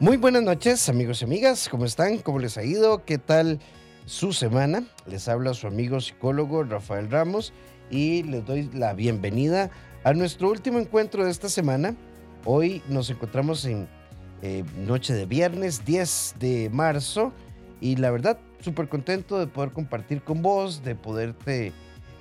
Muy 0.00 0.16
buenas 0.16 0.44
noches, 0.44 0.88
amigos 0.88 1.22
y 1.22 1.24
amigas. 1.24 1.68
¿Cómo 1.68 1.84
están? 1.84 2.18
¿Cómo 2.18 2.38
les 2.38 2.56
ha 2.56 2.62
ido? 2.62 3.04
¿Qué 3.04 3.18
tal 3.18 3.58
su 4.06 4.32
semana? 4.32 4.84
Les 5.06 5.26
habla 5.26 5.54
su 5.54 5.66
amigo 5.66 6.00
psicólogo 6.00 6.62
Rafael 6.62 7.10
Ramos 7.10 7.52
y 7.90 8.22
les 8.22 8.46
doy 8.46 8.70
la 8.72 8.94
bienvenida 8.94 9.70
a 10.04 10.12
nuestro 10.12 10.50
último 10.50 10.78
encuentro 10.78 11.24
de 11.24 11.32
esta 11.32 11.48
semana. 11.48 11.96
Hoy 12.44 12.80
nos 12.88 13.10
encontramos 13.10 13.64
en 13.64 13.88
eh, 14.42 14.62
noche 14.76 15.14
de 15.14 15.26
viernes 15.26 15.84
10 15.84 16.36
de 16.38 16.70
marzo 16.72 17.32
y 17.80 17.96
la 17.96 18.12
verdad 18.12 18.38
súper 18.60 18.88
contento 18.88 19.40
de 19.40 19.48
poder 19.48 19.72
compartir 19.72 20.22
con 20.22 20.42
vos, 20.42 20.84
de 20.84 20.94
poderte 20.94 21.72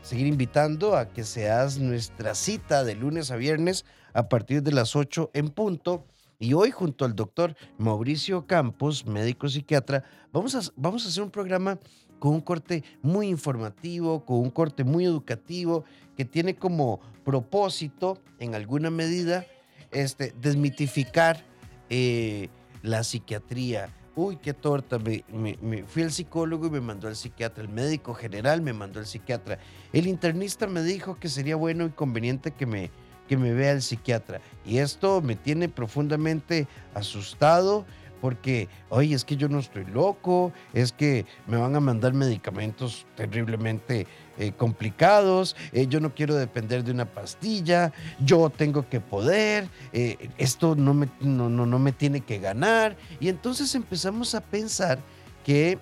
seguir 0.02 0.25
invitando 0.25 0.98
a 0.98 1.09
que 1.09 1.23
seas 1.23 1.78
nuestra 1.78 2.34
cita 2.34 2.84
de 2.84 2.96
lunes 2.96 3.30
a 3.30 3.36
viernes 3.36 3.86
a 4.14 4.30
partir 4.30 4.64
de 4.64 4.71
las 4.71 4.96
8 4.96 5.30
en 5.36 5.50
punto 5.50 6.08
y 6.40 6.54
hoy 6.54 6.72
junto 6.72 7.05
al 7.05 7.16
doctor 7.16 7.55
Mauricio 7.77 8.45
Campos, 8.45 9.05
médico 9.05 9.50
psiquiatra, 9.50 10.04
vamos 10.32 10.55
a, 10.55 10.62
vamos 10.76 11.05
a 11.05 11.09
hacer 11.09 11.23
un 11.23 11.32
programa 11.32 11.80
con 12.20 12.34
un 12.34 12.41
corte 12.41 12.84
muy 13.02 13.28
informativo, 13.28 14.23
con 14.26 14.40
un 14.40 14.50
corte 14.50 14.84
muy 14.84 15.05
educativo, 15.05 15.84
que 16.16 16.26
tiene 16.26 16.55
como 16.55 17.00
propósito, 17.23 18.20
en 18.40 18.55
alguna 18.55 18.90
medida, 18.90 19.45
este, 19.92 20.34
desmitificar 20.40 21.44
eh, 21.90 22.50
la 22.81 23.04
psiquiatría. 23.04 23.90
Uy, 24.16 24.38
qué 24.38 24.54
torta. 24.54 24.98
Me, 24.98 25.23
me, 25.62 25.84
fui 25.84 26.02
al 26.02 26.12
psicólogo 26.12 26.67
y 26.67 26.72
me 26.72 26.81
mandó 26.81 27.08
al 27.08 27.16
psiquiatra. 27.16 27.64
El 27.64 27.70
médico 27.70 28.16
general 28.16 28.62
me 28.62 28.73
mandó 28.73 29.00
al 29.00 29.06
psiquiatra. 29.06 29.59
El 29.94 30.08
internista 30.08 30.66
me 30.66 30.81
dijo 30.81 31.20
que 31.20 31.30
sería 31.30 31.56
bueno 31.56 31.86
y 31.86 31.92
conveniente 31.92 32.50
que 32.52 32.66
me, 32.66 32.90
que 33.27 33.38
me 33.38 33.54
vea 33.54 33.72
el 33.72 33.81
psiquiatra. 33.81 34.41
Y 34.66 34.77
esto 34.80 35.22
me 35.22 35.36
tiene 35.36 35.70
profundamente 35.70 36.67
asustado 36.94 37.86
porque, 38.22 38.67
oye, 38.89 39.16
es 39.16 39.23
que 39.23 39.38
yo 39.38 39.47
no 39.47 39.59
estoy 39.59 39.86
loco, 39.86 40.52
es 40.73 40.92
que 40.92 41.25
me 41.48 41.58
van 41.58 41.75
a 41.75 41.80
mandar 41.80 42.14
medicamentos 42.14 43.05
terriblemente 43.16 44.08
eh, 44.38 44.52
complicados, 44.55 45.55
eh, 45.72 45.88
yo 45.88 46.00
no 46.00 46.14
quiero 46.14 46.36
depender 46.36 46.83
de 46.83 46.92
una 46.92 47.05
pastilla, 47.05 47.92
yo 48.20 48.50
tengo 48.50 48.88
que 48.89 49.00
poder, 49.00 49.70
eh, 49.94 50.30
esto 50.38 50.75
no 50.75 50.94
me, 50.94 51.09
no, 51.22 51.50
no, 51.50 51.66
no 51.66 51.80
me 51.80 51.92
tiene 51.92 52.22
que 52.22 52.39
ganar. 52.39 52.98
Y 53.20 53.30
entonces 53.30 53.73
empezamos 53.75 54.36
a 54.36 54.42
pensar 54.42 55.00
que 55.45 55.80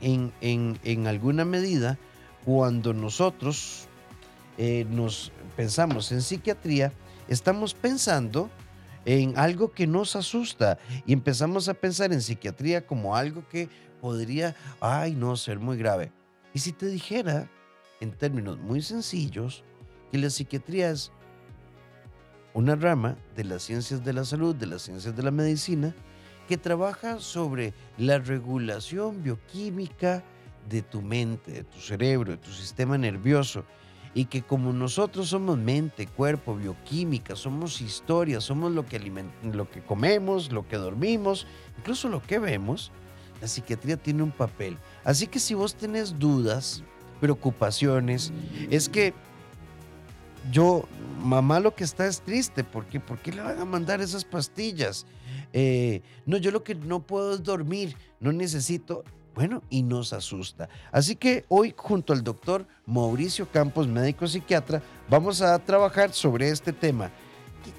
en, 0.00 0.32
en, 0.40 0.78
en 0.84 1.06
alguna 1.06 1.44
medida, 1.44 1.98
cuando 2.44 2.94
nosotros 2.94 3.86
nos 4.90 5.32
pensamos 5.50 6.10
en 6.12 6.22
psiquiatría, 6.22 6.92
estamos 7.28 7.74
pensando 7.74 8.50
en 9.04 9.38
algo 9.38 9.72
que 9.72 9.86
nos 9.86 10.16
asusta 10.16 10.78
y 11.06 11.12
empezamos 11.12 11.68
a 11.68 11.74
pensar 11.74 12.12
en 12.12 12.20
psiquiatría 12.20 12.86
como 12.86 13.16
algo 13.16 13.46
que 13.48 13.68
podría, 14.00 14.54
ay, 14.80 15.14
no, 15.14 15.36
ser 15.36 15.58
muy 15.58 15.76
grave. 15.76 16.12
Y 16.54 16.58
si 16.58 16.72
te 16.72 16.86
dijera, 16.86 17.48
en 18.00 18.12
términos 18.12 18.58
muy 18.58 18.82
sencillos, 18.82 19.62
que 20.10 20.18
la 20.18 20.30
psiquiatría 20.30 20.90
es 20.90 21.12
una 22.54 22.74
rama 22.74 23.16
de 23.36 23.44
las 23.44 23.62
ciencias 23.62 24.04
de 24.04 24.12
la 24.12 24.24
salud, 24.24 24.54
de 24.54 24.66
las 24.66 24.82
ciencias 24.82 25.14
de 25.14 25.22
la 25.22 25.30
medicina, 25.30 25.94
que 26.48 26.56
trabaja 26.56 27.20
sobre 27.20 27.72
la 27.96 28.18
regulación 28.18 29.22
bioquímica 29.22 30.24
de 30.68 30.82
tu 30.82 31.00
mente, 31.00 31.52
de 31.52 31.64
tu 31.64 31.78
cerebro, 31.78 32.32
de 32.32 32.38
tu 32.38 32.50
sistema 32.50 32.98
nervioso 32.98 33.64
y 34.14 34.24
que 34.24 34.42
como 34.42 34.72
nosotros 34.72 35.28
somos 35.28 35.56
mente, 35.58 36.06
cuerpo, 36.06 36.56
bioquímica, 36.56 37.36
somos 37.36 37.80
historia, 37.80 38.40
somos 38.40 38.72
lo 38.72 38.84
que, 38.84 38.98
lo 39.42 39.70
que 39.70 39.82
comemos, 39.82 40.50
lo 40.50 40.66
que 40.66 40.76
dormimos, 40.76 41.46
incluso 41.78 42.08
lo 42.08 42.22
que 42.22 42.38
vemos, 42.38 42.90
la 43.40 43.48
psiquiatría 43.48 43.96
tiene 43.96 44.22
un 44.22 44.32
papel. 44.32 44.76
Así 45.04 45.26
que 45.26 45.38
si 45.38 45.54
vos 45.54 45.74
tenés 45.74 46.18
dudas, 46.18 46.82
preocupaciones, 47.20 48.32
es 48.70 48.88
que 48.88 49.14
yo, 50.50 50.88
mamá 51.22 51.60
lo 51.60 51.74
que 51.74 51.84
está 51.84 52.06
es 52.06 52.20
triste, 52.22 52.64
porque 52.64 52.98
¿por 52.98 53.18
qué 53.18 53.32
le 53.32 53.42
van 53.42 53.60
a 53.60 53.64
mandar 53.64 54.00
esas 54.00 54.24
pastillas? 54.24 55.06
Eh, 55.52 56.02
no, 56.26 56.36
yo 56.36 56.50
lo 56.50 56.64
que 56.64 56.74
no 56.74 57.00
puedo 57.00 57.34
es 57.34 57.42
dormir, 57.42 57.96
no 58.18 58.32
necesito, 58.32 59.04
bueno, 59.34 59.62
y 59.70 59.82
nos 59.82 60.12
asusta. 60.12 60.68
Así 60.92 61.16
que 61.16 61.44
hoy 61.48 61.74
junto 61.76 62.12
al 62.12 62.22
doctor 62.22 62.66
Mauricio 62.86 63.48
Campos, 63.50 63.86
médico 63.86 64.26
psiquiatra, 64.26 64.82
vamos 65.08 65.40
a 65.42 65.58
trabajar 65.58 66.12
sobre 66.12 66.48
este 66.50 66.72
tema. 66.72 67.10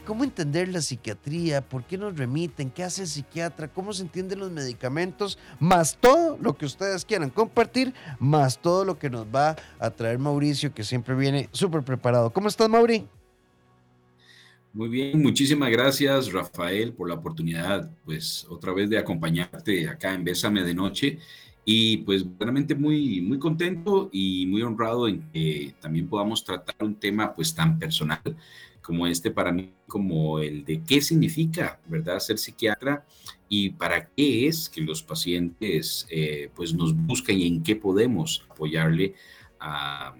¿Cómo 0.06 0.24
entender 0.24 0.68
la 0.68 0.82
psiquiatría? 0.82 1.62
¿Por 1.62 1.84
qué 1.84 1.98
nos 1.98 2.18
remiten? 2.18 2.70
¿Qué 2.70 2.84
hace 2.84 3.04
el 3.04 3.08
psiquiatra? 3.08 3.68
¿Cómo 3.68 3.94
se 3.94 4.04
entienden 4.04 4.40
los 4.40 4.52
medicamentos? 4.52 5.38
Más 5.60 5.98
todo 6.00 6.38
lo 6.42 6.56
que 6.56 6.66
ustedes 6.66 7.06
quieran 7.06 7.30
compartir, 7.30 7.94
más 8.20 8.60
todo 8.60 8.86
lo 8.86 8.98
que 8.98 9.10
nos 9.10 9.26
va 9.26 9.56
a 9.80 9.90
traer 9.92 10.20
Mauricio, 10.20 10.74
que 10.74 10.84
siempre 10.84 11.16
viene 11.16 11.50
súper 11.52 11.84
preparado. 11.84 12.32
¿Cómo 12.32 12.48
estás, 12.48 12.70
Mauri? 12.70 13.08
Muy 14.74 14.88
bien, 14.88 15.22
muchísimas 15.22 15.70
gracias 15.70 16.32
Rafael 16.32 16.94
por 16.94 17.10
la 17.10 17.16
oportunidad, 17.16 17.92
pues 18.06 18.48
otra 18.50 18.72
vez 18.72 18.90
de 18.90 18.98
acompañarte 18.98 19.90
acá 19.90 20.14
en 20.14 20.24
Bésame 20.24 20.64
de 20.64 20.74
Noche 20.74 21.20
y 21.66 21.98
pues 21.98 22.26
realmente 22.40 22.74
muy, 22.74 23.20
muy 23.20 23.38
contento 23.38 24.10
y 24.14 24.46
muy 24.46 24.62
honrado 24.62 25.10
en 25.10 25.30
que 25.30 25.76
también 25.82 26.08
podamos 26.08 26.46
tratar 26.46 26.76
un 26.80 26.96
tema 26.96 27.34
pues 27.36 27.54
tan 27.54 27.78
personal 27.78 28.22
como 28.82 29.06
este 29.08 29.30
para 29.30 29.52
mí, 29.52 29.74
como 29.88 30.40
el 30.40 30.64
de 30.64 30.82
qué 30.82 31.02
significa, 31.02 31.82
¿verdad?, 31.88 32.20
ser 32.20 32.38
psiquiatra 32.38 33.06
y 33.50 33.72
para 33.72 34.08
qué 34.08 34.48
es 34.48 34.70
que 34.70 34.80
los 34.80 35.04
pacientes 35.04 36.08
eh, 36.10 36.50
pues 36.56 36.74
nos 36.74 36.96
buscan 36.96 37.38
y 37.38 37.46
en 37.46 37.62
qué 37.62 37.76
podemos 37.76 38.46
apoyarle 38.50 39.16
a, 39.62 40.14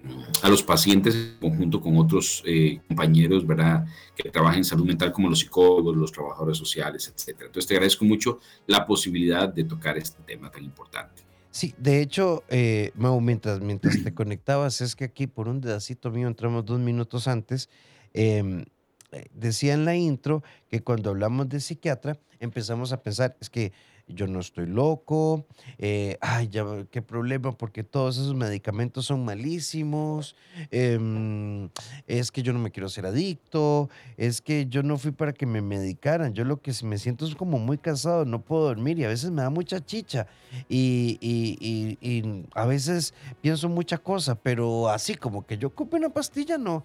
los 0.48 0.62
pacientes 0.62 1.14
en 1.14 1.36
conjunto 1.40 1.80
con 1.80 1.96
otros 1.96 2.42
eh, 2.46 2.80
compañeros, 2.86 3.44
¿verdad?, 3.46 3.84
que 4.14 4.30
trabajan 4.30 4.58
en 4.58 4.64
salud 4.64 4.86
mental 4.86 5.12
como 5.12 5.28
los 5.28 5.40
psicólogos, 5.40 5.96
los 5.96 6.12
trabajadores 6.12 6.56
sociales, 6.56 7.12
etcétera. 7.12 7.46
Entonces 7.46 7.66
te 7.68 7.74
agradezco 7.74 8.04
mucho 8.04 8.38
la 8.66 8.86
posibilidad 8.86 9.48
de 9.48 9.64
tocar 9.64 9.98
este 9.98 10.22
tema 10.22 10.50
tan 10.50 10.64
importante. 10.64 11.22
Sí, 11.50 11.74
de 11.76 12.00
hecho, 12.00 12.44
eh, 12.48 12.92
Mau, 12.94 13.20
mientras, 13.20 13.60
mientras 13.60 14.02
te 14.02 14.14
conectabas, 14.14 14.80
es 14.80 14.94
que 14.94 15.04
aquí 15.04 15.26
por 15.26 15.48
un 15.48 15.60
pedacito 15.60 16.10
mío 16.10 16.28
entramos 16.28 16.64
dos 16.64 16.78
minutos 16.78 17.28
antes. 17.28 17.68
Em, 18.14 18.64
eh, 19.10 19.26
decía 19.34 19.74
en 19.74 19.84
la 19.84 19.96
intro 19.96 20.42
que 20.70 20.82
cuando 20.82 21.10
hablamos 21.10 21.48
de 21.48 21.60
psiquiatra 21.60 22.18
empezamos 22.40 22.92
a 22.92 23.02
pensar, 23.02 23.36
es 23.40 23.50
que 23.50 23.72
yo 24.08 24.26
no 24.26 24.40
estoy 24.40 24.66
loco, 24.66 25.46
eh, 25.78 26.18
ay, 26.20 26.48
ya, 26.48 26.64
qué 26.90 27.02
problema, 27.02 27.52
porque 27.52 27.84
todos 27.84 28.16
esos 28.18 28.34
medicamentos 28.34 29.06
son 29.06 29.24
malísimos, 29.24 30.36
em, 30.70 31.68
es 32.06 32.30
que 32.30 32.42
yo 32.42 32.52
no 32.52 32.58
me 32.58 32.70
quiero 32.70 32.88
ser 32.88 33.06
adicto, 33.06 33.88
es 34.16 34.40
que 34.40 34.66
yo 34.66 34.82
no 34.82 34.98
fui 34.98 35.12
para 35.12 35.32
que 35.32 35.46
me 35.46 35.62
medicaran, 35.62 36.34
yo 36.34 36.44
lo 36.44 36.60
que 36.60 36.72
me 36.84 36.98
siento 36.98 37.26
es 37.26 37.34
como 37.34 37.58
muy 37.58 37.78
cansado, 37.78 38.24
no 38.24 38.42
puedo 38.42 38.64
dormir 38.64 38.98
y 38.98 39.04
a 39.04 39.08
veces 39.08 39.30
me 39.30 39.42
da 39.42 39.50
mucha 39.50 39.84
chicha 39.84 40.26
y, 40.68 41.18
y, 41.20 41.98
y 42.00 42.44
a 42.54 42.66
veces 42.66 43.14
pienso 43.40 43.68
mucha 43.68 43.98
cosa, 43.98 44.34
pero 44.34 44.88
así 44.88 45.14
como 45.14 45.46
que 45.46 45.58
yo 45.58 45.68
ocupe 45.68 45.96
una 45.96 46.10
pastilla, 46.10 46.58
no. 46.58 46.82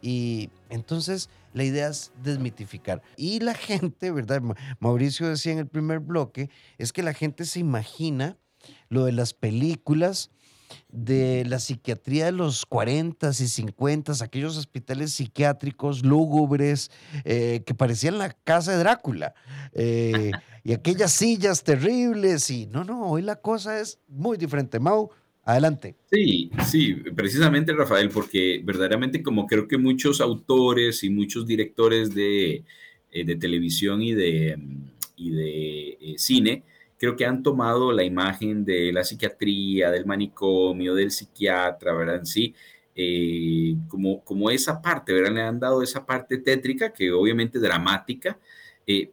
Y 0.00 0.50
entonces 0.70 1.28
la 1.52 1.64
idea 1.64 1.88
es 1.88 2.12
desmitificar. 2.22 3.02
Y 3.16 3.40
la 3.40 3.54
gente, 3.54 4.10
¿verdad? 4.10 4.42
Mauricio 4.80 5.28
decía 5.28 5.52
en 5.52 5.58
el 5.58 5.66
primer 5.66 6.00
bloque, 6.00 6.50
es 6.78 6.92
que 6.92 7.02
la 7.02 7.14
gente 7.14 7.44
se 7.44 7.60
imagina 7.60 8.36
lo 8.88 9.04
de 9.04 9.12
las 9.12 9.34
películas 9.34 10.30
de 10.90 11.44
la 11.46 11.58
psiquiatría 11.58 12.26
de 12.26 12.32
los 12.32 12.66
40 12.66 13.30
y 13.30 13.32
50, 13.32 14.12
aquellos 14.22 14.56
hospitales 14.56 15.12
psiquiátricos 15.12 16.04
lúgubres 16.04 16.90
eh, 17.24 17.62
que 17.66 17.74
parecían 17.74 18.18
la 18.18 18.30
casa 18.30 18.72
de 18.72 18.78
Drácula, 18.78 19.34
eh, 19.72 20.32
y 20.64 20.72
aquellas 20.72 21.12
sillas 21.12 21.62
terribles, 21.62 22.50
y 22.50 22.66
no, 22.66 22.84
no, 22.84 23.06
hoy 23.06 23.22
la 23.22 23.36
cosa 23.36 23.80
es 23.80 23.98
muy 24.08 24.36
diferente. 24.36 24.78
Mau, 24.78 25.10
Adelante. 25.48 25.96
Sí, 26.12 26.50
sí, 26.66 26.92
precisamente 27.16 27.72
Rafael, 27.72 28.10
porque 28.10 28.60
verdaderamente 28.62 29.22
como 29.22 29.46
creo 29.46 29.66
que 29.66 29.78
muchos 29.78 30.20
autores 30.20 31.02
y 31.04 31.08
muchos 31.08 31.46
directores 31.46 32.14
de, 32.14 32.64
eh, 33.10 33.36
televisión 33.36 34.02
y 34.02 34.12
de, 34.12 34.58
y 35.16 35.30
de 35.30 35.88
eh, 36.02 36.14
cine, 36.18 36.64
creo 36.98 37.16
que 37.16 37.24
han 37.24 37.42
tomado 37.42 37.92
la 37.92 38.04
imagen 38.04 38.62
de 38.62 38.92
la 38.92 39.04
psiquiatría, 39.04 39.90
del 39.90 40.04
manicomio, 40.04 40.94
del 40.94 41.10
psiquiatra, 41.10 41.94
¿verdad? 41.94 42.24
Sí, 42.24 42.54
eh, 42.94 43.74
como, 43.88 44.22
como 44.24 44.50
esa 44.50 44.82
parte, 44.82 45.14
¿verdad? 45.14 45.32
Le 45.32 45.40
han 45.40 45.60
dado 45.60 45.82
esa 45.82 46.04
parte 46.04 46.36
tétrica, 46.36 46.92
que 46.92 47.10
obviamente 47.10 47.58
dramática, 47.58 48.38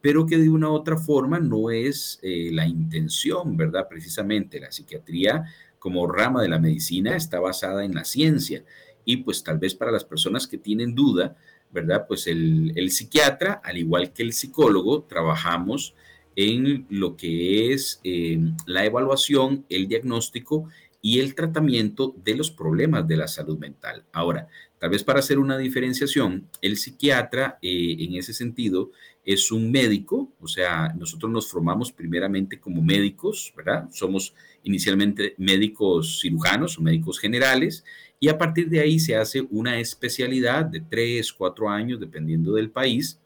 pero 0.02 0.26
que 0.26 0.38
de 0.38 0.50
una 0.50 0.70
u 0.70 0.74
otra 0.74 0.98
forma 0.98 1.38
no 1.38 1.70
es 1.70 2.18
la 2.24 2.66
intención, 2.66 3.58
¿verdad? 3.58 3.88
Precisamente 3.90 4.58
la 4.58 4.72
psiquiatría 4.72 5.44
como 5.80 6.08
rama 6.08 6.42
de 6.42 6.50
la 6.50 6.60
medicina 6.60 7.16
está 7.16 7.40
basada 7.40 7.86
en 7.86 7.96
la 7.96 8.06
ciencia. 8.06 8.64
Y 9.04 9.18
pues 9.18 9.44
tal 9.44 9.60
vez 9.60 9.76
para 9.76 9.92
las 9.92 10.04
personas 10.04 10.48
que 10.48 10.58
tienen 10.58 10.96
duda, 10.96 11.36
¿verdad? 11.72 12.06
Pues 12.08 12.28
el, 12.28 12.74
psiquiatra, 12.90 13.62
al 13.64 13.78
igual 13.78 14.14
que 14.14 14.24
el 14.24 14.34
psicólogo, 14.34 15.04
trabajamos 15.04 15.96
en 16.36 16.86
lo 16.90 17.16
que 17.16 17.74
es 17.74 18.00
eh, 18.04 18.40
la 18.66 18.86
evaluación, 18.86 19.66
el 19.70 19.88
diagnóstico 19.88 20.68
y 21.02 21.20
el 21.20 21.36
tratamiento 21.36 22.16
de 22.24 22.36
los 22.36 22.50
problemas 22.50 23.08
de 23.08 23.18
la 23.18 23.28
salud 23.28 23.60
mental. 23.60 24.06
Ahora, 24.12 24.48
tal 24.86 24.92
vez 24.92 25.04
para 25.04 25.18
hacer 25.18 25.40
una 25.40 25.58
diferenciación, 25.58 26.48
el 26.62 26.78
psiquiatra 26.78 27.58
eh, 27.60 27.96
en 28.02 28.14
ese 28.14 28.36
sentido 28.36 28.92
es 29.24 29.52
un 29.52 29.72
médico, 29.72 30.32
o 30.40 30.48
sea, 30.48 30.94
nosotros 30.96 31.32
nos 31.32 31.50
formamos 31.50 31.92
primeramente 31.92 32.60
como 32.60 32.84
médicos, 32.84 33.52
¿verdad? 33.58 33.90
Somos 33.92 34.36
inicialmente 34.62 35.34
médicos 35.40 36.20
cirujanos 36.22 36.78
o 36.78 36.84
médicos 36.84 37.20
generales 37.20 37.84
y 38.20 38.30
a 38.30 38.38
partir 38.38 38.70
de 38.70 38.80
ahí 38.80 39.00
se 39.00 39.16
hace 39.16 39.42
una 39.50 39.80
especialidad 39.80 40.66
de 40.66 40.82
tres, 40.82 41.34
cuatro 41.34 41.68
años, 41.68 42.00
dependiendo 42.00 42.54
del 42.54 42.70
país, 42.70 43.20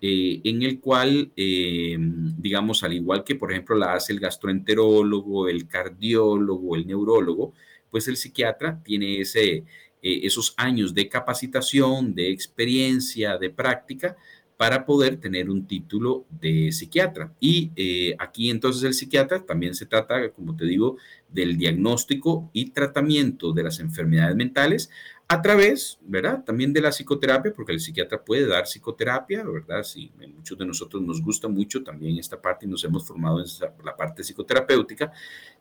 eh, 0.00 0.40
en 0.42 0.62
el 0.62 0.80
cual, 0.80 1.32
eh, 1.36 1.98
digamos, 1.98 2.82
al 2.82 2.94
igual 2.94 3.24
que 3.24 3.34
por 3.34 3.52
ejemplo 3.52 3.76
la 3.76 3.92
hace 3.92 4.14
el 4.14 4.20
gastroenterólogo, 4.20 5.50
el 5.50 5.68
cardiólogo, 5.68 6.76
el 6.76 6.86
neurólogo, 6.86 7.52
pues 7.94 8.08
el 8.08 8.16
psiquiatra 8.16 8.82
tiene 8.82 9.20
ese, 9.20 9.64
eh, 10.04 10.20
esos 10.22 10.54
años 10.56 10.94
de 10.94 11.08
capacitación, 11.08 12.14
de 12.14 12.30
experiencia, 12.30 13.38
de 13.38 13.50
práctica 13.50 14.16
para 14.56 14.86
poder 14.86 15.16
tener 15.16 15.50
un 15.50 15.66
título 15.66 16.26
de 16.30 16.70
psiquiatra. 16.70 17.34
Y 17.40 17.72
aquí 18.20 18.50
entonces 18.50 18.84
el 18.84 18.94
psiquiatra 18.94 19.44
también 19.44 19.74
se 19.74 19.84
trata, 19.84 20.30
como 20.30 20.54
te 20.56 20.64
digo, 20.64 20.96
del 21.28 21.58
diagnóstico 21.58 22.50
y 22.52 22.70
tratamiento 22.70 23.52
de 23.52 23.64
las 23.64 23.80
enfermedades 23.80 24.36
mentales, 24.36 24.90
a 25.26 25.40
través, 25.40 25.98
¿verdad? 26.02 26.44
También 26.44 26.72
de 26.72 26.82
la 26.82 26.90
psicoterapia, 26.90 27.52
porque 27.52 27.72
el 27.72 27.80
psiquiatra 27.80 28.22
puede 28.22 28.46
dar 28.46 28.64
psicoterapia, 28.64 29.42
¿verdad? 29.44 29.82
Sí, 29.82 30.12
muchos 30.34 30.58
de 30.58 30.66
nosotros 30.66 31.02
nos 31.02 31.22
gusta 31.22 31.48
mucho 31.48 31.82
también 31.82 32.18
esta 32.18 32.40
parte 32.40 32.66
y 32.66 32.68
nos 32.68 32.84
hemos 32.84 33.06
formado 33.06 33.40
en 33.40 33.46
la 33.84 33.96
parte 33.96 34.22
psicoterapéutica, 34.22 35.12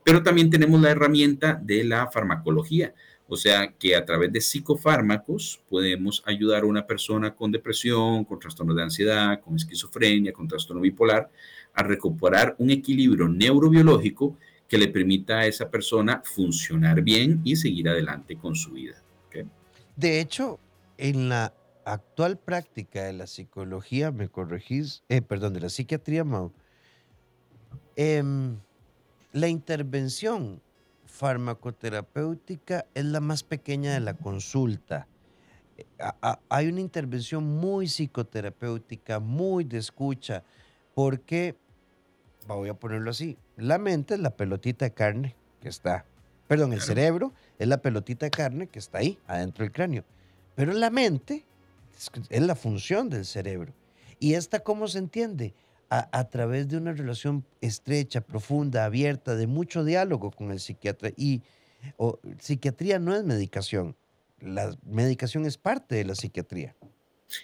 pero 0.04 0.22
también 0.22 0.50
tenemos 0.50 0.82
la 0.82 0.92
herramienta 0.92 1.60
de 1.62 1.86
la 1.86 2.08
farmacología, 2.12 2.94
o 3.28 3.38
sea 3.38 3.72
que 3.72 3.96
a 3.96 4.06
través 4.06 4.32
de 4.32 4.42
psicofármacos 4.42 5.62
podemos 5.70 6.22
ayudar 6.26 6.64
a 6.64 6.68
una 6.68 6.86
persona 6.86 7.34
con 7.34 7.52
depresión, 7.52 8.26
con 8.26 8.40
trastorno 8.40 8.74
de 8.74 8.84
ansiedad, 8.84 9.40
con 9.40 9.56
esquizofrenia, 9.56 10.34
con 10.34 10.48
trastorno 10.48 10.82
bipolar, 10.82 11.30
a 11.74 11.84
recuperar 11.84 12.56
un 12.60 12.70
equilibrio 12.70 13.28
neurobiológico 13.28 14.38
que 14.68 14.78
le 14.78 14.88
permita 14.88 15.40
a 15.40 15.46
esa 15.46 15.70
persona 15.70 16.22
funcionar 16.24 17.02
bien 17.02 17.42
y 17.44 17.56
seguir 17.56 17.90
adelante 17.90 18.36
con 18.38 18.56
su 18.56 18.72
vida. 18.72 18.96
De 19.96 20.20
hecho, 20.20 20.60
en 20.98 21.30
la 21.30 21.54
actual 21.86 22.38
práctica 22.38 23.04
de 23.04 23.14
la 23.14 23.28
psicología, 23.28 24.12
me 24.12 24.30
corregís, 24.30 25.04
eh, 25.10 25.22
perdón, 25.22 25.54
de 25.54 25.60
la 25.60 25.70
psiquiatría, 25.70 26.26
em, 27.96 28.58
la 29.32 29.48
intervención 29.48 30.62
farmacoterapéutica 31.24 32.86
es 32.94 33.06
la 33.06 33.22
más 33.22 33.44
pequeña 33.44 33.94
de 33.94 34.02
la 34.02 34.14
consulta. 34.14 35.08
Eh, 35.78 35.86
hay 36.50 36.68
una 36.68 36.82
intervención 36.82 37.46
muy 37.46 37.88
psicoterapéutica, 37.88 39.20
muy 39.20 39.64
de 39.64 39.78
escucha, 39.78 40.44
porque, 40.94 41.56
voy 42.46 42.68
a 42.68 42.74
ponerlo 42.74 43.12
así, 43.12 43.38
la 43.56 43.78
mente 43.78 44.16
es 44.16 44.20
la 44.20 44.32
pelotita 44.32 44.84
de 44.84 44.94
carne 44.94 45.36
que 45.62 45.70
está 45.70 46.06
perdón, 46.46 46.74
el 46.74 46.82
cerebro 46.82 47.34
es 47.58 47.70
la 47.70 47.78
pelotita 47.78 48.26
de 48.26 48.30
carne 48.32 48.68
que 48.68 48.80
está 48.80 48.98
ahí, 48.98 49.18
adentro 49.26 49.64
del 49.64 49.72
cráneo. 49.72 50.04
Pero 50.56 50.74
la 50.74 50.90
mente 50.90 51.46
es, 52.30 52.42
la 52.42 52.56
función 52.56 53.10
del 53.10 53.26
cerebro. 53.26 53.74
¿Y 54.20 54.34
esta 54.34 54.60
cómo 54.60 54.90
se 54.90 55.00
entiende? 55.00 55.54
A, 55.96 56.28
través 56.30 56.68
de 56.68 56.78
una 56.78 56.94
relación 56.94 57.46
estrecha, 57.62 58.22
profunda, 58.22 58.84
abierta, 58.84 59.36
de 59.36 59.46
mucho 59.46 59.84
diálogo 59.84 60.32
con 60.32 60.50
el 60.52 60.60
psiquiatra. 60.60 61.12
Y 61.16 61.44
psiquiatría 62.40 62.98
no 62.98 63.16
es 63.16 63.24
medicación. 63.24 63.96
La 64.40 64.76
medicación 64.84 65.46
es 65.46 65.58
parte 65.58 65.94
de 65.94 66.06
la 66.06 66.16
psiquiatría. 66.16 66.76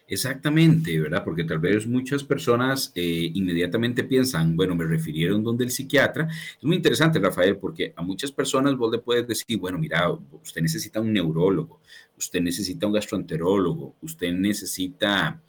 Exactamente, 0.08 1.00
¿verdad? 1.00 1.24
Porque 1.24 1.44
tal 1.44 1.60
vez 1.60 1.88
muchas 1.88 2.24
personas 2.24 2.92
eh, 2.96 3.32
inmediatamente 3.34 4.04
piensan, 4.04 4.56
bueno, 4.56 4.76
me 4.76 4.86
refirieron 4.86 5.44
donde 5.44 5.66
el 5.66 5.72
psiquiatra. 5.72 6.28
Es 6.28 6.64
muy 6.64 6.76
interesante, 6.76 7.20
Rafael, 7.20 7.58
porque 7.58 7.94
a 7.96 8.02
muchas 8.02 8.32
personas 8.32 8.76
vos 8.76 8.92
le 8.92 9.00
puedes 9.00 9.28
decir, 9.28 9.58
bueno, 9.58 9.78
mira, 9.78 10.10
usted 10.12 10.62
necesita 10.62 11.00
un 11.00 11.14
neurólogo, 11.14 11.82
usted 12.18 12.42
necesita 12.42 12.88
un 12.88 12.94
gastroenterólogo, 12.94 13.96
usted 14.02 14.32
necesita, 14.34 15.42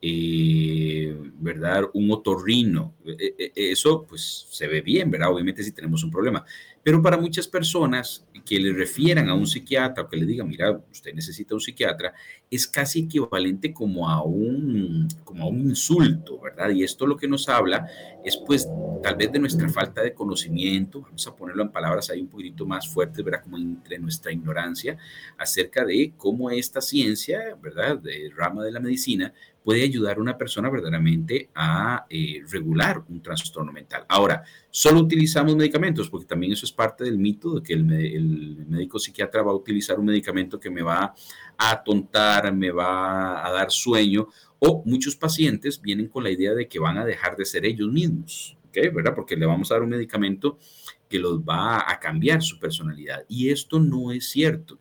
eh, 0.00 1.16
¿verdad? 1.38 1.84
Un 1.94 2.10
otorrino. 2.10 2.94
E, 3.04 3.34
e, 3.38 3.52
e, 3.54 3.72
eso, 3.72 4.04
pues, 4.06 4.46
se 4.50 4.66
ve 4.66 4.80
bien, 4.80 5.10
¿verdad? 5.10 5.32
Obviamente 5.32 5.62
si 5.62 5.72
tenemos 5.72 6.02
un 6.04 6.10
problema. 6.10 6.44
Pero 6.86 7.02
para 7.02 7.16
muchas 7.16 7.48
personas 7.48 8.24
que 8.44 8.60
le 8.60 8.72
refieran 8.72 9.28
a 9.28 9.34
un 9.34 9.44
psiquiatra 9.44 10.04
o 10.04 10.08
que 10.08 10.16
le 10.16 10.24
digan, 10.24 10.48
mira, 10.48 10.70
usted 10.88 11.12
necesita 11.12 11.52
un 11.52 11.60
psiquiatra, 11.60 12.14
es 12.48 12.64
casi 12.68 13.00
equivalente 13.00 13.72
como 13.72 14.08
a 14.08 14.22
un, 14.22 15.08
como 15.24 15.42
a 15.42 15.48
un 15.48 15.62
insulto, 15.62 16.38
¿verdad? 16.40 16.70
Y 16.70 16.84
esto 16.84 17.04
lo 17.04 17.16
que 17.16 17.26
nos 17.26 17.48
habla 17.48 17.88
es 18.24 18.36
pues 18.36 18.68
tal 19.02 19.16
vez 19.16 19.32
de 19.32 19.40
nuestra 19.40 19.68
falta 19.68 20.00
de 20.00 20.14
conocimiento, 20.14 21.00
vamos 21.00 21.26
a 21.26 21.34
ponerlo 21.34 21.64
en 21.64 21.72
palabras 21.72 22.08
ahí 22.10 22.20
un 22.20 22.28
poquito 22.28 22.64
más 22.64 22.88
fuertes, 22.88 23.24
¿verdad? 23.24 23.42
Como 23.42 23.58
entre 23.58 23.98
nuestra 23.98 24.30
ignorancia 24.30 24.96
acerca 25.36 25.84
de 25.84 26.12
cómo 26.16 26.50
esta 26.50 26.80
ciencia, 26.80 27.56
¿verdad? 27.60 27.98
De 27.98 28.30
rama 28.32 28.62
de 28.62 28.70
la 28.70 28.78
medicina 28.78 29.34
puede 29.66 29.82
ayudar 29.82 30.18
a 30.18 30.20
una 30.20 30.38
persona 30.38 30.70
verdaderamente 30.70 31.50
a 31.52 32.06
eh, 32.08 32.40
regular 32.52 33.02
un 33.08 33.20
trastorno 33.20 33.72
mental. 33.72 34.06
Ahora, 34.08 34.44
solo 34.70 35.00
utilizamos 35.00 35.56
medicamentos, 35.56 36.08
porque 36.08 36.24
también 36.24 36.52
eso 36.52 36.64
es 36.64 36.70
parte 36.70 37.02
del 37.02 37.18
mito 37.18 37.56
de 37.56 37.62
que 37.64 37.72
el, 37.72 38.64
médico 38.68 39.00
psiquiatra 39.00 39.42
va 39.42 39.50
a 39.50 39.56
utilizar 39.56 39.98
un 39.98 40.06
medicamento 40.06 40.60
que 40.60 40.70
me 40.70 40.82
va 40.82 41.12
a 41.58 41.70
atontar, 41.72 42.54
me 42.54 42.70
va 42.70 43.44
a 43.44 43.50
dar 43.50 43.72
sueño, 43.72 44.28
o 44.60 44.84
muchos 44.86 45.16
pacientes 45.16 45.82
vienen 45.82 46.06
con 46.06 46.22
la 46.22 46.30
idea 46.30 46.54
de 46.54 46.68
que 46.68 46.78
van 46.78 46.98
a 46.98 47.04
dejar 47.04 47.36
de 47.36 47.44
ser 47.44 47.64
ellos 47.66 47.90
mismos, 47.90 48.56
¿ok? 48.68 48.94
¿Verdad? 48.94 49.16
Porque 49.16 49.34
le 49.34 49.46
vamos 49.46 49.72
a 49.72 49.74
dar 49.74 49.82
un 49.82 49.90
medicamento 49.90 50.60
que 51.08 51.18
los 51.18 51.40
va 51.40 51.90
a 51.90 51.98
cambiar 51.98 52.40
su 52.40 52.60
personalidad. 52.60 53.24
Y 53.28 53.50
esto 53.50 53.80
no 53.80 54.12
es 54.12 54.28
cierto. 54.28 54.78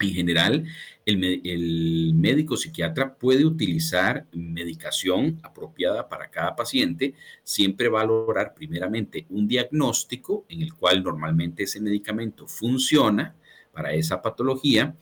En 0.00 0.14
general, 0.14 0.64
el, 1.04 2.12
médico 2.14 2.56
psiquiatra 2.56 3.14
puede 3.14 3.44
utilizar 3.44 4.26
medicación 4.32 5.38
apropiada 5.42 6.08
para 6.08 6.30
cada 6.30 6.56
paciente, 6.56 7.14
siempre 7.44 7.88
va 7.88 8.02
a 8.02 8.06
valorar 8.06 8.54
primeramente 8.54 9.26
un 9.28 9.46
diagnóstico 9.46 10.46
en 10.48 10.62
el 10.62 10.74
cual 10.74 11.02
normalmente 11.02 11.64
ese 11.64 11.80
medicamento 11.80 12.46
funciona 12.46 13.34
para 13.72 13.92
esa 13.92 14.20
patología 14.20 14.96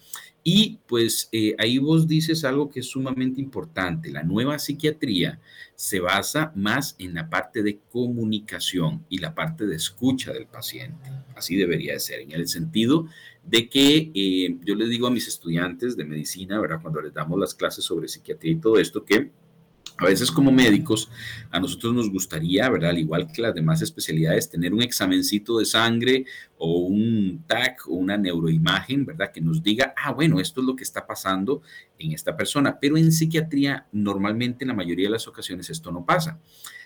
y 0.50 0.78
pues 0.86 1.28
eh, 1.30 1.54
ahí 1.58 1.76
vos 1.76 2.08
dices 2.08 2.42
algo 2.42 2.70
que 2.70 2.80
es 2.80 2.86
sumamente 2.86 3.38
importante. 3.38 4.10
La 4.10 4.22
nueva 4.22 4.58
psiquiatría 4.58 5.38
se 5.74 6.00
basa 6.00 6.52
más 6.54 6.96
en 6.98 7.12
la 7.12 7.28
parte 7.28 7.62
de 7.62 7.80
comunicación 7.92 9.04
y 9.10 9.18
la 9.18 9.34
parte 9.34 9.66
de 9.66 9.76
escucha 9.76 10.32
del 10.32 10.46
paciente. 10.46 11.10
Así 11.36 11.54
debería 11.54 11.92
de 11.92 12.00
ser, 12.00 12.20
en 12.20 12.32
el 12.32 12.48
sentido 12.48 13.08
de 13.44 13.68
que 13.68 14.10
eh, 14.14 14.56
yo 14.64 14.74
les 14.74 14.88
digo 14.88 15.08
a 15.08 15.10
mis 15.10 15.28
estudiantes 15.28 15.98
de 15.98 16.06
medicina, 16.06 16.58
¿verdad? 16.58 16.80
Cuando 16.80 17.02
les 17.02 17.12
damos 17.12 17.38
las 17.38 17.54
clases 17.54 17.84
sobre 17.84 18.08
psiquiatría 18.08 18.52
y 18.52 18.60
todo 18.60 18.78
esto, 18.78 19.04
que 19.04 19.30
a 19.98 20.04
veces 20.04 20.30
como 20.30 20.52
médicos, 20.52 21.10
a 21.50 21.58
nosotros 21.58 21.92
nos 21.92 22.10
gustaría, 22.10 22.70
¿verdad? 22.70 22.90
Al 22.90 22.98
igual 22.98 23.30
que 23.32 23.42
las 23.42 23.54
demás 23.54 23.82
especialidades, 23.82 24.48
tener 24.48 24.72
un 24.72 24.80
examencito 24.80 25.58
de 25.58 25.64
sangre 25.64 26.24
o 26.56 26.78
un 26.82 27.42
TAC 27.46 27.88
o 27.88 27.94
una 27.94 28.16
neuroimagen, 28.16 29.04
¿verdad? 29.04 29.32
Que 29.32 29.40
nos 29.40 29.60
diga, 29.60 29.94
ah, 29.96 30.12
bueno, 30.12 30.38
esto 30.38 30.60
es 30.60 30.66
lo 30.68 30.76
que 30.76 30.84
está 30.84 31.04
pasando 31.04 31.62
en 31.98 32.12
esta 32.12 32.36
persona. 32.36 32.78
Pero 32.80 32.96
en 32.96 33.10
psiquiatría, 33.10 33.88
normalmente 33.90 34.62
en 34.64 34.68
la 34.68 34.74
mayoría 34.74 35.08
de 35.08 35.12
las 35.12 35.26
ocasiones 35.26 35.68
esto 35.68 35.90
no 35.90 36.06
pasa, 36.06 36.38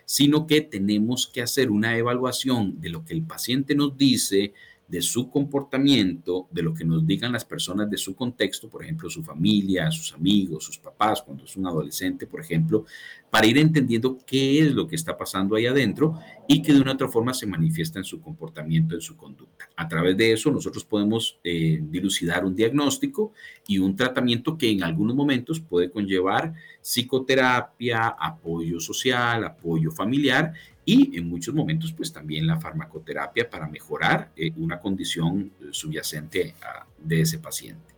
sino 0.06 0.46
que 0.46 0.62
tenemos 0.62 1.26
que 1.26 1.42
hacer 1.42 1.70
una 1.70 1.96
evaluación 1.98 2.80
de 2.80 2.88
lo 2.88 3.04
que 3.04 3.12
el 3.12 3.24
paciente 3.24 3.74
nos 3.74 3.96
dice, 3.96 4.54
de 4.92 5.00
su 5.00 5.30
comportamiento, 5.30 6.48
de 6.50 6.62
lo 6.62 6.74
que 6.74 6.84
nos 6.84 7.06
digan 7.06 7.32
las 7.32 7.46
personas 7.46 7.88
de 7.88 7.96
su 7.96 8.14
contexto, 8.14 8.68
por 8.68 8.84
ejemplo, 8.84 9.08
su 9.08 9.22
familia, 9.22 9.90
sus 9.90 10.12
amigos, 10.12 10.64
sus 10.64 10.76
papás, 10.76 11.22
cuando 11.22 11.44
es 11.44 11.56
un 11.56 11.66
adolescente, 11.66 12.26
por 12.26 12.42
ejemplo, 12.42 12.84
para 13.32 13.46
ir 13.46 13.56
entendiendo 13.56 14.18
qué 14.26 14.60
es 14.60 14.74
lo 14.74 14.86
que 14.86 14.94
está 14.94 15.16
pasando 15.16 15.56
ahí 15.56 15.64
adentro 15.64 16.18
y 16.46 16.60
que 16.60 16.74
de 16.74 16.82
una 16.82 16.92
otra 16.92 17.08
forma 17.08 17.32
se 17.32 17.46
manifiesta 17.46 17.98
en 17.98 18.04
su 18.04 18.20
comportamiento, 18.20 18.94
en 18.94 19.00
su 19.00 19.16
conducta. 19.16 19.70
A 19.74 19.88
través 19.88 20.18
de 20.18 20.34
eso 20.34 20.50
nosotros 20.50 20.84
podemos 20.84 21.40
eh, 21.42 21.80
dilucidar 21.82 22.44
un 22.44 22.54
diagnóstico 22.54 23.32
y 23.66 23.78
un 23.78 23.96
tratamiento 23.96 24.58
que 24.58 24.70
en 24.70 24.82
algunos 24.82 25.16
momentos 25.16 25.60
puede 25.60 25.90
conllevar 25.90 26.52
psicoterapia, 26.82 28.08
apoyo 28.08 28.78
social, 28.80 29.44
apoyo 29.44 29.90
familiar 29.90 30.52
y 30.84 31.16
en 31.16 31.26
muchos 31.26 31.54
momentos 31.54 31.90
pues 31.94 32.12
también 32.12 32.46
la 32.46 32.60
farmacoterapia 32.60 33.48
para 33.48 33.66
mejorar 33.66 34.30
eh, 34.36 34.52
una 34.58 34.78
condición 34.78 35.52
subyacente 35.70 36.54
de 36.98 37.20
ese 37.22 37.38
paciente. 37.38 37.94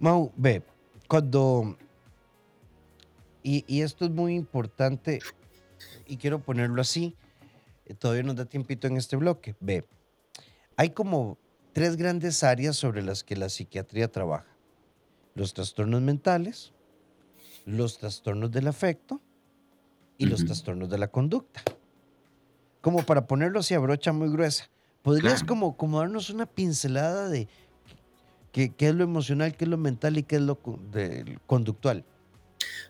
Mau, 0.00 0.32
ve, 0.36 0.64
cuando, 1.06 1.76
y, 3.42 3.64
y, 3.66 3.82
esto 3.82 4.04
es 4.04 4.10
muy 4.10 4.34
importante 4.34 5.20
y 6.06 6.16
quiero 6.16 6.40
ponerlo 6.40 6.80
así, 6.80 7.16
eh, 7.86 7.94
todavía 7.94 8.22
nos 8.22 8.36
da 8.36 8.44
tiempito 8.44 8.86
en 8.86 8.96
este 8.96 9.16
bloque. 9.16 9.56
Ve, 9.60 9.86
hay 10.76 10.90
como 10.90 11.38
tres 11.72 11.96
grandes 11.96 12.42
áreas 12.42 12.76
sobre 12.76 13.02
las 13.02 13.24
que 13.24 13.36
la 13.36 13.48
psiquiatría 13.48 14.10
trabaja. 14.10 14.46
Los 15.34 15.54
trastornos 15.54 16.02
mentales, 16.02 16.72
los 17.64 17.98
trastornos 17.98 18.50
del 18.50 18.66
afecto 18.68 19.20
y 20.16 20.26
los 20.26 20.44
trastornos 20.44 20.88
de 20.88 20.98
la 20.98 21.08
conducta. 21.08 21.62
Como 22.80 23.04
para 23.04 23.26
ponerlo 23.26 23.60
así 23.60 23.74
a 23.74 23.78
brocha 23.78 24.12
muy 24.12 24.30
gruesa. 24.30 24.68
¿Podrías 25.02 25.44
como, 25.44 25.76
como 25.76 26.00
darnos 26.00 26.30
una 26.30 26.46
pincelada 26.46 27.28
de 27.28 27.48
qué, 28.52 28.70
qué, 28.74 28.88
es 28.88 28.94
lo 28.94 29.04
emocional, 29.04 29.56
qué 29.56 29.64
es 29.64 29.70
lo 29.70 29.78
mental 29.78 30.18
y 30.18 30.24
qué 30.24 30.36
es 30.36 30.42
lo 30.42 30.58
conductual? 31.46 32.04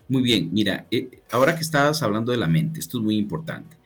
Muy 0.08 0.22
bien, 0.22 0.50
mira, 0.52 0.86
eh, 0.90 1.22
ahora 1.30 1.54
que 1.54 1.62
estabas 1.62 2.02
hablando 2.02 2.32
de 2.32 2.38
la 2.38 2.46
mente, 2.46 2.80
esto 2.80 2.98
es 2.98 3.04
muy 3.04 3.16
importante. 3.16 3.76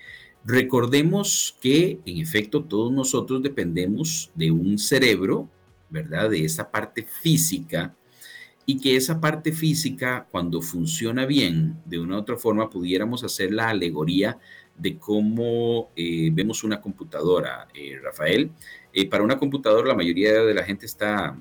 Recordemos 0.45 1.57
que 1.61 2.01
en 2.05 2.19
efecto 2.19 2.65
todos 2.65 2.93
nosotros 2.93 3.43
dependemos 3.43 4.31
de 4.35 4.51
un 4.51 4.79
cerebro, 4.79 5.49
¿verdad? 5.91 6.31
De 6.31 6.45
esa 6.45 6.71
parte 6.71 7.05
física 7.05 7.95
y 8.67 8.81
que 8.81 8.97
esa 8.97 9.21
parte 9.21 9.53
física, 9.53 10.27
cuando 10.31 10.63
funciona 10.63 11.27
bien, 11.27 11.81
de 11.85 11.99
una 11.99 12.17
u 12.17 12.21
otra 12.21 12.37
forma, 12.37 12.71
pudiéramos 12.71 13.25
hacer 13.25 13.53
la 13.53 13.71
alegoría 13.71 14.39
de 14.77 14.99
cómo 14.99 15.91
eh, 15.97 16.31
vemos 16.33 16.65
una 16.65 16.81
computadora, 16.81 17.69
eh, 17.75 17.99
Rafael. 18.03 18.51
para 19.11 19.25
una 19.25 19.39
computadora 19.39 19.89
la 19.89 19.95
mayoría 19.95 20.43
de 20.43 20.55
la 20.55 20.65
gente 20.65 20.87
está 20.87 21.37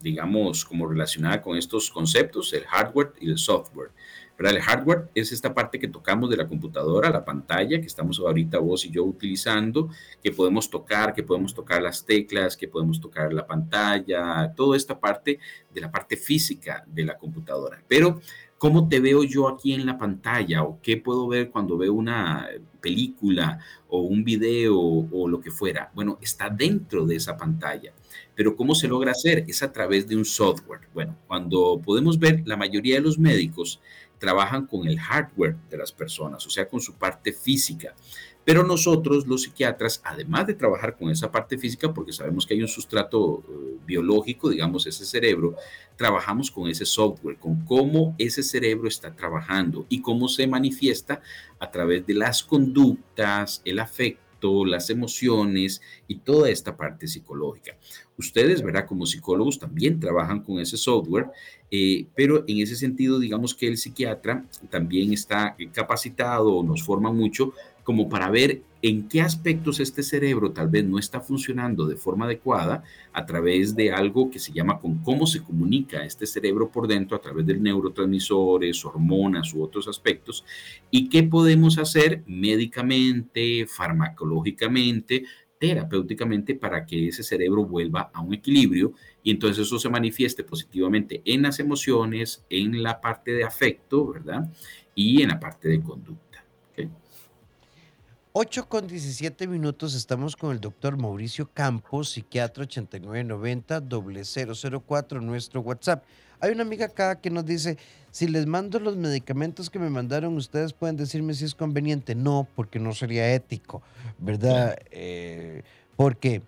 digamos, 0.00 0.64
como 0.64 0.86
relacionada 0.86 1.42
con 1.42 1.56
estos 1.56 1.90
conceptos, 1.90 2.52
el 2.52 2.64
hardware 2.64 3.12
y 3.20 3.30
el 3.30 3.38
software. 3.38 3.90
pero 4.36 4.48
El 4.48 4.60
hardware 4.60 5.10
es 5.14 5.32
esta 5.32 5.52
parte 5.52 5.78
que 5.78 5.88
tocamos 5.88 6.30
de 6.30 6.36
la 6.36 6.48
computadora, 6.48 7.10
la 7.10 7.24
pantalla 7.24 7.80
que 7.80 7.86
estamos 7.86 8.18
ahorita 8.18 8.58
vos 8.58 8.84
y 8.86 8.90
yo 8.90 9.04
utilizando, 9.04 9.90
que 10.22 10.32
podemos 10.32 10.70
tocar, 10.70 11.12
que 11.12 11.22
podemos 11.22 11.54
tocar 11.54 11.82
las 11.82 12.04
teclas, 12.04 12.56
que 12.56 12.68
podemos 12.68 13.00
tocar 13.00 13.32
la 13.32 13.46
pantalla, 13.46 14.52
toda 14.56 14.76
esta 14.76 14.98
parte 14.98 15.38
de 15.72 15.80
la 15.80 15.90
parte 15.90 16.16
física 16.16 16.82
de 16.86 17.04
la 17.04 17.18
computadora. 17.18 17.82
Pero 17.86 18.20
¿Cómo 18.60 18.90
te 18.90 19.00
veo 19.00 19.24
yo 19.24 19.48
aquí 19.48 19.72
en 19.72 19.86
la 19.86 19.96
pantalla? 19.96 20.64
¿O 20.64 20.82
qué 20.82 20.98
puedo 20.98 21.26
ver 21.26 21.50
cuando 21.50 21.78
veo 21.78 21.94
una 21.94 22.46
película 22.82 23.58
o 23.88 24.02
un 24.02 24.22
video 24.22 24.78
o 24.78 25.28
lo 25.28 25.40
que 25.40 25.50
fuera? 25.50 25.90
Bueno, 25.94 26.18
está 26.20 26.50
dentro 26.50 27.06
de 27.06 27.16
esa 27.16 27.38
pantalla. 27.38 27.94
Pero 28.34 28.56
¿cómo 28.56 28.74
se 28.74 28.88
logra 28.88 29.12
hacer? 29.12 29.44
Es 29.48 29.62
a 29.62 29.72
través 29.72 30.08
de 30.08 30.16
un 30.16 30.24
software. 30.24 30.88
Bueno, 30.94 31.16
cuando 31.26 31.80
podemos 31.84 32.18
ver, 32.18 32.42
la 32.46 32.56
mayoría 32.56 32.96
de 32.96 33.02
los 33.02 33.18
médicos 33.18 33.80
trabajan 34.18 34.66
con 34.66 34.86
el 34.86 35.00
hardware 35.00 35.56
de 35.70 35.78
las 35.78 35.90
personas, 35.92 36.46
o 36.46 36.50
sea, 36.50 36.68
con 36.68 36.80
su 36.80 36.94
parte 36.94 37.32
física. 37.32 37.94
Pero 38.44 38.64
nosotros, 38.64 39.26
los 39.26 39.42
psiquiatras, 39.42 40.00
además 40.04 40.46
de 40.46 40.54
trabajar 40.54 40.96
con 40.96 41.10
esa 41.10 41.30
parte 41.30 41.58
física, 41.58 41.92
porque 41.92 42.12
sabemos 42.12 42.46
que 42.46 42.54
hay 42.54 42.62
un 42.62 42.68
sustrato 42.68 43.42
eh, 43.48 43.76
biológico, 43.86 44.48
digamos, 44.48 44.86
ese 44.86 45.04
cerebro, 45.04 45.56
trabajamos 45.96 46.50
con 46.50 46.68
ese 46.68 46.86
software, 46.86 47.38
con 47.38 47.64
cómo 47.64 48.14
ese 48.18 48.42
cerebro 48.42 48.88
está 48.88 49.14
trabajando 49.14 49.86
y 49.88 50.00
cómo 50.00 50.28
se 50.28 50.46
manifiesta 50.46 51.20
a 51.58 51.70
través 51.70 52.06
de 52.06 52.14
las 52.14 52.42
conductas, 52.42 53.62
el 53.64 53.78
afecto 53.78 54.29
las 54.66 54.90
emociones 54.90 55.80
y 56.08 56.16
toda 56.16 56.50
esta 56.50 56.76
parte 56.76 57.06
psicológica. 57.06 57.76
Ustedes, 58.16 58.62
¿verdad? 58.62 58.86
Como 58.86 59.06
psicólogos 59.06 59.58
también 59.58 59.98
trabajan 59.98 60.42
con 60.42 60.58
ese 60.60 60.76
software, 60.76 61.26
eh, 61.70 62.06
pero 62.14 62.44
en 62.46 62.58
ese 62.58 62.76
sentido, 62.76 63.18
digamos 63.18 63.54
que 63.54 63.68
el 63.68 63.76
psiquiatra 63.76 64.44
también 64.70 65.12
está 65.12 65.56
capacitado 65.72 66.54
o 66.54 66.62
nos 66.62 66.82
forma 66.82 67.12
mucho 67.12 67.52
como 67.90 68.08
para 68.08 68.30
ver 68.30 68.62
en 68.82 69.08
qué 69.08 69.20
aspectos 69.20 69.80
este 69.80 70.04
cerebro 70.04 70.52
tal 70.52 70.68
vez 70.68 70.84
no 70.84 70.96
está 70.96 71.20
funcionando 71.20 71.88
de 71.88 71.96
forma 71.96 72.26
adecuada 72.26 72.84
a 73.12 73.26
través 73.26 73.74
de 73.74 73.90
algo 73.90 74.30
que 74.30 74.38
se 74.38 74.52
llama 74.52 74.78
con 74.78 74.98
cómo 74.98 75.26
se 75.26 75.42
comunica 75.42 76.04
este 76.04 76.24
cerebro 76.24 76.70
por 76.70 76.86
dentro 76.86 77.16
a 77.16 77.20
través 77.20 77.44
de 77.46 77.58
neurotransmisores, 77.58 78.84
hormonas 78.84 79.52
u 79.54 79.64
otros 79.64 79.88
aspectos 79.88 80.44
y 80.88 81.08
qué 81.08 81.24
podemos 81.24 81.78
hacer 81.78 82.22
médicamente, 82.28 83.66
farmacológicamente, 83.66 85.24
terapéuticamente 85.58 86.54
para 86.54 86.86
que 86.86 87.08
ese 87.08 87.24
cerebro 87.24 87.64
vuelva 87.64 88.12
a 88.14 88.20
un 88.20 88.34
equilibrio 88.34 88.94
y 89.24 89.32
entonces 89.32 89.66
eso 89.66 89.80
se 89.80 89.88
manifieste 89.88 90.44
positivamente 90.44 91.22
en 91.24 91.42
las 91.42 91.58
emociones, 91.58 92.46
en 92.50 92.84
la 92.84 93.00
parte 93.00 93.32
de 93.32 93.42
afecto, 93.42 94.12
¿verdad? 94.12 94.48
Y 94.94 95.22
en 95.22 95.30
la 95.30 95.40
parte 95.40 95.68
de 95.68 95.82
conducta. 95.82 96.29
8 98.32 98.68
con 98.68 98.86
17 98.86 99.48
minutos 99.48 99.96
estamos 99.96 100.36
con 100.36 100.52
el 100.52 100.60
doctor 100.60 100.96
Mauricio 100.96 101.50
Campos, 101.52 102.10
psiquiatra 102.10 102.62
8990 102.62 103.82
004, 104.86 105.20
nuestro 105.20 105.62
WhatsApp. 105.62 106.04
Hay 106.38 106.52
una 106.52 106.62
amiga 106.62 106.86
acá 106.86 107.20
que 107.20 107.28
nos 107.28 107.44
dice, 107.44 107.76
si 108.12 108.28
les 108.28 108.46
mando 108.46 108.78
los 108.78 108.96
medicamentos 108.96 109.68
que 109.68 109.80
me 109.80 109.90
mandaron, 109.90 110.36
ustedes 110.36 110.72
pueden 110.72 110.96
decirme 110.96 111.34
si 111.34 111.44
es 111.44 111.56
conveniente. 111.56 112.14
No, 112.14 112.46
porque 112.54 112.78
no 112.78 112.94
sería 112.94 113.34
ético, 113.34 113.82
¿verdad? 114.18 114.78
Eh, 114.92 115.64
porque, 115.96 116.40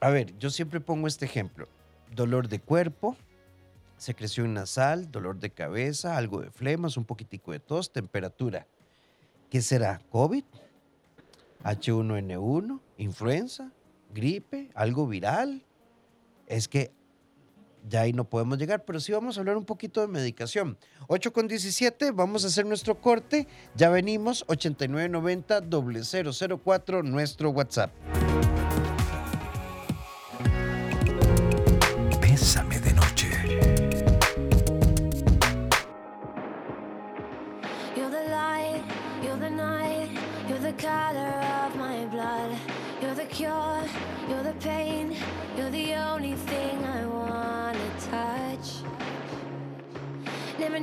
a 0.00 0.10
ver, 0.10 0.36
yo 0.38 0.50
siempre 0.50 0.78
pongo 0.78 1.06
este 1.06 1.24
ejemplo. 1.24 1.68
Dolor 2.14 2.48
de 2.48 2.60
cuerpo, 2.60 3.16
secreción 3.96 4.52
nasal, 4.52 5.10
dolor 5.10 5.38
de 5.38 5.48
cabeza, 5.48 6.18
algo 6.18 6.42
de 6.42 6.50
flemas, 6.50 6.98
un 6.98 7.06
poquitico 7.06 7.52
de 7.52 7.60
tos, 7.60 7.92
temperatura. 7.92 8.66
¿Qué 9.48 9.62
será? 9.62 10.02
¿COVID? 10.10 10.44
H1N1, 11.68 12.80
influenza, 12.96 13.72
gripe, 14.14 14.70
algo 14.74 15.06
viral. 15.06 15.64
Es 16.46 16.66
que 16.68 16.92
ya 17.88 18.02
ahí 18.02 18.12
no 18.12 18.28
podemos 18.28 18.58
llegar, 18.58 18.84
pero 18.84 19.00
sí 19.00 19.12
vamos 19.12 19.36
a 19.36 19.40
hablar 19.40 19.56
un 19.56 19.64
poquito 19.64 20.00
de 20.00 20.08
medicación. 20.08 20.78
8 21.08 21.32
con 21.32 21.48
17, 21.48 22.10
vamos 22.12 22.44
a 22.44 22.48
hacer 22.48 22.66
nuestro 22.66 23.00
corte. 23.00 23.46
Ya 23.74 23.90
venimos, 23.90 24.44
8990 24.48 25.62
004, 26.58 27.02
nuestro 27.02 27.50
WhatsApp. 27.50 27.90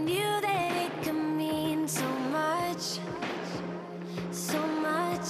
Knew 0.05 0.39
that 0.39 0.71
it 0.85 1.03
could 1.03 1.15
mean 1.15 1.87
so 1.87 2.07
much, 2.31 2.99
so 4.31 4.59
much. 4.87 5.27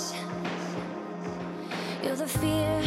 You're 2.04 2.18
the 2.18 2.28
fear, 2.28 2.85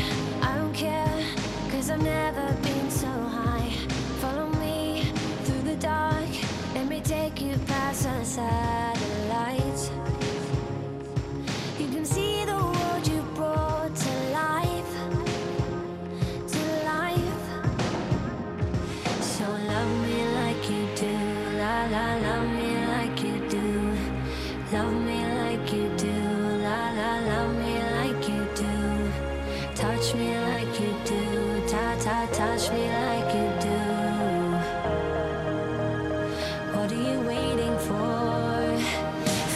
you 36.99 37.21
waiting 37.21 37.78
for? 37.78 38.78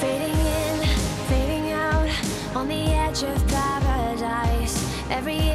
Fading 0.01 0.41
in, 0.63 0.87
fading 1.29 1.73
out, 1.73 2.09
on 2.55 2.69
the 2.69 2.85
edge 2.93 3.23
of 3.23 3.49
paradise. 3.49 4.77
Every 5.11 5.52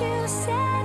you 0.00 0.26
said 0.26 0.81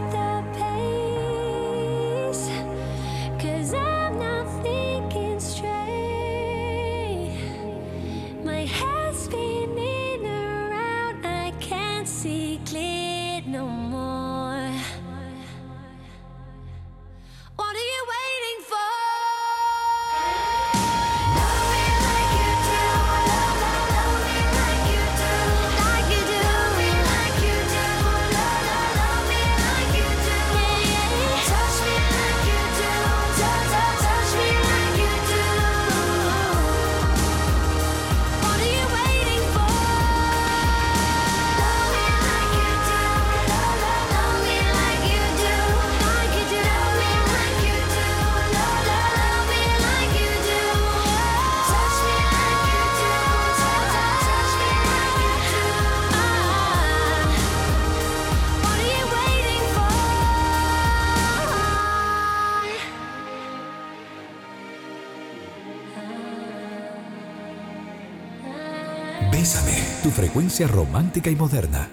frecuencia 70.17 70.65
romántica 70.65 71.29
y 71.29 71.35
moderna. 71.35 71.91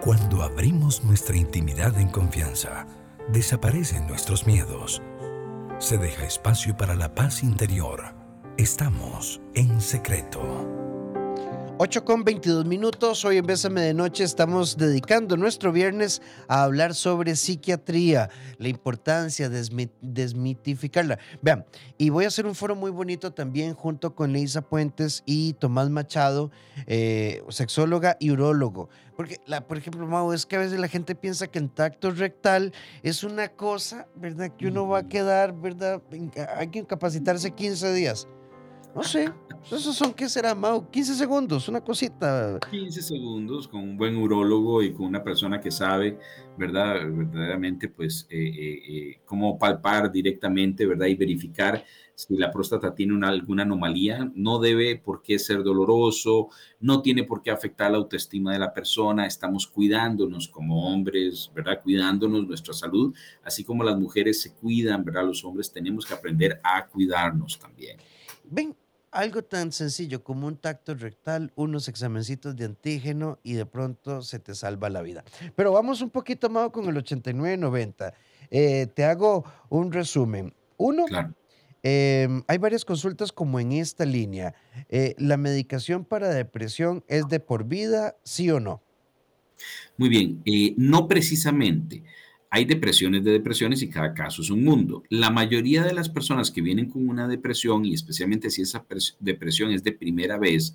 Cuando 0.00 0.44
abrimos 0.44 1.02
nuestra 1.02 1.36
intimidad 1.36 1.98
en 1.98 2.06
confianza, 2.06 2.86
desaparecen 3.32 4.06
nuestros 4.06 4.46
miedos. 4.46 5.02
Se 5.80 5.98
deja 5.98 6.22
espacio 6.24 6.76
para 6.76 6.94
la 6.94 7.12
paz 7.12 7.42
interior. 7.42 8.14
Estamos 8.56 9.40
en 9.56 9.80
secreto. 9.80 10.79
8 11.82 12.04
con 12.04 12.24
22 12.24 12.66
minutos, 12.66 13.24
hoy 13.24 13.38
en 13.38 13.46
Bésame 13.46 13.80
de 13.80 13.94
Noche 13.94 14.22
estamos 14.22 14.76
dedicando 14.76 15.38
nuestro 15.38 15.72
viernes 15.72 16.20
a 16.46 16.64
hablar 16.64 16.94
sobre 16.94 17.36
psiquiatría, 17.36 18.28
la 18.58 18.68
importancia 18.68 19.48
de 19.48 19.62
desmi- 19.62 19.90
desmitificarla. 20.02 21.18
Vean, 21.40 21.64
y 21.96 22.10
voy 22.10 22.26
a 22.26 22.28
hacer 22.28 22.44
un 22.44 22.54
foro 22.54 22.76
muy 22.76 22.90
bonito 22.90 23.32
también 23.32 23.72
junto 23.72 24.14
con 24.14 24.30
Leisa 24.30 24.60
Puentes 24.60 25.22
y 25.24 25.54
Tomás 25.54 25.88
Machado, 25.88 26.50
eh, 26.86 27.42
sexóloga 27.48 28.18
y 28.20 28.30
urólogo. 28.30 28.90
Porque, 29.16 29.38
la, 29.46 29.66
por 29.66 29.78
ejemplo, 29.78 30.06
Mau, 30.06 30.34
es 30.34 30.44
que 30.44 30.56
a 30.56 30.58
veces 30.58 30.78
la 30.78 30.88
gente 30.88 31.14
piensa 31.14 31.46
que 31.46 31.60
en 31.60 31.70
tacto 31.70 32.10
rectal 32.10 32.74
es 33.02 33.24
una 33.24 33.48
cosa, 33.48 34.06
¿verdad? 34.16 34.50
Que 34.54 34.66
uno 34.66 34.86
va 34.86 34.98
a 34.98 35.08
quedar, 35.08 35.54
¿verdad? 35.58 36.02
Hay 36.58 36.68
que 36.68 36.84
capacitarse 36.84 37.52
15 37.52 37.94
días. 37.94 38.28
No 38.94 39.04
sé, 39.04 39.32
esos 39.70 39.94
son, 39.96 40.12
¿qué 40.12 40.28
será, 40.28 40.54
Mau? 40.54 40.90
15 40.90 41.14
segundos, 41.14 41.68
una 41.68 41.80
cosita. 41.80 42.58
15 42.70 43.00
segundos 43.02 43.68
con 43.68 43.80
un 43.82 43.96
buen 43.96 44.16
urólogo 44.16 44.82
y 44.82 44.92
con 44.92 45.06
una 45.06 45.22
persona 45.22 45.60
que 45.60 45.70
sabe, 45.70 46.18
¿verdad? 46.58 46.96
Verdaderamente, 47.08 47.88
pues, 47.88 48.26
eh, 48.30 48.36
eh, 48.48 48.82
eh, 48.88 49.20
cómo 49.24 49.58
palpar 49.58 50.10
directamente, 50.10 50.86
¿verdad? 50.86 51.06
Y 51.06 51.14
verificar 51.14 51.84
si 52.16 52.36
la 52.36 52.50
próstata 52.50 52.92
tiene 52.94 53.14
una- 53.14 53.28
alguna 53.28 53.62
anomalía. 53.62 54.30
No 54.34 54.58
debe 54.58 54.96
por 54.96 55.22
qué 55.22 55.38
ser 55.38 55.62
doloroso, 55.62 56.48
no 56.80 57.00
tiene 57.00 57.22
por 57.24 57.42
qué 57.42 57.50
afectar 57.52 57.92
la 57.92 57.98
autoestima 57.98 58.52
de 58.52 58.58
la 58.58 58.74
persona. 58.74 59.24
Estamos 59.24 59.66
cuidándonos 59.68 60.48
como 60.48 60.92
hombres, 60.92 61.50
¿verdad? 61.54 61.80
Cuidándonos 61.82 62.46
nuestra 62.46 62.74
salud, 62.74 63.14
así 63.44 63.62
como 63.64 63.84
las 63.84 63.96
mujeres 63.98 64.42
se 64.42 64.52
cuidan, 64.52 65.04
¿verdad? 65.04 65.24
Los 65.26 65.44
hombres 65.44 65.72
tenemos 65.72 66.04
que 66.04 66.14
aprender 66.14 66.60
a 66.64 66.86
cuidarnos 66.88 67.58
también. 67.58 67.96
Ven, 68.52 68.74
algo 69.10 69.42
tan 69.42 69.72
sencillo 69.72 70.22
como 70.22 70.46
un 70.46 70.56
tacto 70.56 70.94
rectal, 70.94 71.52
unos 71.56 71.88
examencitos 71.88 72.56
de 72.56 72.64
antígeno 72.66 73.38
y 73.42 73.54
de 73.54 73.66
pronto 73.66 74.22
se 74.22 74.38
te 74.38 74.54
salva 74.54 74.90
la 74.90 75.02
vida. 75.02 75.24
Pero 75.56 75.72
vamos 75.72 76.00
un 76.02 76.10
poquito 76.10 76.48
más 76.50 76.70
con 76.70 76.88
el 76.88 76.96
8990. 76.96 78.14
Eh, 78.50 78.86
te 78.94 79.04
hago 79.04 79.44
un 79.68 79.92
resumen. 79.92 80.54
Uno, 80.76 81.04
Claro. 81.06 81.34
em, 81.82 82.42
hay 82.46 82.58
varias 82.58 82.84
consultas 82.84 83.32
como 83.32 83.58
en 83.60 83.72
esta 83.72 84.04
línea. 84.04 84.54
Eh, 84.88 85.14
¿La 85.18 85.36
medicación 85.36 86.04
para 86.04 86.28
depresión 86.30 87.04
es 87.08 87.28
de 87.28 87.40
por 87.40 87.64
vida, 87.64 88.16
sí 88.24 88.50
o 88.50 88.60
no? 88.60 88.82
Muy 89.96 90.08
bien, 90.08 90.42
eh, 90.46 90.74
no 90.76 91.06
precisamente. 91.08 92.04
Hay 92.52 92.64
depresiones 92.64 93.22
de 93.22 93.30
depresiones 93.30 93.80
y 93.82 93.88
cada 93.88 94.12
caso 94.12 94.42
es 94.42 94.50
un 94.50 94.64
mundo. 94.64 95.04
La 95.08 95.30
mayoría 95.30 95.84
de 95.84 95.94
las 95.94 96.08
personas 96.08 96.50
que 96.50 96.62
vienen 96.62 96.90
con 96.90 97.08
una 97.08 97.28
depresión, 97.28 97.84
y 97.84 97.94
especialmente 97.94 98.50
si 98.50 98.62
esa 98.62 98.86
pres- 98.88 99.16
depresión 99.20 99.70
es 99.70 99.84
de 99.84 99.92
primera 99.92 100.36
vez, 100.36 100.74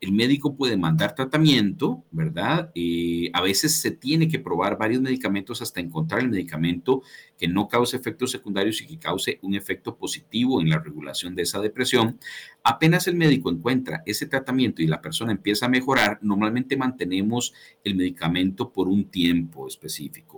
el 0.00 0.12
médico 0.12 0.54
puede 0.56 0.76
mandar 0.76 1.14
tratamiento, 1.14 2.04
¿verdad? 2.10 2.70
Eh, 2.74 3.30
a 3.32 3.40
veces 3.40 3.80
se 3.80 3.90
tiene 3.90 4.28
que 4.28 4.38
probar 4.38 4.76
varios 4.78 5.00
medicamentos 5.00 5.62
hasta 5.62 5.80
encontrar 5.80 6.20
el 6.20 6.28
medicamento 6.28 7.02
que 7.38 7.48
no 7.48 7.66
cause 7.66 7.96
efectos 7.96 8.30
secundarios 8.30 8.80
y 8.82 8.86
que 8.86 8.98
cause 8.98 9.38
un 9.42 9.54
efecto 9.54 9.96
positivo 9.96 10.60
en 10.60 10.68
la 10.68 10.78
regulación 10.78 11.34
de 11.34 11.42
esa 11.42 11.60
depresión. 11.60 12.20
Apenas 12.62 13.08
el 13.08 13.16
médico 13.16 13.50
encuentra 13.50 14.02
ese 14.06 14.26
tratamiento 14.26 14.82
y 14.82 14.86
la 14.86 15.00
persona 15.00 15.32
empieza 15.32 15.66
a 15.66 15.70
mejorar, 15.70 16.18
normalmente 16.22 16.76
mantenemos 16.76 17.52
el 17.82 17.96
medicamento 17.96 18.70
por 18.72 18.88
un 18.88 19.06
tiempo 19.10 19.66
específico. 19.66 20.35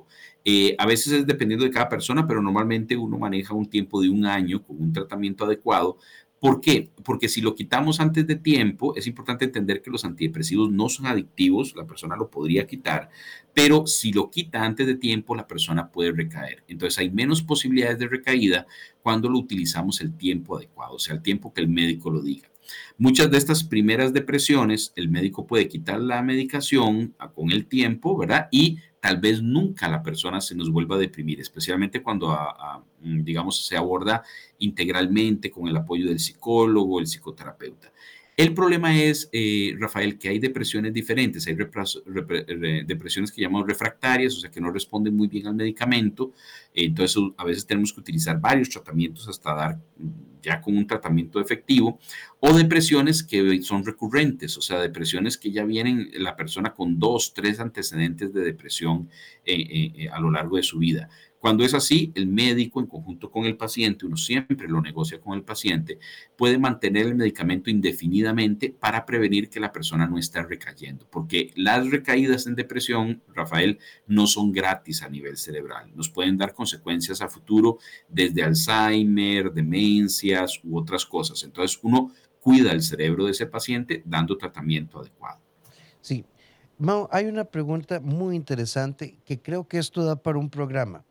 Eh, 0.51 0.75
a 0.79 0.87
veces 0.87 1.13
es 1.13 1.27
dependiendo 1.27 1.67
de 1.67 1.71
cada 1.71 1.91
persona, 1.91 2.27
pero 2.27 2.41
normalmente 2.41 2.97
uno 2.97 3.19
maneja 3.19 3.53
un 3.53 3.69
tiempo 3.69 4.01
de 4.01 4.09
un 4.09 4.25
año 4.25 4.63
con 4.63 4.81
un 4.81 4.95
tratamiento 4.95 5.45
adecuado. 5.45 5.99
¿Por 6.41 6.63
qué? 6.63 6.91
Porque 7.05 7.29
si 7.29 7.43
lo 7.43 7.55
quitamos 7.55 8.01
antes 8.01 8.27
de 8.27 8.37
tiempo, 8.37 8.97
es 8.97 9.07
importante 9.07 9.45
entender 9.45 9.83
que 9.83 9.91
los 9.91 10.07
antidepresivos 10.07 10.71
no 10.71 10.89
son 10.89 11.05
adictivos, 11.05 11.77
la 11.77 11.87
persona 11.87 12.17
lo 12.17 12.31
podría 12.31 12.67
quitar, 12.67 13.11
pero 13.53 13.87
si 13.87 14.11
lo 14.11 14.31
quita 14.31 14.65
antes 14.65 14.87
de 14.87 14.95
tiempo, 14.95 15.37
la 15.37 15.47
persona 15.47 15.91
puede 15.91 16.13
recaer. 16.13 16.65
Entonces 16.67 16.99
hay 16.99 17.11
menos 17.11 17.43
posibilidades 17.43 17.99
de 17.99 18.09
recaída 18.09 18.67
cuando 19.03 19.29
lo 19.29 19.39
utilizamos 19.39 20.01
el 20.01 20.17
tiempo 20.17 20.57
adecuado, 20.57 20.95
o 20.95 20.99
sea, 20.99 21.15
el 21.15 21.21
tiempo 21.21 21.53
que 21.53 21.61
el 21.61 21.69
médico 21.69 22.09
lo 22.09 22.23
diga. 22.23 22.49
Muchas 22.97 23.31
de 23.31 23.39
estas 23.39 23.65
primeras 23.65 24.13
depresiones, 24.13 24.93
el 24.97 25.09
médico 25.09 25.47
puede 25.47 25.69
quitar 25.69 26.01
la 26.01 26.23
medicación 26.23 27.15
con 27.35 27.51
el 27.51 27.67
tiempo, 27.67 28.17
¿verdad? 28.17 28.49
Y 28.51 28.79
tal 29.01 29.19
vez 29.19 29.43
nunca 29.43 29.89
la 29.89 30.03
persona 30.03 30.41
se 30.41 30.55
nos 30.55 30.71
vuelva 30.71 30.97
a 30.97 30.99
deprimir, 30.99 31.41
especialmente 31.41 32.03
cuando, 32.03 32.31
a- 32.31 32.83
mm, 33.03 33.23
digamos, 33.23 33.67
se 33.67 33.77
aborda 33.77 34.23
integralmente 34.59 35.51
con 35.51 35.69
el 35.69 35.77
apoyo 35.77 36.09
del 36.09 36.19
psicólogo, 36.19 36.99
el 37.01 37.07
psicoterapeuta. 37.07 37.93
El 38.37 38.55
problema 38.55 38.97
es, 38.97 39.29
eh, 39.33 39.75
Rafael, 39.81 40.17
que 40.17 40.29
hay 40.29 40.39
depresiones 40.39 40.93
diferentes. 40.95 41.47
Hay 41.49 41.57
depresiones 42.87 43.33
que 43.33 43.43
llamamos 43.43 43.67
refractarias, 43.67 44.37
o 44.37 44.41
sea, 44.41 44.51
que 44.51 44.61
no 44.61 44.71
responden 44.71 45.17
muy 45.17 45.29
bien 45.29 45.47
al 45.47 45.55
medicamento. 45.55 46.33
Entonces, 46.73 47.21
a 47.37 47.45
veces 47.45 47.67
tenemos 47.67 47.93
que 47.93 48.01
utilizar 48.01 48.41
varios 48.41 48.69
tratamientos 48.71 49.27
hasta 49.29 49.55
dar 49.55 49.77
mm, 49.99 50.09
ya 50.43 50.61
con 50.61 50.77
un 50.77 50.87
tratamiento 50.87 51.41
efectivo. 51.41 51.99
O 52.41 52.53
depresiones 52.53 53.25
que 53.25 53.63
son 53.63 53.85
recurrentes, 53.85 54.57
o 54.57 54.61
sea, 54.61 54.79
depresiones 54.79 55.37
que 55.37 55.51
ya 55.51 55.65
vienen 55.65 56.09
la 56.15 56.37
persona 56.37 56.73
con 56.73 57.01
dos, 57.01 57.35
tres 57.35 57.59
antecedentes 57.59 58.33
de 58.33 58.43
depresión 58.43 59.09
eh, 59.45 59.55
eh, 59.55 59.93
eh, 59.97 60.09
a 60.09 60.21
lo 60.21 60.31
largo 60.31 60.57
de 60.57 60.63
su 60.63 60.79
vida. 60.79 61.09
Cuando 61.41 61.65
es 61.65 61.73
así, 61.73 62.13
el 62.17 62.27
médico 62.27 62.81
en 62.81 62.87
conjunto 62.87 63.31
con 63.31 63.45
el 63.45 63.57
paciente, 63.57 64.07
uno 64.07 64.17
siempre 64.17 64.69
lo 64.69 64.81
negocia 64.81 65.21
con 65.21 65.35
el 65.37 65.45
paciente, 65.45 65.99
puede 66.37 66.59
mantener 66.59 67.07
el 67.07 67.15
medicamento 67.15 67.71
indefinidamente 67.71 68.71
para 68.71 69.07
prevenir 69.07 69.49
que 69.49 69.61
la 69.61 69.71
persona 69.71 70.07
no 70.07 70.19
esté 70.19 70.43
recayendo, 70.43 71.07
porque 71.11 71.53
las 71.55 71.89
recaídas 71.91 72.47
en 72.47 72.57
depresión, 72.57 73.23
Rafael, 73.35 73.79
no 74.09 74.27
son 74.27 74.51
gratis 74.51 75.03
a 75.03 75.09
nivel 75.09 75.37
cerebral, 75.37 75.93
nos 75.95 76.09
pueden 76.09 76.37
dar 76.37 76.55
consecuencias 76.55 77.21
a 77.21 77.29
futuro 77.29 77.79
desde 78.09 78.43
Alzheimer, 78.43 79.53
demencias 79.53 80.61
u 80.65 80.77
otras 80.77 81.07
cosas. 81.07 81.45
Entonces, 81.45 81.79
uno 81.83 82.13
cuida 82.41 82.73
el 82.73 82.83
cerebro 82.83 83.27
de 83.27 83.33
ese 83.33 83.47
paciente 83.47 84.03
dando 84.05 84.37
tratamiento 84.37 85.01
adecuado. 85.01 85.41
Sí. 86.01 86.25
Mau, 86.79 87.09
hay 87.11 87.27
una 87.27 87.45
pregunta 87.45 88.01
muy 88.01 88.37
interesante 88.37 89.19
que 89.25 89.41
creo 89.41 89.67
que 89.67 89.79
esto 89.79 90.05
da 90.05 90.17
para 90.17 90.39
un 90.39 90.49
programa. 90.49 91.05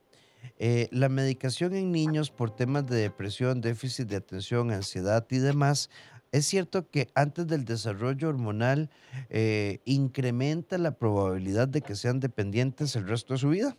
Eh, 0.59 0.87
la 0.91 1.09
medicación 1.09 1.75
en 1.75 1.91
niños 1.91 2.31
por 2.31 2.55
temas 2.55 2.87
de 2.87 2.97
depresión, 2.97 3.59
déficit 3.59 4.07
de 4.07 4.15
atención, 4.15 4.71
ansiedad 4.71 5.25
y 5.29 5.37
demás 5.37 5.89
¿Es 6.31 6.45
cierto 6.45 6.89
que 6.89 7.09
antes 7.15 7.47
del 7.47 7.65
desarrollo 7.65 8.29
hormonal 8.29 8.89
eh, 9.29 9.79
incrementa 9.85 10.77
la 10.77 10.91
probabilidad 10.91 11.67
de 11.67 11.81
que 11.81 11.95
sean 11.95 12.19
dependientes 12.19 12.95
el 12.95 13.07
resto 13.07 13.33
de 13.33 13.39
su 13.39 13.49
vida? 13.49 13.77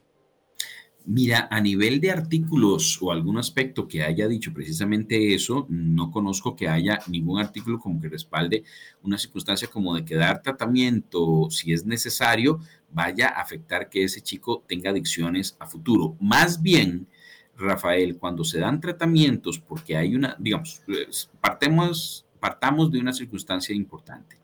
Mira, 1.10 1.48
a 1.50 1.58
nivel 1.62 2.02
de 2.02 2.10
artículos 2.10 2.98
o 3.00 3.10
algún 3.10 3.38
aspecto 3.38 3.88
que 3.88 4.02
haya 4.02 4.28
dicho 4.28 4.52
precisamente 4.52 5.34
eso, 5.34 5.64
no 5.70 6.10
conozco 6.10 6.54
que 6.54 6.68
haya 6.68 6.98
ningún 7.06 7.40
artículo 7.40 7.78
como 7.78 7.98
que 7.98 8.10
respalde 8.10 8.62
una 9.02 9.16
circunstancia 9.16 9.68
como 9.68 9.94
de 9.94 10.04
que 10.04 10.16
dar 10.16 10.42
tratamiento, 10.42 11.48
si 11.48 11.72
es 11.72 11.86
necesario, 11.86 12.60
vaya 12.92 13.28
a 13.28 13.40
afectar 13.40 13.88
que 13.88 14.04
ese 14.04 14.20
chico 14.20 14.62
tenga 14.68 14.90
adicciones 14.90 15.56
a 15.58 15.66
futuro. 15.66 16.14
Más 16.20 16.60
bien, 16.60 17.06
Rafael, 17.56 18.18
cuando 18.18 18.44
se 18.44 18.60
dan 18.60 18.78
tratamientos 18.78 19.58
porque 19.58 19.96
hay 19.96 20.14
una, 20.14 20.36
digamos, 20.38 20.82
partemos, 21.40 22.26
partamos 22.38 22.92
de 22.92 23.00
una 23.00 23.14
circunstancia 23.14 23.74
importante. 23.74 24.36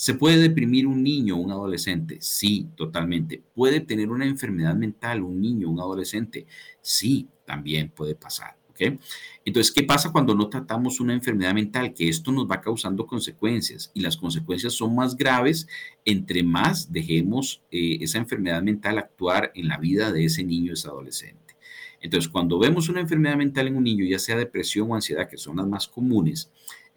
¿Se 0.00 0.14
puede 0.14 0.38
deprimir 0.38 0.86
un 0.86 1.02
niño 1.02 1.36
o 1.36 1.40
un 1.40 1.50
adolescente? 1.50 2.16
Sí, 2.22 2.70
totalmente. 2.74 3.42
¿Puede 3.52 3.80
tener 3.80 4.08
una 4.08 4.24
enfermedad 4.24 4.74
mental 4.74 5.22
un 5.22 5.38
niño 5.38 5.68
o 5.68 5.72
un 5.72 5.78
adolescente? 5.78 6.46
Sí, 6.80 7.28
también 7.44 7.90
puede 7.90 8.14
pasar. 8.14 8.56
¿ok? 8.70 8.98
Entonces, 9.44 9.70
¿qué 9.70 9.82
pasa 9.82 10.10
cuando 10.10 10.34
no 10.34 10.48
tratamos 10.48 11.00
una 11.00 11.12
enfermedad 11.12 11.52
mental? 11.52 11.92
Que 11.92 12.08
esto 12.08 12.32
nos 12.32 12.50
va 12.50 12.62
causando 12.62 13.06
consecuencias 13.06 13.90
y 13.92 14.00
las 14.00 14.16
consecuencias 14.16 14.72
son 14.72 14.94
más 14.94 15.14
graves 15.14 15.68
entre 16.06 16.42
más 16.42 16.90
dejemos 16.90 17.62
eh, 17.70 17.98
esa 18.00 18.16
enfermedad 18.16 18.62
mental 18.62 18.96
actuar 18.96 19.52
en 19.54 19.68
la 19.68 19.76
vida 19.76 20.12
de 20.12 20.24
ese 20.24 20.42
niño 20.42 20.70
o 20.70 20.74
ese 20.76 20.88
adolescente. 20.88 21.56
Entonces, 22.00 22.30
cuando 22.30 22.58
vemos 22.58 22.88
una 22.88 23.02
enfermedad 23.02 23.36
mental 23.36 23.66
en 23.66 23.76
un 23.76 23.84
niño, 23.84 24.06
ya 24.06 24.18
sea 24.18 24.36
depresión 24.36 24.90
o 24.90 24.94
ansiedad, 24.94 25.28
que 25.28 25.36
son 25.36 25.58
las 25.58 25.66
más 25.66 25.86
comunes, 25.86 26.50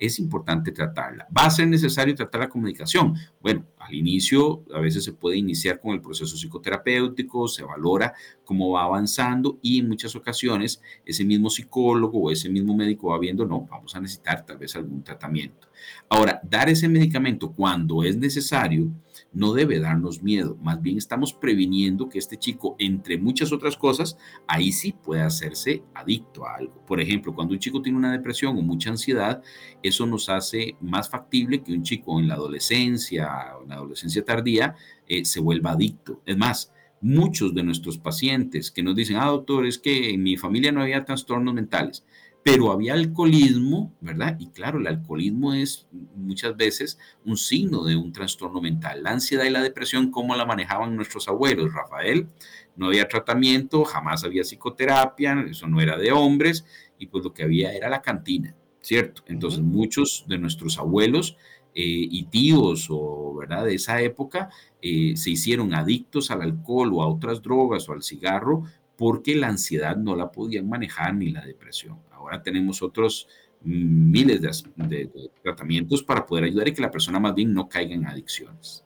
es 0.06 0.20
importante 0.20 0.72
tratarla. 0.72 1.28
¿Va 1.36 1.46
a 1.46 1.50
ser 1.50 1.68
necesario 1.68 2.14
tratar 2.14 2.42
la 2.42 2.50
comunicación? 2.50 3.16
Bueno, 3.40 3.66
al 3.80 3.94
inicio 3.94 4.64
a 4.74 4.80
veces 4.80 5.04
se 5.04 5.14
puede 5.14 5.38
iniciar 5.38 5.80
con 5.80 5.94
el 5.94 6.02
proceso 6.02 6.36
psicoterapéutico, 6.36 7.48
se 7.48 7.64
valora 7.64 8.14
cómo 8.44 8.72
va 8.72 8.84
avanzando 8.84 9.60
y 9.62 9.80
en 9.80 9.88
muchas 9.88 10.16
ocasiones 10.16 10.82
ese 11.06 11.24
mismo 11.24 11.50
psicólogo 11.50 12.20
o 12.20 12.32
ese 12.32 12.50
mismo 12.50 12.76
médico 12.76 13.10
va 13.10 13.20
viendo, 13.20 13.46
no, 13.46 13.66
vamos 13.70 13.96
a 13.96 14.02
necesitar 14.02 14.46
tal 14.46 14.58
vez 14.58 14.76
algún 14.76 15.04
tratamiento. 15.04 15.68
Ahora, 16.10 16.42
dar 16.44 16.70
ese 16.70 16.90
medicamento 16.90 17.52
cuando 17.52 18.04
es 18.04 18.18
necesario 18.18 18.92
no 19.32 19.54
debe 19.54 19.80
darnos 19.80 20.22
miedo, 20.22 20.58
más 20.62 20.82
bien 20.82 20.98
estamos 20.98 21.34
previniendo 21.34 22.10
que 22.10 22.20
este 22.20 22.38
chico, 22.38 22.76
entre 22.80 23.18
muchas 23.18 23.52
otras 23.52 23.78
cosas, 23.78 24.18
ahí 24.48 24.72
sí 24.72 24.94
puede 24.94 25.22
hacerse 25.22 25.84
adicto 25.94 26.46
a 26.46 26.56
algo. 26.56 26.86
Por 26.86 27.00
ejemplo, 27.00 27.34
cuando 27.34 27.54
un 27.54 27.60
chico 27.60 27.82
tiene 27.82 27.98
una 27.98 28.12
depresión 28.12 28.58
o 28.58 28.62
mucha 28.62 28.90
ansiedad, 28.90 29.42
eso 29.82 30.06
nos 30.06 30.30
hace 30.30 30.76
más 30.82 31.10
factible 31.10 31.64
que 31.64 31.74
un 31.74 31.84
chico 31.84 32.20
en 32.20 32.28
la 32.28 32.36
adolescencia 32.36 33.56
o 33.58 33.64
en 33.64 33.70
la 33.70 33.76
adolescencia 33.76 34.24
tardía 34.24 34.76
eh, 35.08 35.26
se 35.26 35.40
vuelva 35.40 35.72
adicto. 35.72 36.22
Es 36.26 36.38
más, 36.38 36.72
muchos 37.02 37.54
de 37.54 37.64
nuestros 37.64 37.98
pacientes 37.98 38.72
que 38.72 38.82
nos 38.82 38.96
dicen, 38.96 39.18
ah, 39.18 39.26
doctor, 39.26 39.66
es 39.66 39.78
que 39.78 40.12
en 40.12 40.24
mi 40.24 40.38
familia 40.38 40.72
no 40.72 40.82
había 40.82 41.04
trastornos 41.04 41.54
mentales 41.54 42.06
pero 42.44 42.72
había 42.72 42.94
alcoholismo, 42.94 43.96
¿verdad? 44.02 44.36
Y 44.38 44.50
claro, 44.50 44.78
el 44.78 44.88
alcoholismo 44.88 45.54
es 45.54 45.88
muchas 46.16 46.56
veces 46.58 47.00
un 47.26 47.38
signo 47.38 47.86
de 47.86 47.96
un 47.96 48.12
trastorno 48.12 48.62
mental. 48.62 49.02
La 49.02 49.12
ansiedad 49.12 49.46
y 49.46 49.50
la 49.50 49.62
depresión, 49.62 50.12
¿cómo 50.12 50.36
la 50.36 50.46
manejaban 50.46 50.96
nuestros 50.96 51.30
abuelos? 51.30 51.74
Rafael, 51.74 52.28
no 52.76 52.88
había 52.88 53.08
tratamiento, 53.08 53.86
jamás 53.86 54.26
había 54.26 54.44
psicoterapia, 54.44 55.46
eso 55.50 55.68
no 55.68 55.80
era 55.80 55.98
de 55.98 56.12
hombres, 56.12 56.66
y 57.00 57.08
pues 57.08 57.24
lo 57.24 57.34
que 57.34 57.44
había 57.44 57.74
era 57.74 57.90
la 57.90 58.02
cantina, 58.02 58.54
¿cierto? 58.82 59.24
Entonces 59.28 59.62
muchos 59.62 60.26
de 60.28 60.38
nuestros 60.38 60.78
abuelos 60.78 61.38
eh, 61.76 62.08
y 62.12 62.24
tíos 62.26 62.88
o, 62.90 63.36
¿verdad? 63.36 63.64
De 63.64 63.76
esa 63.76 64.02
época 64.02 64.50
eh, 64.82 65.14
se 65.16 65.32
hicieron 65.32 65.74
adictos 65.74 66.30
al 66.30 66.42
alcohol 66.42 66.92
o 66.94 67.04
a 67.04 67.08
otras 67.08 67.42
drogas 67.42 67.88
o 67.88 67.94
al 67.94 68.04
cigarro 68.04 68.64
porque 68.98 69.36
la 69.36 69.48
ansiedad 69.48 69.96
no 69.96 70.16
la 70.16 70.32
podían 70.32 70.70
manejar 70.70 71.16
ni 71.16 71.32
la 71.32 71.44
depresión. 71.46 72.00
Ahora 72.24 72.42
tenemos 72.42 72.82
otros 72.82 73.28
miles 73.64 74.42
de, 74.42 75.10
tratamientos 75.42 76.04
para 76.04 76.26
poder 76.26 76.46
ayudar 76.46 76.68
y 76.68 76.74
que 76.74 76.82
la 76.82 76.92
persona 76.92 77.20
más 77.20 77.34
bien 77.34 77.54
no 77.54 77.68
caiga 77.68 77.94
en 77.94 78.06
adicciones. 78.06 78.84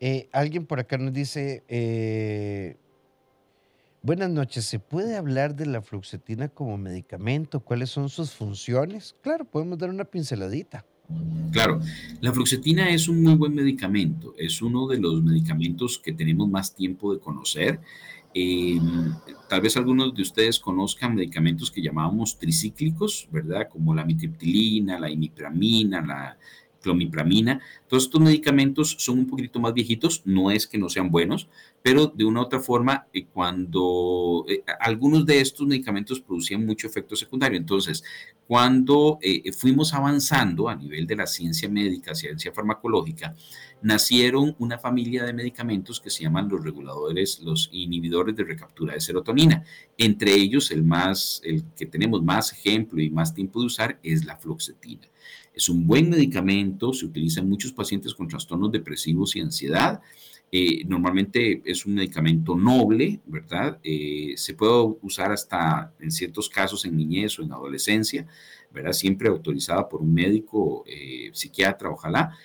Eh, 0.00 0.28
alguien 0.32 0.66
por 0.66 0.80
acá 0.80 0.98
nos 0.98 1.12
dice, 1.12 1.64
eh, 1.68 2.76
buenas 4.02 4.30
noches, 4.30 4.64
¿se 4.64 4.78
puede 4.78 5.16
hablar 5.16 5.54
de 5.54 5.66
la 5.66 5.82
fluoxetina 5.82 6.48
como 6.48 6.76
medicamento? 6.76 7.60
¿Cuáles 7.60 7.90
son 7.90 8.08
sus 8.08 8.32
funciones? 8.32 9.16
Claro, 9.22 9.44
podemos 9.44 9.78
dar 9.78 9.90
una 9.90 10.04
pinceladita. 10.04 10.84
Claro, 11.52 11.80
la 12.20 12.32
fluoxetina 12.32 12.90
es 12.90 13.08
un 13.08 13.22
muy 13.22 13.34
buen 13.34 13.54
medicamento, 13.54 14.34
es 14.38 14.62
uno 14.62 14.86
de 14.86 14.98
los 14.98 15.22
medicamentos 15.22 15.98
que 15.98 16.12
tenemos 16.12 16.48
más 16.48 16.74
tiempo 16.74 17.12
de 17.14 17.20
conocer 17.20 17.80
eh, 18.34 18.80
tal 19.48 19.60
vez 19.60 19.76
algunos 19.76 20.14
de 20.14 20.22
ustedes 20.22 20.58
conozcan 20.58 21.14
medicamentos 21.14 21.70
que 21.70 21.80
llamábamos 21.80 22.38
tricíclicos, 22.38 23.28
¿verdad? 23.30 23.68
Como 23.70 23.94
la 23.94 24.04
mitriptilina, 24.04 24.98
la 24.98 25.08
imipramina, 25.08 26.04
la 26.04 26.36
clomipramina. 26.84 27.60
Todos 27.88 28.04
estos 28.04 28.20
medicamentos 28.20 28.94
son 28.98 29.20
un 29.20 29.26
poquito 29.26 29.58
más 29.58 29.72
viejitos, 29.72 30.22
no 30.24 30.50
es 30.50 30.66
que 30.66 30.78
no 30.78 30.88
sean 30.88 31.10
buenos, 31.10 31.48
pero 31.82 32.06
de 32.06 32.24
una 32.24 32.40
u 32.40 32.42
otra 32.44 32.60
forma, 32.60 33.06
eh, 33.12 33.26
cuando 33.26 34.44
eh, 34.48 34.62
algunos 34.78 35.26
de 35.26 35.40
estos 35.40 35.66
medicamentos 35.66 36.20
producían 36.20 36.64
mucho 36.64 36.86
efecto 36.86 37.16
secundario. 37.16 37.58
Entonces, 37.58 38.04
cuando 38.46 39.18
fuimos 39.56 39.94
avanzando 39.94 40.68
a 40.68 40.74
nivel 40.74 41.06
de 41.06 41.16
la 41.16 41.26
ciencia 41.26 41.66
médica, 41.66 42.14
ciencia 42.14 42.52
farmacológica, 42.52 43.34
nacieron 43.84 44.56
una 44.58 44.78
familia 44.78 45.24
de 45.24 45.34
medicamentos 45.34 46.00
que 46.00 46.08
se 46.08 46.22
llaman 46.22 46.48
los 46.48 46.64
reguladores, 46.64 47.40
los 47.40 47.68
inhibidores 47.70 48.34
de 48.34 48.44
recaptura 48.44 48.94
de 48.94 49.00
serotonina. 49.00 49.62
Entre 49.98 50.32
ellos, 50.34 50.70
el 50.70 50.82
más, 50.84 51.42
el 51.44 51.64
que 51.76 51.84
tenemos 51.84 52.22
más 52.22 52.52
ejemplo 52.52 53.00
y 53.02 53.10
más 53.10 53.34
tiempo 53.34 53.60
de 53.60 53.66
usar 53.66 53.98
es 54.02 54.24
la 54.24 54.36
fluoxetina. 54.36 55.06
Es 55.54 55.68
un 55.68 55.86
buen 55.86 56.10
medicamento, 56.10 56.92
se 56.92 57.06
utiliza 57.06 57.40
en 57.40 57.48
muchos 57.48 57.72
pacientes 57.72 58.12
con 58.12 58.26
trastornos 58.28 58.72
depresivos 58.72 59.36
y 59.36 59.40
ansiedad. 59.40 60.00
Eh, 60.50 60.84
normalmente 60.86 61.62
es 61.64 61.86
un 61.86 61.94
medicamento 61.94 62.56
noble, 62.56 63.20
¿verdad? 63.26 63.78
Eh, 63.82 64.34
se 64.36 64.54
puede 64.54 64.94
usar 65.02 65.32
hasta 65.32 65.92
en 65.98 66.10
ciertos 66.10 66.48
casos 66.48 66.84
en 66.84 66.96
niñez 66.96 67.38
o 67.38 67.42
en 67.42 67.52
adolescencia, 67.52 68.26
¿verdad? 68.72 68.92
Siempre 68.92 69.28
autorizada 69.28 69.88
por 69.88 70.00
un 70.00 70.12
médico, 70.12 70.84
eh, 70.86 71.30
psiquiatra, 71.32 71.90
ojalá. 71.90 72.36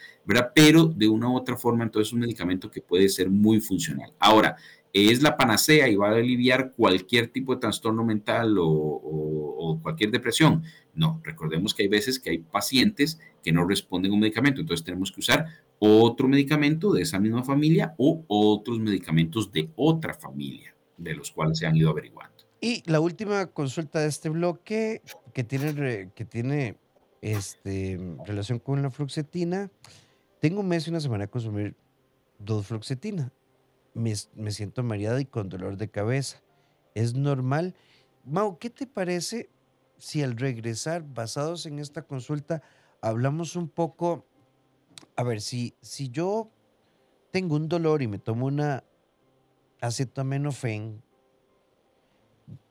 Pero 0.54 0.86
de 0.86 1.08
una 1.08 1.30
u 1.30 1.36
otra 1.36 1.58
forma, 1.58 1.84
entonces 1.84 2.10
es 2.10 2.13
un 2.13 2.19
medicamento 2.19 2.69
que 2.69 2.82
puede 2.82 3.10
ser 3.10 3.30
muy 3.30 3.60
funcional. 3.60 4.13
Ahora, 4.19 4.56
¿es 4.93 5.21
la 5.21 5.38
panacea 5.38 5.88
y 5.88 5.95
va 5.95 6.10
a 6.10 6.15
aliviar 6.15 6.73
cualquier 6.73 7.28
tipo 7.28 7.54
de 7.54 7.62
trastorno 7.62 8.04
mental 8.04 8.56
o, 8.60 9.80
cualquier 9.82 10.12
depresión? 10.12 10.63
No, 10.93 11.21
recordemos 11.23 11.73
que 11.73 11.84
hay 11.84 11.89
veces 11.89 12.19
que 12.19 12.32
hay 12.32 12.38
pacientes 12.39 13.19
que 13.43 13.52
no 13.52 13.65
responden 13.65 14.12
a 14.12 14.15
un 14.15 14.19
medicamento, 14.19 14.62
entonces 14.62 14.84
tenemos 14.84 15.12
que 15.12 15.21
usar 15.21 15.45
otro 15.80 16.28
medicamento 16.28 16.91
de 16.91 17.04
esa 17.04 17.19
misma 17.19 17.43
familia 17.43 17.93
o 17.97 18.25
otros 18.28 18.80
medicamentos 18.80 19.52
de 19.52 19.69
otra 19.75 20.13
familia, 20.13 20.75
de 20.97 21.15
los 21.15 21.32
cuales 21.32 21.60
se 21.60 21.65
han 21.65 21.78
ido 21.78 21.89
averiguando. 21.89 22.36
Y 22.62 22.84
la 22.86 22.99
última 22.99 23.45
consulta 23.47 23.99
de 23.99 24.08
este 24.08 24.28
bloque 24.28 25.02
que 25.34 25.45
tiene, 25.45 26.12
que 26.13 26.25
tiene 26.25 26.75
este, 27.21 27.97
relación 28.25 28.60
con 28.60 28.82
la 28.82 28.91
fluoxetina 28.91 29.71
tengo 30.39 30.62
un 30.62 30.67
mes 30.67 30.88
y 30.88 30.89
una 30.89 30.99
semana 30.99 31.25
de 31.25 31.30
consumir 31.30 31.75
dos 32.39 32.67
fluoxetina. 32.67 33.32
Me, 33.93 34.13
me 34.36 34.52
siento 34.52 34.84
mareada 34.84 35.19
y 35.19 35.25
con 35.25 35.49
dolor 35.49 35.78
de 35.78 35.89
cabeza. 35.89 36.41
¿Es 36.95 37.15
normal? 37.15 37.75
Mau, 38.23 38.58
¿qué 38.58 38.69
te 38.69 38.88
parece 38.88 39.49
si 39.97 40.23
al 40.23 40.38
regresar, 40.38 41.04
basados 41.04 41.65
en 41.65 41.78
esta 41.80 42.02
consulta, 42.02 42.62
hablamos 43.02 43.56
un 43.56 43.67
poco, 43.67 44.25
a 45.15 45.23
ver, 45.23 45.41
si, 45.41 45.75
si 45.82 46.10
yo 46.10 46.49
tengo 47.32 47.56
un 47.56 47.67
dolor 47.67 48.02
y 48.02 48.08
me 48.08 48.17
tomo 48.17 48.47
una 48.47 48.84
acetaminofén, 49.82 51.02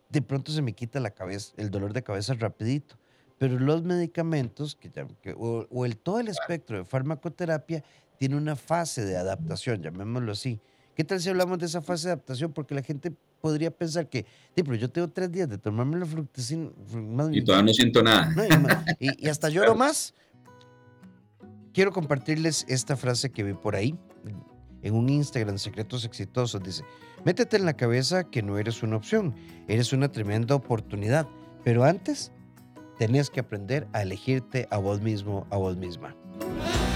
de 0.08 0.22
pronto 0.22 0.52
se 0.52 0.62
me 0.62 0.72
quita 0.72 1.00
la 1.00 1.10
cabeza, 1.10 1.52
el 1.58 1.70
dolor 1.70 1.92
de 1.92 2.02
cabeza 2.02 2.34
rapidito. 2.34 2.96
Pero 3.38 3.58
los 3.58 3.84
medicamentos 3.84 4.74
que, 4.74 4.90
o, 5.38 5.84
el, 5.84 5.96
todo 5.96 6.18
el 6.18 6.28
espectro 6.28 6.78
de 6.78 6.84
farmacoterapia 6.84 7.84
tiene 8.18 8.36
una 8.36 8.56
fase 8.56 9.04
de 9.04 9.16
adaptación, 9.16 9.80
llamémoslo 9.82 10.32
así. 10.32 10.60
¿Qué 10.98 11.04
tal 11.04 11.20
si 11.20 11.28
hablamos 11.28 11.60
de 11.60 11.66
esa 11.66 11.80
fase 11.80 12.08
de 12.08 12.14
adaptación? 12.14 12.52
Porque 12.52 12.74
la 12.74 12.82
gente 12.82 13.12
podría 13.40 13.70
pensar 13.70 14.08
que, 14.08 14.26
pero 14.52 14.74
yo 14.74 14.90
tengo 14.90 15.06
tres 15.06 15.30
días 15.30 15.48
de 15.48 15.56
tomarme 15.56 15.96
la 15.96 16.06
fructosina. 16.06 16.70
Y 17.30 17.44
todavía 17.44 17.66
no 17.66 17.72
siento 17.72 18.02
nada. 18.02 18.34
y, 18.98 19.26
y, 19.26 19.28
hasta 19.28 19.48
lloro 19.48 19.76
más. 19.76 20.12
Quiero 21.72 21.92
compartirles 21.92 22.66
esta 22.66 22.96
frase 22.96 23.30
que 23.30 23.44
vi 23.44 23.52
por 23.52 23.76
ahí, 23.76 23.96
en 24.82 24.94
un 24.94 25.08
Instagram, 25.08 25.58
Secretos 25.58 26.04
Exitosos. 26.04 26.60
Dice, 26.64 26.82
métete 27.24 27.58
en 27.58 27.64
la 27.64 27.74
cabeza 27.74 28.24
que 28.24 28.42
no 28.42 28.58
eres 28.58 28.82
una 28.82 28.96
opción, 28.96 29.36
eres 29.68 29.92
una 29.92 30.10
tremenda 30.10 30.56
oportunidad. 30.56 31.28
Pero 31.62 31.84
antes, 31.84 32.32
tenés 32.98 33.30
que 33.30 33.38
aprender 33.38 33.86
a 33.92 34.02
elegirte 34.02 34.66
a 34.72 34.78
vos 34.78 35.00
mismo, 35.00 35.46
a 35.50 35.58
vos 35.58 35.76
misma. 35.76 36.16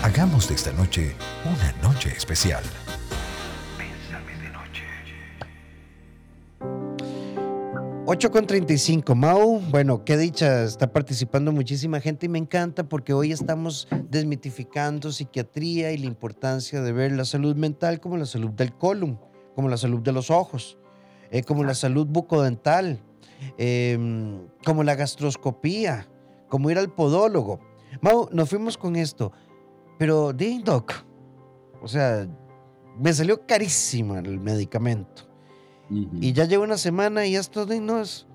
Hagamos 0.03 0.49
de 0.49 0.57
esta 0.57 0.73
noche 0.73 1.15
una 1.45 1.88
noche 1.88 2.12
especial. 2.17 2.65
8 8.05 8.33
con 8.33 8.49
35, 8.49 9.15
Mau. 9.15 9.61
Bueno, 9.71 10.05
qué 10.05 10.17
dicha, 10.17 10.65
está 10.65 10.93
participando 10.93 11.53
muchísima 11.53 12.01
gente 12.01 12.27
y 12.27 12.29
me 12.29 12.38
encanta 12.38 12.83
porque 12.83 13.12
hoy 13.12 13.31
estamos 13.31 13.87
desmitificando 14.11 15.12
psiquiatría 15.12 15.93
y 15.93 15.99
la 15.99 16.07
importancia 16.07 16.83
de 16.83 16.91
ver 16.91 17.12
la 17.12 17.25
salud 17.25 17.55
mental 17.55 18.01
como 18.01 18.17
la 18.17 18.27
salud 18.27 18.51
del 18.51 18.77
colon, 18.77 19.21
como 19.55 19.69
la 19.69 19.77
salud 19.77 20.01
de 20.01 20.11
los 20.11 20.33
ojos, 20.33 20.79
eh, 21.31 21.45
como 21.45 21.62
la 21.62 21.75
salud 21.77 22.09
bucodental, 22.09 22.99
em, 23.57 24.49
como 24.65 24.83
la 24.83 24.97
gastroscopía, 24.97 26.09
como 26.49 26.73
ir 26.73 26.79
al 26.79 26.93
podólogo. 26.93 27.61
Mau, 28.01 28.29
nos 28.33 28.51
fuimos 28.51 28.77
con 28.77 28.97
esto, 28.97 29.31
pero 29.97 30.33
Ding 30.33 30.65
Doc, 30.65 30.93
o 31.81 31.87
sea, 31.87 32.27
me 32.99 33.12
salió 33.12 33.47
carísimo 33.47 34.17
el 34.17 34.41
medicamento. 34.41 35.32
Y 36.20 36.33
ya 36.33 36.44
llevo 36.46 36.64
una 36.64 36.78
semana 36.78 37.26
y 37.26 37.37
esto 37.37 37.66
no 37.66 38.00
es. 38.00 38.26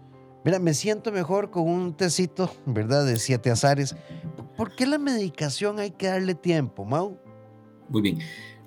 Mira, 0.46 0.60
me 0.60 0.74
siento 0.74 1.12
mejor 1.12 1.50
con 1.50 1.68
un 1.68 1.94
tecito, 1.94 2.52
¿verdad? 2.66 3.06
De 3.06 3.18
siete 3.18 3.50
azares. 3.50 3.96
¿Por 4.56 4.76
qué 4.76 4.86
la 4.88 4.98
medicación 4.98 5.80
hay 5.80 5.92
que 5.92 6.08
darle 6.08 6.36
tiempo, 6.36 6.86
Mau? 6.86 7.20
Muy 7.90 8.02
bien. 8.02 8.20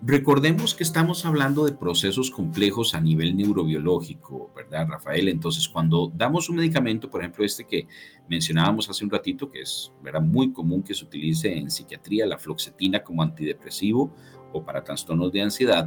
Recordemos 0.03 0.75
que 0.75 0.83
estamos 0.83 1.27
hablando 1.27 1.67
de 1.67 1.73
procesos 1.73 2.31
complejos 2.31 2.95
a 2.95 3.01
nivel 3.03 3.37
neurobiológico, 3.37 4.51
¿verdad, 4.57 4.89
Rafael? 4.89 5.29
Entonces, 5.29 5.69
cuando 5.69 6.11
damos 6.15 6.49
un 6.49 6.57
medicamento, 6.57 7.11
por 7.11 7.21
ejemplo, 7.21 7.45
este 7.45 7.65
que 7.65 7.87
mencionábamos 8.27 8.89
hace 8.89 9.05
un 9.05 9.11
ratito, 9.11 9.51
que 9.51 9.61
es 9.61 9.93
¿verdad? 10.03 10.23
muy 10.23 10.55
común 10.55 10.83
que 10.83 10.95
se 10.95 11.05
utilice 11.05 11.55
en 11.55 11.71
psiquiatría, 11.71 12.25
la 12.25 12.39
floxetina 12.39 13.03
como 13.03 13.23
antidepresivo 13.23 14.11
o 14.55 14.65
para 14.65 14.83
trastornos 14.83 15.33
de 15.33 15.43
ansiedad, 15.43 15.87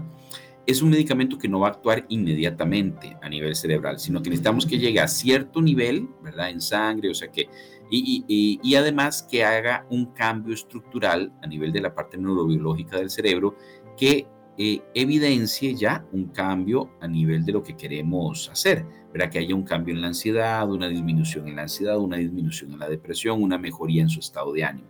es 0.65 0.82
un 0.82 0.89
medicamento 0.89 1.38
que 1.38 1.49
no 1.49 1.60
va 1.60 1.67
a 1.67 1.71
actuar 1.71 2.06
inmediatamente 2.10 3.17
a 3.21 3.30
nivel 3.30 3.56
cerebral, 3.56 3.99
sino 3.99 4.21
que 4.21 4.30
necesitamos 4.30 4.65
que 4.65 4.80
llegue 4.80 4.99
a 4.99 5.08
cierto 5.08 5.62
nivel, 5.62 6.08
¿verdad? 6.23 6.49
En 6.49 6.62
sangre, 6.62 7.10
o 7.10 7.13
sea 7.13 7.30
que, 7.30 7.49
y, 7.91 8.26
y, 8.62 8.76
además 8.76 9.28
que 9.30 9.43
haga 9.43 9.86
un 9.89 10.13
cambio 10.13 10.54
estructural 10.54 11.32
a 11.43 11.47
nivel 11.47 11.71
de 11.71 11.82
la 11.82 11.93
parte 11.93 12.17
neurobiológica 12.17 12.97
del 12.97 13.12
cerebro 13.12 13.56
que 13.97 14.26
eh, 14.58 14.82
evidencie 14.93 15.76
ya 15.76 16.06
un 16.12 16.28
cambio 16.28 16.91
a 17.02 17.08
nivel 17.08 17.43
de 17.43 17.52
lo 17.52 17.62
que 17.62 17.76
queremos 17.76 18.49
hacer, 18.49 18.86
¿verdad? 19.12 19.30
Que 19.32 19.39
haya 19.39 19.54
un 19.54 19.63
cambio 19.63 19.93
en 19.93 20.02
la 20.02 20.08
ansiedad, 20.08 20.69
una 20.71 20.88
disminución 20.88 21.47
en 21.47 21.58
la 21.58 21.63
ansiedad, 21.63 21.97
una 21.99 22.17
disminución 22.17 22.71
en 22.71 22.80
la 22.80 22.89
depresión, 22.89 23.43
una 23.43 23.58
mejoría 23.58 24.02
en 24.02 24.10
su 24.10 24.19
estado 24.19 24.54
de 24.54 24.63
ánimo. 24.63 24.88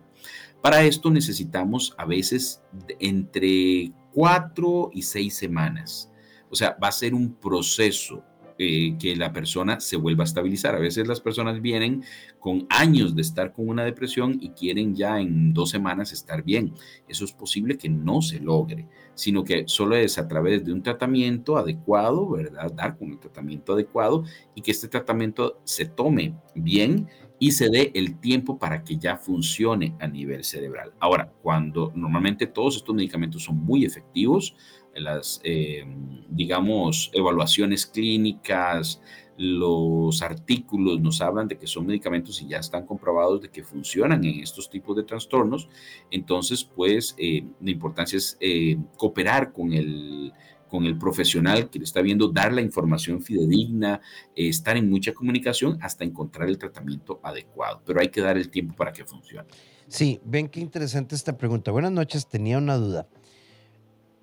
Para 0.62 0.82
esto 0.84 1.10
necesitamos 1.10 1.94
a 1.98 2.06
veces 2.06 2.62
entre 3.00 3.92
cuatro 4.14 4.90
y 4.92 5.02
seis 5.02 5.34
semanas. 5.34 6.10
O 6.50 6.54
sea, 6.54 6.76
va 6.82 6.88
a 6.88 6.92
ser 6.92 7.14
un 7.14 7.34
proceso 7.34 8.22
eh, 8.56 8.96
que 9.00 9.16
la 9.16 9.32
persona 9.32 9.80
se 9.80 9.96
vuelva 9.96 10.22
a 10.22 10.26
estabilizar. 10.26 10.76
A 10.76 10.78
veces 10.78 11.08
las 11.08 11.20
personas 11.20 11.60
vienen 11.60 12.04
con 12.38 12.68
años 12.70 13.16
de 13.16 13.22
estar 13.22 13.52
con 13.52 13.68
una 13.68 13.84
depresión 13.84 14.38
y 14.40 14.50
quieren 14.50 14.94
ya 14.94 15.20
en 15.20 15.52
dos 15.52 15.70
semanas 15.70 16.12
estar 16.12 16.44
bien. 16.44 16.72
Eso 17.08 17.24
es 17.24 17.32
posible 17.32 17.76
que 17.76 17.88
no 17.88 18.22
se 18.22 18.38
logre, 18.38 18.86
sino 19.16 19.42
que 19.42 19.64
solo 19.66 19.96
es 19.96 20.18
a 20.18 20.28
través 20.28 20.64
de 20.64 20.72
un 20.72 20.84
tratamiento 20.84 21.56
adecuado, 21.56 22.30
¿verdad? 22.30 22.72
Dar 22.72 22.96
con 22.96 23.10
el 23.10 23.18
tratamiento 23.18 23.72
adecuado 23.72 24.22
y 24.54 24.62
que 24.62 24.70
este 24.70 24.86
tratamiento 24.86 25.60
se 25.64 25.86
tome 25.86 26.36
bien 26.54 27.08
y 27.38 27.52
se 27.52 27.68
dé 27.68 27.90
el 27.94 28.20
tiempo 28.20 28.58
para 28.58 28.84
que 28.84 28.96
ya 28.96 29.16
funcione 29.16 29.94
a 30.00 30.06
nivel 30.06 30.44
cerebral. 30.44 30.92
Ahora, 31.00 31.32
cuando 31.42 31.92
normalmente 31.94 32.46
todos 32.46 32.76
estos 32.76 32.94
medicamentos 32.94 33.42
son 33.42 33.58
muy 33.58 33.84
efectivos, 33.84 34.56
las, 34.94 35.40
eh, 35.42 35.84
digamos, 36.28 37.10
evaluaciones 37.12 37.86
clínicas, 37.86 39.00
los 39.36 40.22
artículos 40.22 41.00
nos 41.00 41.20
hablan 41.20 41.48
de 41.48 41.58
que 41.58 41.66
son 41.66 41.86
medicamentos 41.86 42.40
y 42.40 42.46
ya 42.46 42.58
están 42.58 42.86
comprobados 42.86 43.40
de 43.42 43.50
que 43.50 43.64
funcionan 43.64 44.24
en 44.24 44.40
estos 44.40 44.70
tipos 44.70 44.96
de 44.96 45.02
trastornos. 45.02 45.68
Entonces, 46.10 46.64
pues, 46.64 47.16
eh, 47.18 47.44
la 47.60 47.70
importancia 47.70 48.16
es 48.16 48.36
eh, 48.40 48.76
cooperar 48.96 49.52
con 49.52 49.72
el 49.72 50.32
con 50.74 50.86
el 50.86 50.98
profesional 50.98 51.70
que 51.70 51.78
le 51.78 51.84
está 51.84 52.02
viendo, 52.02 52.26
dar 52.26 52.52
la 52.52 52.60
información 52.60 53.22
fidedigna, 53.22 54.00
eh, 54.34 54.48
estar 54.48 54.76
en 54.76 54.90
mucha 54.90 55.14
comunicación 55.14 55.78
hasta 55.80 56.02
encontrar 56.02 56.48
el 56.48 56.58
tratamiento 56.58 57.20
adecuado. 57.22 57.80
Pero 57.86 58.00
hay 58.00 58.08
que 58.08 58.20
dar 58.20 58.36
el 58.36 58.50
tiempo 58.50 58.74
para 58.74 58.92
que 58.92 59.04
funcione. 59.04 59.46
Sí, 59.86 60.20
ven 60.24 60.48
qué 60.48 60.58
interesante 60.58 61.14
esta 61.14 61.36
pregunta. 61.36 61.70
Buenas 61.70 61.92
noches, 61.92 62.26
tenía 62.28 62.58
una 62.58 62.74
duda. 62.74 63.06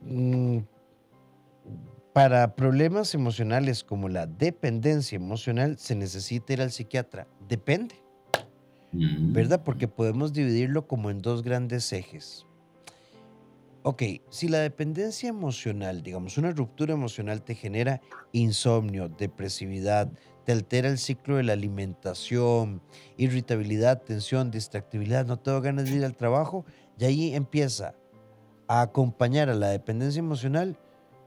Mm, 0.02 0.58
para 2.12 2.54
problemas 2.54 3.16
emocionales 3.16 3.86
como 3.86 4.10
la 4.10 4.28
dependencia 4.28 5.16
emocional, 5.16 5.78
¿se 5.78 5.96
necesita 5.96 6.52
ir 6.52 6.62
al 6.62 6.72
psiquiatra? 6.72 7.30
Depende, 7.48 7.96
Mm. 8.92 9.32
¿verdad? 9.32 9.64
Porque 9.64 9.88
podemos 9.88 10.34
dividirlo 10.34 10.86
como 10.86 11.12
en 11.12 11.22
dos 11.22 11.44
grandes 11.44 11.94
ejes. 11.94 12.46
Ok, 13.84 14.04
si 14.30 14.48
la 14.48 14.60
dependencia 14.60 15.28
emocional, 15.28 16.04
digamos, 16.04 16.38
una 16.38 16.52
ruptura 16.52 16.94
emocional 16.94 17.42
te 17.42 17.56
genera 17.56 18.00
insomnio, 18.32 19.10
depresividad, 19.10 20.12
te 20.46 20.52
altera 20.52 20.88
el 20.88 21.00
ciclo 21.00 21.38
de 21.38 21.44
la 21.44 21.54
alimentación, 21.54 22.84
irritabilidad, 23.18 24.04
tensión, 24.04 24.52
distractibilidad, 24.52 25.26
no 25.26 25.40
tengo 25.40 25.62
ganas 25.62 25.86
de 25.86 25.96
ir 25.96 26.06
al 26.06 26.16
trabajo, 26.16 26.64
y 27.00 27.06
ahí 27.06 27.34
empieza 27.34 27.96
a 28.68 28.82
acompañar 28.82 29.50
a 29.50 29.56
la 29.56 29.70
dependencia 29.70 30.20
emocional 30.20 30.78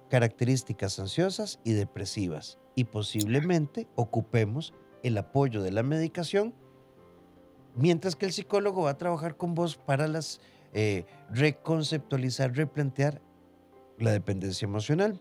características 0.09 1.01
ansiosas 1.01 1.59
y 1.65 1.73
depresivas. 1.73 2.59
Y 2.77 2.85
posiblemente 2.85 3.89
ocupemos 3.97 4.75
el 5.03 5.19
apoyo 5.19 5.61
de 5.61 5.73
la 5.73 5.83
medicación, 5.83 6.55
mientras 7.75 8.15
que 8.15 8.27
el 8.27 8.33
psicólogo 8.33 8.85
va 8.85 8.91
a 8.91 8.99
trabajar 8.99 9.37
con 9.37 9.57
vos 9.57 9.77
para 9.77 10.07
las 10.07 10.41
eh, 10.75 11.07
reconceptualizar, 11.31 12.53
replantear 12.55 13.21
la 13.99 14.13
dependencia 14.13 14.67
emocional. 14.67 15.21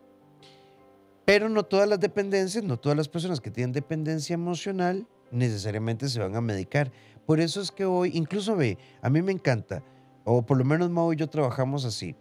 Pero 1.26 1.48
no 1.48 1.64
todas 1.64 1.88
las 1.88 2.00
dependencias, 2.00 2.64
no 2.64 2.78
todas 2.78 2.98
las 2.98 3.08
personas 3.08 3.40
que 3.40 3.50
tienen 3.52 3.72
dependencia 3.72 4.34
emocional 4.34 5.08
necesariamente 5.32 6.10
se 6.10 6.20
van 6.20 6.36
a 6.36 6.42
medicar. 6.42 6.92
Por 7.26 7.40
eso 7.40 7.62
es 7.62 7.72
que 7.72 7.86
hoy, 7.86 8.12
incluso 8.14 8.56
ve, 8.58 8.78
a 9.02 9.10
mí 9.10 9.22
me 9.22 9.32
encanta, 9.32 9.82
o 10.26 10.42
por 10.46 10.58
lo 10.58 10.66
menos 10.66 10.90
Mau 10.90 11.14
y 11.14 11.16
yo 11.16 11.30
trabajamos 11.30 11.86
así. 11.86 12.16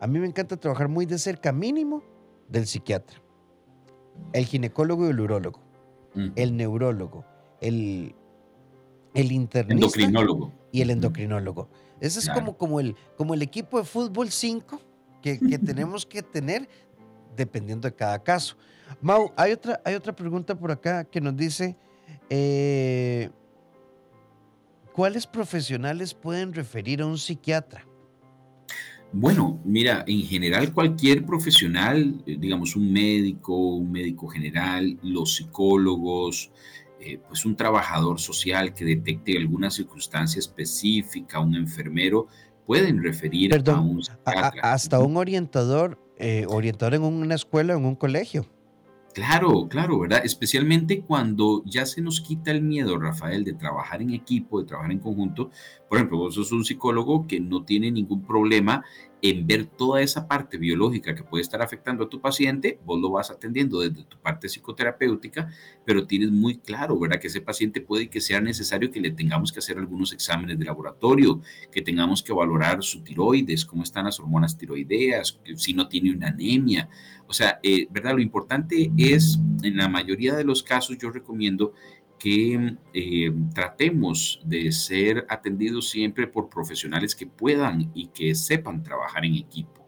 A 0.00 0.06
mí 0.06 0.18
me 0.18 0.26
encanta 0.26 0.56
trabajar 0.56 0.88
muy 0.88 1.04
de 1.06 1.18
cerca, 1.18 1.52
mínimo, 1.52 2.02
del 2.48 2.66
psiquiatra, 2.66 3.20
el 4.32 4.46
ginecólogo 4.46 5.06
y 5.06 5.10
el 5.10 5.20
urólogo, 5.20 5.60
Mm. 6.14 6.28
el 6.36 6.56
neurólogo, 6.56 7.26
el, 7.60 8.14
el 9.12 9.32
internista 9.32 9.84
Endocrinólogo. 9.86 10.52
y 10.72 10.80
el 10.80 10.88
endocrinólogo. 10.90 11.68
Ese 12.00 12.18
es 12.20 12.24
Claro. 12.26 12.40
como, 12.40 12.56
como, 12.56 12.80
el, 12.80 12.96
como 13.16 13.34
el 13.34 13.42
equipo 13.42 13.78
de 13.78 13.84
fútbol 13.84 14.30
5 14.30 14.80
que, 15.22 15.38
que 15.38 15.58
tenemos 15.58 16.04
que 16.06 16.22
tener 16.22 16.68
dependiendo 17.36 17.88
de 17.88 17.94
cada 17.94 18.22
caso. 18.22 18.56
Mau, 19.00 19.32
hay 19.36 19.52
otra, 19.52 19.80
hay 19.84 19.94
otra 19.94 20.14
pregunta 20.14 20.58
por 20.58 20.70
acá 20.70 21.04
que 21.04 21.20
nos 21.20 21.36
dice, 21.36 21.76
eh, 22.30 23.30
¿cuáles 24.92 25.26
profesionales 25.26 26.14
pueden 26.14 26.52
referir 26.52 27.02
a 27.02 27.06
un 27.06 27.18
psiquiatra? 27.18 27.86
Bueno, 29.12 29.60
mira, 29.64 30.04
en 30.06 30.22
general 30.22 30.72
cualquier 30.72 31.24
profesional, 31.24 32.22
eh, 32.26 32.36
digamos 32.38 32.76
un 32.76 32.92
médico, 32.92 33.56
un 33.56 33.90
médico 33.90 34.28
general, 34.28 34.98
los 35.02 35.36
psicólogos, 35.36 36.50
eh, 37.00 37.18
pues 37.28 37.44
un 37.44 37.56
trabajador 37.56 38.18
social 38.20 38.72
que 38.74 38.84
detecte 38.84 39.36
alguna 39.36 39.70
circunstancia 39.70 40.38
específica, 40.38 41.40
un 41.40 41.54
enfermero, 41.54 42.26
pueden 42.66 43.02
referir 43.02 43.52
a 43.52 43.56
Perdón, 43.56 43.88
un 43.90 43.96
A- 43.98 44.00
a- 44.00 44.02
psiquiatra. 44.02 44.72
hasta 44.72 44.98
un 45.00 45.16
orientador, 45.16 45.98
eh, 46.18 46.46
orientador 46.48 46.94
en 46.94 47.02
una 47.02 47.34
escuela, 47.34 47.74
en 47.74 47.84
un 47.84 47.94
colegio. 47.96 48.46
Claro, 49.14 49.66
claro, 49.68 49.98
¿verdad? 50.00 50.20
Especialmente 50.24 51.00
cuando 51.00 51.62
ya 51.64 51.86
se 51.86 52.02
nos 52.02 52.20
quita 52.20 52.50
el 52.50 52.60
miedo, 52.60 52.98
Rafael, 52.98 53.44
de 53.44 53.54
trabajar 53.54 54.02
en 54.02 54.10
equipo, 54.12 54.60
de 54.60 54.66
trabajar 54.66 54.92
en 54.92 54.98
conjunto. 54.98 55.50
Por 55.88 55.96
ejemplo, 55.96 56.18
vos 56.18 56.34
sos 56.34 56.52
un 56.52 56.66
psicólogo 56.66 57.26
que 57.26 57.40
no 57.40 57.64
tiene 57.64 57.90
ningún 57.90 58.26
problema 58.26 58.84
en 59.22 59.46
ver 59.46 59.64
toda 59.66 60.02
esa 60.02 60.28
parte 60.28 60.58
biológica 60.58 61.14
que 61.14 61.22
puede 61.22 61.42
estar 61.42 61.62
afectando 61.62 62.04
a 62.04 62.08
tu 62.08 62.20
paciente, 62.20 62.78
vos 62.84 63.00
lo 63.00 63.10
vas 63.10 63.30
atendiendo 63.30 63.80
desde 63.80 64.04
tu 64.04 64.18
parte 64.18 64.48
psicoterapéutica, 64.48 65.50
pero 65.84 66.06
tienes 66.06 66.30
muy 66.30 66.58
claro, 66.58 66.98
¿verdad? 66.98 67.18
Que 67.18 67.28
ese 67.28 67.40
paciente 67.40 67.80
puede 67.80 68.08
que 68.08 68.20
sea 68.20 68.40
necesario 68.40 68.90
que 68.90 69.00
le 69.00 69.10
tengamos 69.10 69.52
que 69.52 69.60
hacer 69.60 69.78
algunos 69.78 70.12
exámenes 70.12 70.58
de 70.58 70.64
laboratorio, 70.64 71.40
que 71.72 71.82
tengamos 71.82 72.22
que 72.22 72.32
valorar 72.32 72.82
su 72.82 73.02
tiroides, 73.02 73.64
cómo 73.64 73.82
están 73.82 74.04
las 74.04 74.20
hormonas 74.20 74.58
tiroideas, 74.58 75.38
si 75.56 75.72
no 75.72 75.88
tiene 75.88 76.12
una 76.12 76.28
anemia. 76.28 76.88
O 77.26 77.32
sea, 77.32 77.58
eh, 77.62 77.88
¿verdad? 77.90 78.14
Lo 78.14 78.20
importante 78.20 78.92
es, 78.96 79.38
en 79.62 79.76
la 79.76 79.88
mayoría 79.88 80.36
de 80.36 80.44
los 80.44 80.62
casos, 80.62 80.98
yo 80.98 81.10
recomiendo 81.10 81.72
que 82.18 82.76
eh, 82.94 83.32
tratemos 83.54 84.40
de 84.44 84.72
ser 84.72 85.26
atendidos 85.28 85.90
siempre 85.90 86.26
por 86.26 86.48
profesionales 86.48 87.14
que 87.14 87.26
puedan 87.26 87.90
y 87.94 88.08
que 88.08 88.34
sepan 88.34 88.82
trabajar 88.82 89.24
en 89.24 89.34
equipo. 89.34 89.86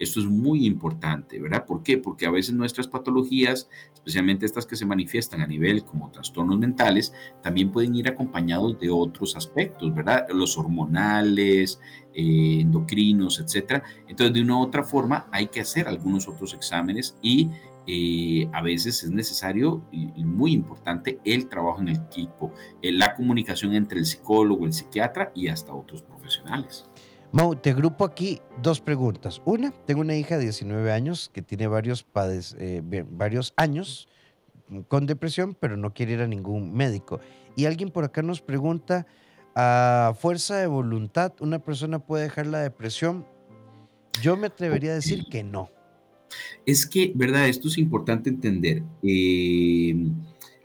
Esto 0.00 0.18
es 0.18 0.26
muy 0.26 0.64
importante, 0.64 1.38
¿verdad? 1.38 1.66
¿Por 1.66 1.82
qué? 1.82 1.98
Porque 1.98 2.24
a 2.24 2.30
veces 2.30 2.54
nuestras 2.54 2.88
patologías, 2.88 3.68
especialmente 3.92 4.46
estas 4.46 4.64
que 4.64 4.74
se 4.74 4.86
manifiestan 4.86 5.42
a 5.42 5.46
nivel 5.46 5.84
como 5.84 6.10
trastornos 6.10 6.58
mentales, 6.58 7.12
también 7.42 7.70
pueden 7.70 7.94
ir 7.94 8.08
acompañados 8.08 8.80
de 8.80 8.88
otros 8.88 9.36
aspectos, 9.36 9.94
¿verdad? 9.94 10.26
Los 10.30 10.56
hormonales, 10.56 11.78
eh, 12.14 12.60
endocrinos, 12.62 13.40
etcétera. 13.40 13.82
Entonces, 14.08 14.32
de 14.32 14.40
una 14.40 14.56
u 14.56 14.62
otra 14.62 14.84
forma, 14.84 15.28
hay 15.30 15.48
que 15.48 15.60
hacer 15.60 15.86
algunos 15.86 16.26
otros 16.28 16.54
exámenes 16.54 17.18
y 17.20 17.50
eh, 17.86 18.48
a 18.52 18.62
veces 18.62 19.02
es 19.02 19.10
necesario 19.10 19.82
y, 19.90 20.06
muy 20.24 20.52
importante 20.52 21.18
el 21.24 21.48
trabajo 21.48 21.80
en 21.80 21.88
el 21.88 21.96
equipo, 21.96 22.52
eh, 22.82 22.92
la 22.92 23.14
comunicación 23.14 23.74
entre 23.74 23.98
el 23.98 24.06
psicólogo, 24.06 24.66
el 24.66 24.72
psiquiatra 24.72 25.32
y 25.34 25.48
hasta 25.48 25.74
otros 25.74 26.02
profesionales. 26.02 26.88
Mau, 27.32 27.54
te 27.54 27.70
agrupo 27.70 28.04
aquí 28.04 28.40
dos 28.60 28.80
preguntas. 28.80 29.40
Una, 29.44 29.70
tengo 29.70 30.00
una 30.00 30.16
hija 30.16 30.36
de 30.36 30.44
19 30.44 30.92
años 30.92 31.30
que 31.32 31.42
tiene 31.42 31.68
varios, 31.68 32.06
eh, 32.58 32.82
varios 33.08 33.52
años 33.56 34.08
con 34.88 35.06
depresión, 35.06 35.56
pero 35.58 35.76
no 35.76 35.94
quiere 35.94 36.12
ir 36.12 36.20
a 36.20 36.26
ningún 36.26 36.72
médico. 36.72 37.20
Y 37.56 37.66
alguien 37.66 37.90
por 37.90 38.04
acá 38.04 38.22
nos 38.22 38.40
pregunta, 38.40 39.06
¿a 39.54 40.12
fuerza 40.18 40.56
de 40.56 40.66
voluntad 40.66 41.32
una 41.40 41.60
persona 41.60 41.98
puede 41.98 42.24
dejar 42.24 42.46
la 42.46 42.60
depresión? 42.60 43.26
Yo 44.20 44.36
me 44.36 44.48
atrevería 44.48 44.92
a 44.92 44.94
decir 44.94 45.26
que 45.30 45.42
no. 45.42 45.70
Es 46.66 46.86
que, 46.86 47.12
¿verdad? 47.14 47.48
Esto 47.48 47.68
es 47.68 47.78
importante 47.78 48.30
entender. 48.30 48.82
Eh, 49.02 49.94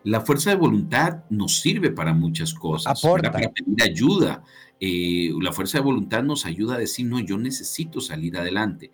la 0.03 0.21
fuerza 0.21 0.51
de 0.51 0.55
voluntad 0.55 1.23
nos 1.29 1.59
sirve 1.61 1.91
para 1.91 2.13
muchas 2.13 2.53
cosas. 2.53 3.03
Aporta. 3.03 3.31
Para 3.31 3.49
pedir 3.49 3.81
ayuda. 3.81 4.43
Eh, 4.79 5.31
la 5.41 5.51
fuerza 5.51 5.79
de 5.79 5.83
voluntad 5.83 6.23
nos 6.23 6.45
ayuda 6.45 6.75
a 6.75 6.79
decir, 6.79 7.07
no, 7.07 7.19
yo 7.19 7.37
necesito 7.37 8.01
salir 8.01 8.37
adelante. 8.37 8.91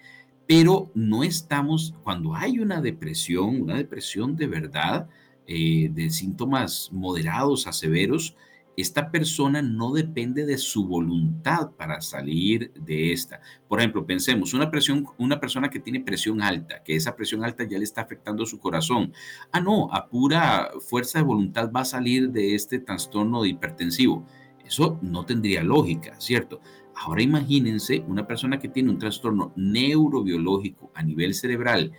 Pero 0.48 0.92
no 0.96 1.24
estamos, 1.24 1.96
cuando 2.04 2.36
hay 2.36 2.60
una 2.60 2.82
depresión, 2.82 3.62
una 3.62 3.76
depresión 3.76 4.36
de 4.36 4.48
verdad, 4.48 5.10
eh, 5.48 5.90
de 5.92 6.10
síntomas 6.10 6.90
moderados 6.94 7.68
a 7.68 7.74
severos, 7.74 8.36
esta 8.78 9.12
persona 9.12 9.62
no 9.62 9.92
depende 9.92 10.46
de 10.46 10.58
su 10.58 10.88
voluntad 10.88 11.72
para 11.72 12.02
salir 12.02 12.72
de 12.74 13.12
esta. 13.12 13.42
Por 13.68 13.80
ejemplo, 13.80 14.06
pensemos, 14.06 14.54
una, 14.54 14.72
presión, 14.72 15.06
una 15.18 15.40
persona 15.40 15.70
que 15.70 15.80
tiene 15.80 16.00
presión 16.00 16.42
alta, 16.42 16.82
que 16.84 16.96
esa 16.96 17.16
presión 17.16 17.44
alta 17.44 17.64
ya 17.64 17.78
le 17.78 17.84
está 17.84 18.02
afectando 18.02 18.46
su 18.46 18.60
corazón. 18.60 19.14
Ah, 19.52 19.60
no, 19.60 19.94
a 19.94 20.08
pura 20.08 20.72
fuerza 20.80 21.20
de 21.20 21.26
voluntad 21.26 21.72
va 21.72 21.82
a 21.82 21.86
salir 21.86 22.30
de 22.30 22.56
este 22.56 22.80
trastorno 22.80 23.46
hipertensivo. 23.46 24.26
Eso 24.66 25.00
no 25.02 25.26
tendría 25.26 25.64
lógica, 25.64 26.20
¿cierto? 26.20 26.62
Ahora 26.96 27.24
imagínense 27.24 28.04
una 28.08 28.28
persona 28.28 28.60
que 28.60 28.70
tiene 28.70 28.90
un 28.90 29.00
trastorno 29.00 29.54
neurobiológico 29.56 30.92
a 30.94 31.04
nivel 31.04 31.34
cerebral 31.34 31.92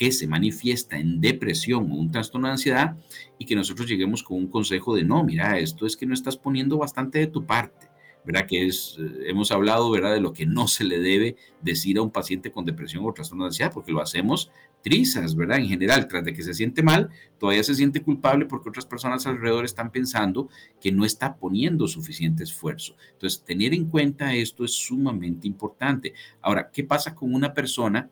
que 0.00 0.12
se 0.12 0.26
manifiesta 0.26 0.98
en 0.98 1.20
depresión 1.20 1.92
o 1.92 1.94
un 1.96 2.10
trastorno 2.10 2.46
de 2.46 2.52
ansiedad 2.52 2.96
y 3.36 3.44
que 3.44 3.54
nosotros 3.54 3.86
lleguemos 3.86 4.22
con 4.22 4.38
un 4.38 4.46
consejo 4.46 4.96
de 4.96 5.04
no, 5.04 5.22
mira, 5.22 5.58
esto 5.58 5.84
es 5.84 5.94
que 5.94 6.06
no 6.06 6.14
estás 6.14 6.38
poniendo 6.38 6.78
bastante 6.78 7.18
de 7.18 7.26
tu 7.26 7.44
parte. 7.44 7.90
¿verdad? 8.24 8.46
Que 8.46 8.66
es, 8.66 8.96
eh, 8.98 9.24
hemos 9.28 9.50
hablado, 9.50 9.90
¿verdad? 9.90 10.12
De 10.12 10.20
lo 10.20 10.32
que 10.32 10.46
no 10.46 10.68
se 10.68 10.84
le 10.84 11.00
debe 11.00 11.36
decir 11.60 11.98
a 11.98 12.02
un 12.02 12.10
paciente 12.10 12.50
con 12.50 12.64
depresión 12.64 13.04
o 13.04 13.12
trastorno 13.12 13.44
de 13.44 13.48
ansiedad, 13.48 13.72
porque 13.72 13.92
lo 13.92 14.00
hacemos 14.00 14.50
trizas, 14.82 15.36
¿verdad? 15.36 15.58
En 15.58 15.68
general, 15.68 16.08
tras 16.08 16.24
de 16.24 16.32
que 16.32 16.42
se 16.42 16.54
siente 16.54 16.82
mal, 16.82 17.10
todavía 17.38 17.62
se 17.62 17.74
siente 17.74 18.02
culpable 18.02 18.46
porque 18.46 18.70
otras 18.70 18.86
personas 18.86 19.26
alrededor 19.26 19.66
están 19.66 19.90
pensando 19.90 20.48
que 20.80 20.92
no 20.92 21.04
está 21.04 21.36
poniendo 21.36 21.86
suficiente 21.88 22.42
esfuerzo. 22.42 22.94
Entonces, 23.12 23.42
tener 23.42 23.74
en 23.74 23.86
cuenta 23.86 24.34
esto 24.34 24.64
es 24.64 24.72
sumamente 24.72 25.46
importante. 25.46 26.14
Ahora, 26.40 26.70
¿qué 26.70 26.84
pasa 26.84 27.14
con 27.14 27.34
una 27.34 27.52
persona 27.52 28.08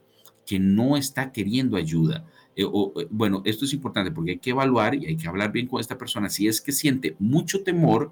que 0.48 0.58
no 0.58 0.96
está 0.96 1.30
queriendo 1.30 1.76
ayuda? 1.76 2.24
Eh, 2.56 2.64
o, 2.64 2.94
eh, 2.98 3.06
bueno, 3.10 3.42
esto 3.44 3.66
es 3.66 3.74
importante 3.74 4.10
porque 4.10 4.32
hay 4.32 4.38
que 4.38 4.50
evaluar 4.50 4.94
y 4.94 5.04
hay 5.04 5.16
que 5.18 5.28
hablar 5.28 5.52
bien 5.52 5.66
con 5.66 5.78
esta 5.78 5.98
persona. 5.98 6.30
Si 6.30 6.48
es 6.48 6.62
que 6.62 6.72
siente 6.72 7.16
mucho 7.18 7.62
temor, 7.62 8.10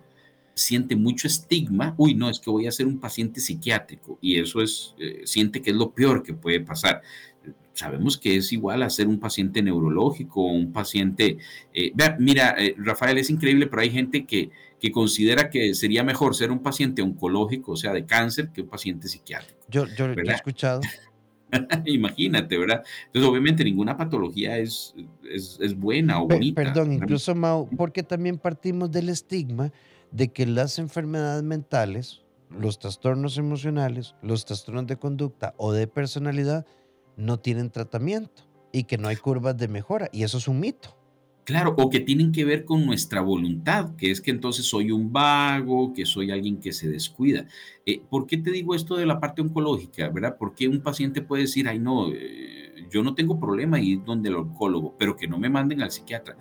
siente 0.57 0.97
mucho 0.97 1.29
estigma, 1.29 1.95
uy, 1.99 2.15
no, 2.15 2.31
es 2.31 2.41
que 2.41 2.51
voy 2.51 2.67
a 2.67 2.73
ser 2.73 2.87
un 2.87 2.99
paciente 2.99 3.41
psiquiátrico 3.41 4.19
y 4.23 4.39
eso 4.39 4.63
es, 4.63 4.95
eh, 4.99 5.21
siente 5.25 5.61
que 5.61 5.71
es 5.71 5.77
lo 5.77 5.91
peor 5.91 6.23
que 6.23 6.33
puede 6.33 6.61
pasar. 6.61 7.03
Sabemos 7.75 8.17
que 8.17 8.37
es 8.37 8.51
igual 8.55 8.83
a 8.83 8.89
ser 8.89 9.07
un 9.07 9.21
paciente 9.21 9.63
neurológico, 9.63 10.47
un 10.47 10.73
paciente... 10.73 11.37
Eh, 11.75 11.93
mira, 12.19 12.55
eh, 12.59 12.75
Rafael, 12.79 13.19
es 13.19 13.29
increíble, 13.29 13.67
pero 13.67 13.83
hay 13.83 13.91
gente 13.91 14.25
que, 14.25 14.49
que 14.81 14.91
considera 14.91 15.51
que 15.51 15.75
sería 15.75 16.03
mejor 16.03 16.35
ser 16.35 16.51
un 16.51 16.61
paciente 16.61 17.03
oncológico, 17.03 17.73
o 17.73 17.77
sea, 17.77 17.93
de 17.93 18.07
cáncer, 18.07 18.49
que 18.49 18.63
un 18.63 18.69
paciente 18.69 19.09
psiquiátrico. 19.09 19.61
Yo, 19.69 19.87
yo, 19.95 20.07
he 20.07 20.33
escuchado. 20.33 20.81
Imagínate, 21.87 22.59
¿verdad? 22.59 22.85
Entonces, 23.07 23.31
obviamente, 23.31 23.65
ninguna 23.65 23.97
patología 23.97 24.59
es, 24.59 24.95
es, 25.31 25.59
es 25.61 25.79
buena 25.79 26.21
o 26.21 26.27
bonita. 26.29 26.63
Perdón, 26.63 26.93
incluso, 26.93 27.35
Mau, 27.35 27.69
porque 27.77 28.03
también 28.03 28.39
partimos 28.39 28.91
del 28.91 29.09
estigma 29.09 29.73
de 30.11 30.29
que 30.29 30.47
las 30.47 30.79
enfermedades 30.79 31.43
mentales, 31.43 32.23
los 32.51 32.79
trastornos 32.79 33.39
emocionales, 33.39 34.15
los 34.23 34.45
trastornos 34.45 34.87
de 34.87 34.97
conducta 34.97 35.55
o 35.57 35.73
de 35.73 35.87
personalidad 35.87 36.67
no 37.17 37.39
tienen 37.39 37.71
tratamiento 37.71 38.45
y 38.73 38.85
que 38.85 38.99
no 38.99 39.09
hay 39.09 39.17
curvas 39.17 39.57
de 39.57 39.69
mejora. 39.69 40.09
Y 40.13 40.23
eso 40.23 40.39
es 40.39 40.49
un 40.49 40.61
mito. 40.61 40.96
Claro, 41.47 41.77
o 41.79 41.89
que 41.91 42.01
tienen 42.01 42.33
que 42.33 42.45
ver 42.45 42.65
con 42.65 42.85
nuestra 42.85 43.21
voluntad, 43.21 43.95
que 43.95 44.11
es 44.11 44.21
que 44.21 44.33
entonces 44.33 44.67
soy 44.67 44.91
un 44.91 45.13
vago, 45.13 45.93
que 45.93 46.05
soy 46.05 46.33
alguien 46.33 46.59
que 46.59 46.73
se 46.73 46.89
descuida. 46.89 47.47
Eh, 47.87 48.03
¿Por 48.11 48.27
qué 48.27 48.37
te 48.37 48.51
digo 48.51 48.75
esto 48.75 48.97
de 48.97 49.07
la 49.07 49.21
parte 49.21 49.43
oncológica, 49.43 50.09
verdad? 50.09 50.37
Porque 50.41 50.67
un 50.67 50.81
paciente 50.81 51.23
puede 51.23 51.43
decir, 51.43 51.69
ay, 51.69 51.79
no, 51.79 52.09
eh, 52.13 52.89
yo 52.91 53.05
no 53.05 53.15
tengo 53.15 53.39
problema 53.39 53.81
ir 53.81 54.03
donde 54.03 54.29
el 54.29 54.35
oncólogo, 54.35 54.97
pero 54.99 55.15
que 55.15 55.29
no 55.29 55.39
me 55.39 55.49
manden 55.49 55.83
al 55.83 55.93
psiquiatra 55.93 56.37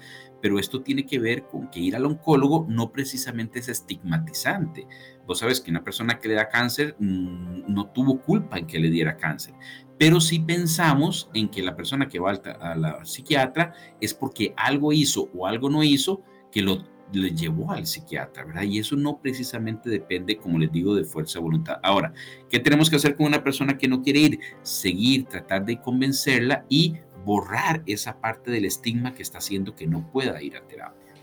pero 0.45 0.59
esto 0.59 0.83
tiene 0.83 1.07
que 1.07 1.17
ver 1.17 1.47
con 1.47 1.71
que 1.71 1.79
ir 1.79 1.95
al 1.95 2.05
oncólogo 2.05 2.67
no 2.69 2.91
precisamente 2.91 3.57
es 3.57 3.67
estigmatizante. 3.67 4.85
Vos 5.25 5.39
sabes 5.39 5.59
que 5.61 5.71
una 5.71 5.83
persona 5.83 6.19
que 6.19 6.27
le 6.27 6.35
da 6.35 6.49
cáncer 6.49 6.95
mm, 6.99 7.73
no 7.73 7.87
tuvo 7.87 8.21
culpa 8.21 8.57
en 8.57 8.67
que 8.67 8.79
le 8.79 8.89
diera 8.89 9.17
cáncer, 9.17 9.53
pero 9.97 10.19
si 10.19 10.39
pensamos 10.39 11.29
en 11.33 11.49
que 11.49 11.63
la 11.63 11.75
persona 11.75 12.07
que 12.07 12.19
va 12.19 12.31
a 12.31 12.75
la 12.75 13.05
psiquiatra 13.05 13.73
es 14.01 14.13
porque 14.13 14.53
algo 14.57 14.91
hizo 14.91 15.29
o 15.33 15.47
algo 15.47 15.69
no 15.69 15.83
hizo 15.83 16.21
que 16.51 16.61
lo 16.61 16.83
le 17.13 17.31
llevó 17.31 17.71
al 17.71 17.85
psiquiatra, 17.85 18.45
¿verdad? 18.45 18.63
Y 18.63 18.79
eso 18.79 18.95
no 18.95 19.19
precisamente 19.19 19.89
depende, 19.89 20.37
como 20.37 20.59
les 20.59 20.71
digo, 20.71 20.95
de 20.95 21.03
fuerza 21.03 21.39
de 21.39 21.43
voluntad. 21.43 21.79
Ahora, 21.83 22.13
¿qué 22.49 22.59
tenemos 22.59 22.89
que 22.89 22.95
hacer 22.95 23.15
con 23.15 23.27
una 23.27 23.43
persona 23.43 23.77
que 23.77 23.87
no 23.87 24.01
quiere 24.01 24.19
ir? 24.19 24.39
Seguir, 24.61 25.25
tratar 25.25 25.65
de 25.65 25.79
convencerla 25.79 26.65
y 26.69 26.95
borrar 27.23 27.81
esa 27.85 28.19
parte 28.19 28.51
del 28.51 28.65
estigma 28.65 29.13
que 29.13 29.21
está 29.21 29.39
haciendo 29.39 29.75
que 29.75 29.87
no 29.87 30.09
pueda 30.11 30.41
ir 30.41 30.57
a 30.57 30.67
terapia. 30.67 31.13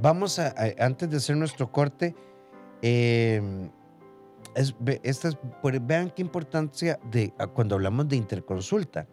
vamos 0.00 0.38
a, 0.38 0.54
antes 0.78 1.10
de 1.10 1.16
hacer 1.16 1.36
nuestro 1.36 1.70
corte, 1.70 2.14
em, 2.84 3.70
vean 5.82 6.10
qué 6.10 6.22
importancia 6.22 6.98
de 7.10 7.32
cuando 7.54 7.76
hablamos 7.76 8.08
de 8.08 8.16
interconsulta. 8.16 9.06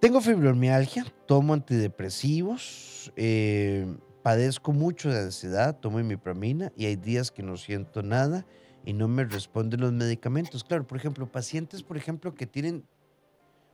Tengo 0.00 0.20
fibromialgia, 0.20 1.06
tomo 1.26 1.54
antidepresivos, 1.54 3.12
em, 3.16 3.98
padezco 4.22 4.72
mucho 4.72 5.10
de 5.10 5.20
ansiedad, 5.20 5.78
tomo 5.78 5.98
imipramina 5.98 6.72
y 6.76 6.86
hay 6.86 6.96
días 6.96 7.30
que 7.30 7.42
no 7.42 7.56
siento 7.56 8.02
nada 8.02 8.46
y 8.84 8.92
no 8.92 9.08
me 9.08 9.24
responden 9.24 9.80
los 9.80 9.92
medicamentos. 9.92 10.62
Claro, 10.62 10.86
por 10.86 10.98
ejemplo, 10.98 11.30
pacientes, 11.30 11.82
por 11.82 11.96
ejemplo, 11.96 12.34
que 12.34 12.46
tienen 12.46 12.84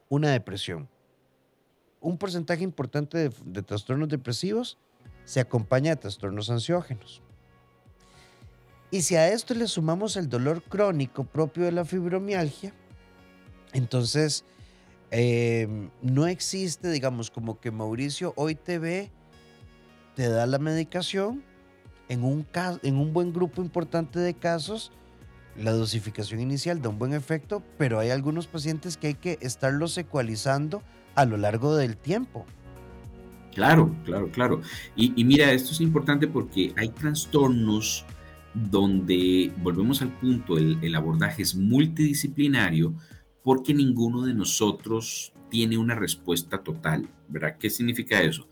una 0.09 0.30
depresión 0.30 0.88
un 2.05 2.18
porcentaje 2.18 2.62
importante 2.62 3.30
de, 3.45 3.62
trastornos 3.62 4.09
depresivos 4.09 4.78
se 5.24 5.40
acompaña 5.40 5.90
de 5.90 5.97
trastornos 5.97 6.51
ansiógenos. 6.51 7.22
Y 8.95 9.03
si 9.03 9.16
a 9.16 9.28
esto 9.28 9.55
le 9.55 9.66
sumamos 9.66 10.16
el 10.16 10.28
dolor 10.28 10.62
crónico 10.62 11.24
propio 11.24 11.64
de 11.64 11.72
la 11.72 11.84
fibromialgia, 11.84 12.72
entonces 13.72 14.45
em, 15.11 15.90
no 16.01 16.28
existe, 16.28 16.88
digamos, 16.92 17.28
como 17.28 17.59
que 17.59 17.72
Mauricio 17.72 18.34
hoy 18.36 18.55
te 18.55 18.78
ve, 18.78 19.11
te 20.14 20.28
da 20.28 20.47
la 20.47 20.61
medicación, 20.61 21.42
en 22.09 22.22
un, 22.22 22.47
en 22.84 22.95
un 22.95 23.12
buen 23.12 23.32
grupo 23.32 23.62
importante 23.62 24.20
de 24.20 24.32
casos, 24.34 24.92
la 25.57 25.72
dosificación 25.72 26.38
inicial 26.38 26.80
da 26.80 26.88
un 26.88 27.01
buen 27.01 27.14
efecto, 27.14 27.64
pero 27.76 27.99
hay 27.99 28.11
algunos 28.11 28.47
pacientes 28.47 28.97
que 28.97 29.09
hay 29.09 29.14
que 29.14 29.38
estarlos 29.40 29.99
ecualizando 29.99 30.84
a 31.16 31.24
lo 31.24 31.36
largo 31.36 31.74
del 31.74 31.97
tiempo. 31.97 32.47
Claro, 33.55 33.92
claro, 34.05 34.30
claro. 34.30 34.61
Y, 34.95 35.24
mira, 35.24 35.51
esto 35.51 35.72
es 35.72 35.80
importante 35.80 36.28
porque 36.28 36.72
hay 36.76 36.90
trastornos 36.90 38.05
donde, 38.55 39.52
volvemos 39.62 40.00
al 40.02 40.16
punto, 40.18 40.57
el, 40.57 40.94
abordaje 40.94 41.42
es 41.42 41.55
multidisciplinario 41.55 42.94
porque 43.42 43.74
ninguno 43.74 44.22
de 44.22 44.34
nosotros 44.34 45.32
tiene 45.50 45.76
una 45.76 45.94
respuesta 45.94 46.62
total, 46.62 47.09
¿verdad? 47.28 47.57
¿Qué 47.59 47.70
significa 47.70 48.22
eso? 48.22 48.48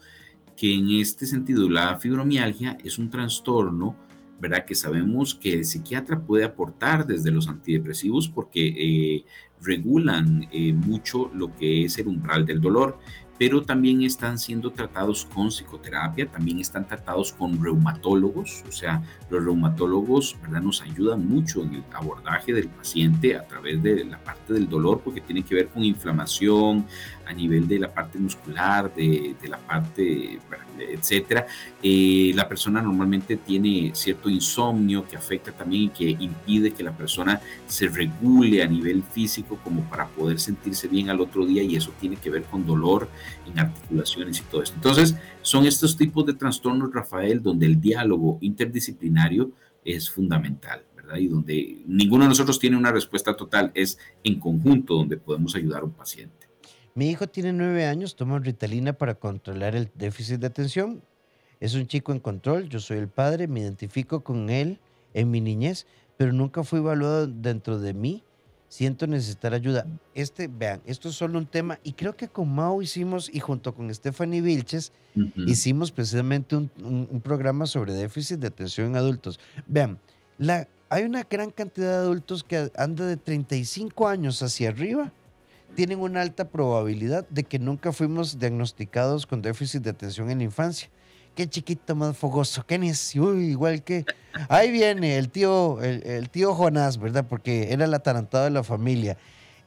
que 0.55 0.75
en 0.75 0.91
este 0.91 1.25
sentido 1.25 1.69
la 1.69 1.99
fibromialgia 1.99 2.77
es 2.85 2.99
un 2.99 3.09
trastorno 3.09 3.97
¿verdad? 4.43 4.65
Que 4.65 4.75
sabemos 4.75 5.37
que 5.37 5.53
el 5.53 5.65
psiquiatra 5.65 6.21
puede 6.21 6.43
aportar 6.45 7.07
desde 7.07 7.31
los 7.31 7.47
antidepresivos 7.47 8.29
porque 8.29 8.75
eh, 8.77 9.25
regulan 9.61 10.49
eh, 10.51 10.73
mucho 10.73 11.31
lo 11.33 11.55
que 11.55 11.85
es 11.85 11.97
el 11.99 12.09
umbral 12.09 12.45
del 12.45 12.61
dolor 12.61 12.99
pero 13.39 13.63
también 13.63 14.03
están 14.03 14.39
siendo 14.39 14.71
tratados 14.71 15.25
con 15.25 15.49
psicoterapia, 15.49 16.27
también 16.27 16.61
están 16.61 16.87
tratados 16.87 17.33
con 17.33 17.63
reumatólogos, 17.63 18.63
o 18.69 18.73
sea, 18.73 19.03
los 19.31 19.45
reumatólogos 19.45 20.37
¿verdad? 20.43 20.63
nos 20.63 20.83
ayudan 20.83 21.27
mucho 21.27 21.63
en 21.63 21.75
el 21.75 21.85
abordaje 21.93 22.53
del 22.53 22.69
paciente 22.69 23.37
a 23.37 23.47
través 23.47 23.83
de 23.83 24.05
la 24.05 24.19
parte 24.19 24.53
del 24.53 24.69
dolor, 24.69 25.01
porque 25.03 25.21
tiene 25.21 25.43
que 25.43 25.55
ver 25.55 25.69
con 25.69 25.83
inflamación 25.85 26.87
a 27.27 27.33
nivel 27.33 27.67
de 27.67 27.79
la 27.79 27.93
parte 27.93 28.19
muscular, 28.19 28.93
de, 28.95 29.35
la 29.49 29.59
parte, 29.59 30.39
etcétera. 30.79 31.47
Eh, 31.83 32.33
la 32.35 32.49
persona 32.49 32.83
normalmente 32.83 33.37
tiene 33.37 33.93
cierto 33.95 34.29
insomnio 34.29 35.07
que 35.07 35.17
afecta 35.17 35.53
también 35.53 35.85
y 35.85 35.89
que 35.89 36.11
impide 36.11 36.73
que 36.73 36.83
la 36.83 36.93
persona 36.93 37.41
se 37.67 37.89
regule 37.89 38.63
a 38.63 38.67
nivel 38.67 39.03
físico 39.03 39.59
como 39.63 39.83
para 39.83 40.07
poder 40.09 40.39
sentirse 40.39 40.89
bien 40.89 41.11
al 41.11 41.21
otro 41.21 41.47
día 41.47 41.63
y 41.63 41.77
eso 41.77 41.93
tiene 42.01 42.17
que 42.17 42.31
ver 42.31 42.45
con 42.45 42.67
dolor 42.67 43.09
en 43.47 43.59
articulaciones 43.59 44.41
y 44.41 44.43
todo 44.43 44.63
eso. 44.63 44.75
Entonces, 44.75 45.17
son 45.43 45.67
estos 45.67 45.97
tipos 45.97 46.27
de 46.27 46.35
trastornos, 46.35 46.93
Rafael, 46.93 47.43
donde 47.43 47.67
el 47.67 47.81
diálogo 47.81 48.39
interdisciplinario 48.41 49.53
es 49.85 50.11
fundamental, 50.11 50.85
¿verdad? 50.97 51.17
Y 51.17 51.29
donde 51.29 51.83
ninguno 51.87 52.25
de 52.25 52.29
nosotros 52.31 52.59
tiene 52.59 52.77
una 52.77 52.93
respuesta 52.93 53.37
total, 53.37 53.71
es 53.75 53.99
en 54.25 54.39
conjunto 54.39 54.95
donde 54.95 55.17
podemos 55.17 55.55
ayudar 55.55 55.83
a 55.83 55.85
un 55.85 55.93
paciente. 55.93 56.49
Mi 56.95 57.11
hijo 57.11 57.27
tiene 57.27 57.53
nueve 57.53 57.87
años, 57.87 58.17
toma 58.17 58.39
Ritalina 58.39 58.93
para 58.93 59.15
controlar 59.15 59.75
el 59.75 59.91
déficit 59.95 60.41
de 60.41 60.47
atención. 60.47 61.03
Es 61.59 61.75
un 61.75 61.87
chico 61.87 62.13
en 62.13 62.21
control, 62.21 62.69
yo 62.69 62.81
soy 62.81 62.99
el 62.99 63.09
padre, 63.09 63.49
me 63.49 63.61
identifico 63.61 64.23
con 64.23 64.51
él 64.51 64.79
en 65.15 65.31
mi 65.31 65.41
niñez, 65.41 65.87
pero 66.17 66.33
nunca 66.33 66.65
fui 66.65 66.81
evaluado 66.81 67.27
dentro 67.27 67.79
de 67.79 67.95
mí 67.95 68.25
siento 68.73 69.07
necesitar 69.07 69.53
ayuda. 69.53 69.87
Este, 70.15 70.49
vean, 70.49 70.81
esto 70.87 71.11
es 71.11 71.15
solo 71.15 71.39
un 71.39 71.45
tema, 71.45 71.79
y 71.85 71.93
creo 71.93 72.17
que 72.17 72.29
con 72.29 72.55
Mao 72.55 72.81
hicimos, 72.81 73.29
y 73.31 73.39
junto 73.39 73.75
con 73.75 73.95
Stephanie 73.95 74.41
Vilches, 74.41 74.93
hicimos 75.47 75.93
precisamente 75.93 76.57
un, 76.57 77.21
programa 77.23 77.67
sobre 77.67 77.93
déficit 77.93 78.39
de 78.39 78.47
atención 78.47 78.87
en 78.87 78.97
adultos. 78.97 79.39
Vean, 79.67 79.99
la, 80.39 80.67
hay 80.89 81.05
una 81.05 81.23
gran 81.25 81.51
cantidad 81.51 81.91
de 81.91 81.97
adultos 81.97 82.43
que 82.43 82.71
anda 82.75 83.05
de 83.05 83.19
35 83.19 84.09
años 84.09 84.43
hacia 84.43 84.71
arriba, 84.71 85.13
tienen 85.75 86.01
una 86.01 86.23
alta 86.23 86.49
probabilidad 86.49 87.29
de 87.29 87.45
que 87.45 87.59
nunca 87.59 87.93
fuimos 87.93 88.39
diagnosticados 88.39 89.27
con 89.27 89.43
déficit 89.43 89.83
de 89.83 89.91
atención 89.91 90.31
en 90.31 90.39
la 90.39 90.45
infancia 90.45 90.89
qué 91.35 91.49
chiquito 91.49 91.95
más 91.95 92.17
fogoso, 92.17 92.65
qué 92.67 92.79
necio, 92.79 93.39
igual 93.41 93.83
que... 93.83 94.05
Ahí 94.49 94.71
viene 94.71 95.19
el 95.19 95.29
tío, 95.29 95.81
el, 95.83 96.31
tío 96.31 96.55
Jonás, 96.55 96.99
¿verdad? 96.99 97.27
Porque 97.29 97.73
era 97.73 97.85
el 97.85 97.95
atarantado 97.95 98.45
de 98.45 98.51
la 98.51 98.63
familia. 98.63 99.19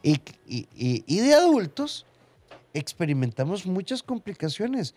Y, 0.01 0.19
y, 0.47 1.19
de 1.19 1.33
adultos 1.33 2.05
experimentamos 2.73 3.65
muchas 3.65 4.03
complicaciones. 4.03 4.93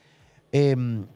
Em, 0.52 1.06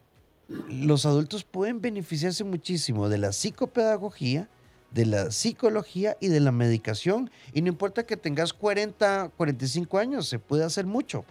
los 0.69 1.07
adultos 1.07 1.45
pueden 1.45 1.81
beneficiarse 1.81 2.45
muchísimo 2.45 3.09
de 3.09 3.19
la 3.19 3.33
psicopedagogía, 3.33 4.49
de 4.91 5.07
la 5.07 5.31
psicología 5.31 6.17
y 6.21 6.29
de 6.29 6.41
la 6.41 6.53
medicación. 6.53 7.31
Y 7.53 7.63
no 7.63 7.69
importa 7.69 8.05
que 8.05 8.17
tengas 8.17 8.53
40, 8.53 9.31
45 9.37 9.99
años, 9.99 10.29
se 10.29 10.39
puede 10.39 10.65
hacer 10.65 10.87
mucho. 10.87 11.25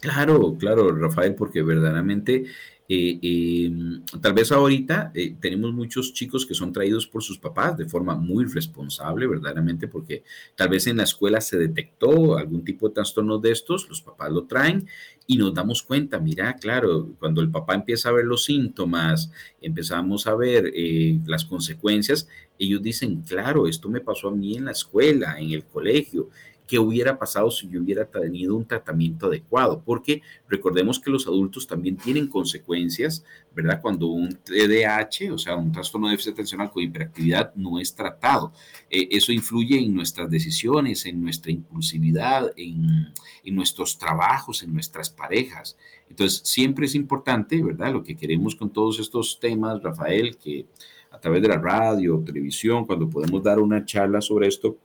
Claro, 0.00 0.56
claro, 0.58 0.94
Rafael, 0.94 1.34
porque 1.34 1.62
verdaderamente 1.62 2.44
eh, 2.88 3.18
em, 3.22 4.04
tal 4.20 4.34
vez 4.34 4.52
ahorita 4.52 5.10
eh, 5.14 5.34
tenemos 5.40 5.72
muchos 5.72 6.12
chicos 6.12 6.46
que 6.46 6.54
son 6.54 6.70
traídos 6.72 7.06
por 7.06 7.22
sus 7.22 7.38
papás 7.38 7.76
de 7.76 7.86
forma 7.88 8.14
muy 8.14 8.44
responsable, 8.44 9.26
verdaderamente, 9.26 9.88
porque 9.88 10.22
tal 10.54 10.68
vez 10.68 10.86
en 10.86 10.98
la 10.98 11.04
escuela 11.04 11.40
se 11.40 11.58
detectó 11.58 12.36
algún 12.36 12.62
tipo 12.62 12.88
de 12.88 12.94
trastorno 12.94 13.38
de 13.38 13.52
estos, 13.52 13.88
los 13.88 14.02
papás 14.02 14.30
lo 14.30 14.44
traen 14.44 14.86
y 15.26 15.38
nos 15.38 15.54
damos 15.54 15.82
cuenta, 15.82 16.20
mira, 16.20 16.54
claro, 16.56 17.08
cuando 17.18 17.40
el 17.40 17.50
papá 17.50 17.74
empieza 17.74 18.10
a 18.10 18.12
ver 18.12 18.26
los 18.26 18.44
síntomas, 18.44 19.32
empezamos 19.60 20.26
a 20.26 20.36
ver 20.36 20.70
eh, 20.74 21.18
las 21.26 21.44
consecuencias, 21.44 22.28
ellos 22.58 22.82
dicen, 22.82 23.22
claro, 23.22 23.66
esto 23.66 23.88
me 23.88 24.00
pasó 24.00 24.28
a 24.28 24.36
mí 24.36 24.56
en 24.56 24.66
la 24.66 24.72
escuela, 24.72 25.38
en 25.40 25.50
el 25.50 25.64
colegio, 25.64 26.28
qué 26.66 26.78
hubiera 26.78 27.18
pasado 27.18 27.50
si 27.50 27.68
yo 27.68 27.80
hubiera 27.80 28.04
tenido 28.04 28.56
un 28.56 28.66
tratamiento 28.66 29.26
adecuado, 29.26 29.82
porque 29.84 30.22
recordemos 30.48 30.98
que 30.98 31.10
los 31.10 31.26
adultos 31.26 31.66
también 31.66 31.96
tienen 31.96 32.26
consecuencias, 32.26 33.24
¿verdad? 33.54 33.80
Cuando 33.80 34.08
un 34.08 34.34
TDAH, 34.34 35.32
o 35.32 35.38
sea, 35.38 35.56
un 35.56 35.72
trastorno 35.72 36.08
de 36.08 36.12
déficit 36.12 36.32
atencional 36.32 36.70
con 36.70 36.82
hiperactividad, 36.82 37.54
no 37.54 37.78
es 37.78 37.94
tratado. 37.94 38.52
Eh, 38.90 39.08
eso 39.10 39.32
influye 39.32 39.78
en 39.78 39.94
nuestras 39.94 40.28
decisiones, 40.28 41.06
en 41.06 41.22
nuestra 41.22 41.52
impulsividad, 41.52 42.52
en, 42.56 43.12
en 43.44 43.54
nuestros 43.54 43.98
trabajos, 43.98 44.62
en 44.62 44.72
nuestras 44.72 45.08
parejas. 45.08 45.76
Entonces, 46.08 46.42
siempre 46.44 46.86
es 46.86 46.94
importante, 46.94 47.62
¿verdad? 47.62 47.92
Lo 47.92 48.02
que 48.02 48.16
queremos 48.16 48.54
con 48.56 48.70
todos 48.70 48.98
estos 48.98 49.38
temas, 49.40 49.82
Rafael, 49.82 50.36
que 50.36 50.66
a 51.10 51.18
través 51.18 51.40
de 51.40 51.48
la 51.48 51.58
radio, 51.58 52.22
televisión, 52.24 52.84
cuando 52.84 53.08
podemos 53.08 53.42
dar 53.42 53.58
una 53.58 53.84
charla 53.84 54.20
sobre 54.20 54.48
esto, 54.48 54.76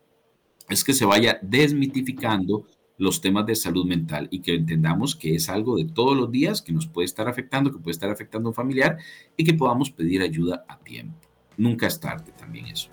es 0.69 0.83
que 0.83 0.93
se 0.93 1.05
vaya 1.05 1.39
desmitificando 1.41 2.65
los 2.97 3.19
temas 3.19 3.47
de 3.47 3.55
salud 3.55 3.85
mental 3.85 4.27
y 4.29 4.41
que 4.41 4.53
entendamos 4.53 5.15
que 5.15 5.33
es 5.33 5.49
algo 5.49 5.75
de 5.75 5.85
todos 5.85 6.15
los 6.15 6.31
días 6.31 6.61
que 6.61 6.71
nos 6.71 6.85
puede 6.85 7.05
estar 7.05 7.27
afectando, 7.27 7.71
que 7.71 7.79
puede 7.79 7.93
estar 7.93 8.11
afectando 8.11 8.47
a 8.47 8.51
un 8.51 8.55
familiar 8.55 8.97
y 9.35 9.43
que 9.43 9.55
podamos 9.55 9.89
pedir 9.89 10.21
ayuda 10.21 10.65
a 10.67 10.77
tiempo. 10.77 11.17
Nunca 11.57 11.87
es 11.87 11.99
tarde 11.99 12.31
también 12.37 12.67
eso. 12.67 12.89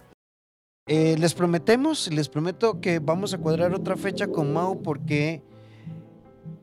Eh, 0.87 1.17
les 1.19 1.35
prometemos, 1.35 2.11
les 2.11 2.31
prometo 2.31 2.81
que 2.81 2.99
vamos 2.99 3.35
a 3.35 3.39
cuadrar 3.39 3.75
otra 3.75 3.97
fecha 3.97 4.27
con 4.29 4.51
Mau 4.51 4.81
porque 4.81 5.43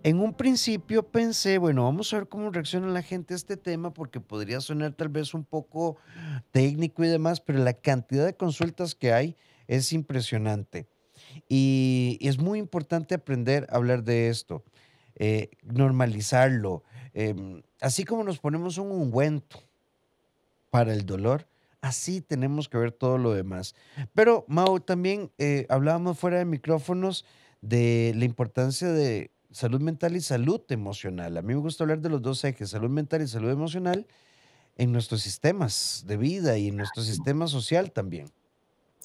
en 0.02 0.20
un 0.20 0.34
principio 0.34 1.04
pensé, 1.04 1.60
bueno, 1.60 1.84
vamos 1.84 2.12
a 2.12 2.18
ver 2.18 2.28
cómo 2.28 2.50
reacciona 2.50 2.88
la 2.88 3.04
gente 3.04 3.36
a 3.36 3.38
este 3.38 3.58
tema 3.58 3.94
porque 3.94 4.20
podría 4.20 4.62
sonar 4.62 4.94
tal 4.94 5.10
vez 5.10 5.36
un 5.36 5.44
poco 5.44 5.98
técnico 6.50 7.04
y 7.04 7.08
demás, 7.08 7.42
pero 7.42 7.60
la 7.60 7.74
cantidad 7.74 8.26
de 8.26 8.36
consultas 8.36 8.96
que 8.96 9.14
hay 9.14 9.36
es 9.68 9.94
impresionante. 9.94 10.88
Y, 11.50 12.18
es 12.22 12.38
muy 12.38 12.60
importante 12.60 13.16
aprender 13.16 13.68
a 13.70 13.76
hablar 13.76 14.04
de 14.04 14.30
esto, 14.30 14.64
eh, 15.16 15.50
normalizarlo. 15.64 16.84
Em, 17.14 17.62
así 17.82 18.04
como 18.04 18.24
nos 18.24 18.40
ponemos 18.40 18.78
un 18.78 18.92
ungüento 18.92 19.64
para 20.70 20.94
el 20.94 21.06
dolor, 21.06 21.48
así 21.82 22.22
tenemos 22.22 22.68
que 22.68 22.78
ver 22.78 22.92
todo 22.92 23.18
lo 23.18 23.34
demás. 23.34 23.76
Pero, 24.14 24.46
Mau, 24.48 24.80
también 24.80 25.32
eh, 25.38 25.66
hablábamos 25.70 26.20
fuera 26.20 26.40
de 26.40 26.46
micrófonos 26.46 27.26
de 27.62 28.14
la 28.16 28.26
importancia 28.26 28.90
de 28.90 29.32
salud 29.52 29.82
mental 29.82 30.16
y 30.16 30.22
salud 30.22 30.62
emocional. 30.70 31.38
A 31.38 31.42
mí 31.42 31.54
me 31.54 31.62
gusta 31.62 31.84
hablar 31.84 32.02
de 32.02 32.10
los 32.10 32.22
dos 32.22 32.44
ejes, 32.44 32.72
salud 32.72 32.90
mental 32.90 33.22
y 33.22 33.28
salud 33.28 33.50
emocional, 33.50 34.06
en 34.76 34.92
nuestros 34.92 35.22
sistemas 35.22 36.04
de 36.06 36.18
vida 36.18 36.58
y 36.58 36.68
en 36.68 36.78
nuestro 36.78 37.04
sistema 37.04 37.48
social 37.48 37.92
también. 37.92 38.28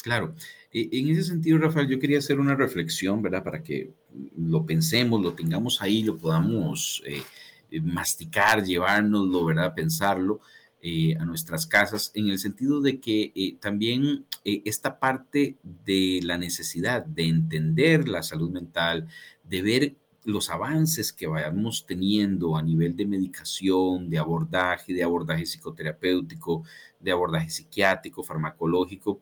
Claro, 0.02 0.34
e, 0.72 0.88
en 0.92 1.08
ese 1.10 1.24
sentido, 1.24 1.58
Rafael, 1.58 1.88
yo 1.88 1.98
quería 1.98 2.18
hacer 2.18 2.40
una 2.40 2.54
reflexión, 2.54 3.22
¿verdad? 3.22 3.44
Para 3.44 3.62
que 3.62 3.92
lo 4.36 4.64
pensemos, 4.64 5.20
lo 5.22 5.34
tengamos 5.34 5.82
ahí, 5.82 6.02
lo 6.02 6.16
podamos 6.16 7.02
eh, 7.06 7.22
eh, 7.70 7.80
masticar, 7.80 8.64
llevárnoslo, 8.64 9.44
¿verdad? 9.44 9.74
Pensarlo 9.74 10.40
eh, 10.82 11.14
a 11.18 11.24
nuestras 11.26 11.66
casas, 11.66 12.10
en 12.14 12.28
el 12.28 12.38
sentido 12.38 12.80
de 12.80 13.00
que 13.00 13.58
también 13.60 14.24
esta 14.44 14.98
parte 14.98 15.56
de 15.62 16.20
la 16.22 16.38
necesidad 16.38 17.04
de 17.04 17.24
entender 17.28 18.08
la 18.08 18.22
salud 18.22 18.50
mental, 18.50 19.06
de 19.44 19.62
ver 19.62 19.96
los 20.24 20.50
avances 20.50 21.12
que 21.12 21.26
vayamos 21.26 21.86
teniendo 21.86 22.56
a 22.56 22.62
nivel 22.62 22.94
de 22.96 23.06
medicación, 23.06 24.10
de 24.10 24.18
abordaje, 24.18 24.92
de 24.92 25.02
abordaje 25.02 25.44
psicoterapéutico, 25.44 26.64
de 26.98 27.10
abordaje 27.10 27.50
psiquiátrico, 27.50 28.22
farmacológico, 28.22 29.20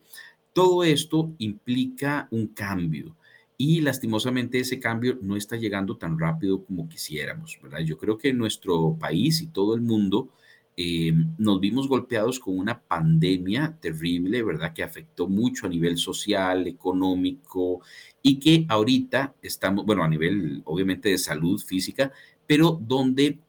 todo 0.59 0.83
esto 0.83 1.33
implica 1.37 2.27
un 2.31 2.47
cambio 2.47 3.15
y 3.55 3.79
lastimosamente 3.79 4.59
ese 4.59 4.77
cambio 4.77 5.17
no 5.21 5.37
está 5.37 5.55
llegando 5.55 5.95
tan 5.95 6.19
rápido 6.19 6.65
como 6.65 6.89
quisiéramos, 6.89 7.57
¿verdad? 7.63 7.79
Yo 7.79 7.97
creo 7.97 8.17
que 8.17 8.33
nuestro 8.33 8.97
país 8.99 9.39
y 9.41 9.47
todo 9.47 9.73
el 9.73 9.79
mundo 9.79 10.33
eh, 10.75 11.13
nos 11.37 11.61
vimos 11.61 11.87
golpeados 11.87 12.41
con 12.41 12.59
una 12.59 12.77
pandemia 12.77 13.77
terrible, 13.79 14.43
¿verdad? 14.43 14.73
Que 14.73 14.83
afectó 14.83 15.29
mucho 15.29 15.65
a 15.65 15.69
nivel 15.69 15.97
social, 15.97 16.67
económico 16.67 17.79
y 18.21 18.37
que 18.37 18.65
ahorita 18.67 19.35
estamos, 19.41 19.85
bueno, 19.85 20.03
a 20.03 20.09
nivel 20.09 20.61
obviamente 20.65 21.07
de 21.07 21.17
salud 21.17 21.57
física, 21.61 22.11
pero 22.45 22.77
donde 22.85 23.39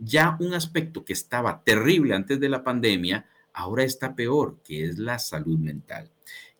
ya 0.00 0.36
un 0.38 0.52
aspecto 0.52 1.02
que 1.02 1.14
estaba 1.14 1.62
terrible 1.64 2.14
antes 2.14 2.38
de 2.38 2.50
la 2.50 2.62
pandemia, 2.62 3.24
ahora 3.54 3.84
está 3.84 4.14
peor, 4.14 4.58
que 4.62 4.84
es 4.84 4.98
la 4.98 5.18
salud 5.18 5.58
mental. 5.58 6.10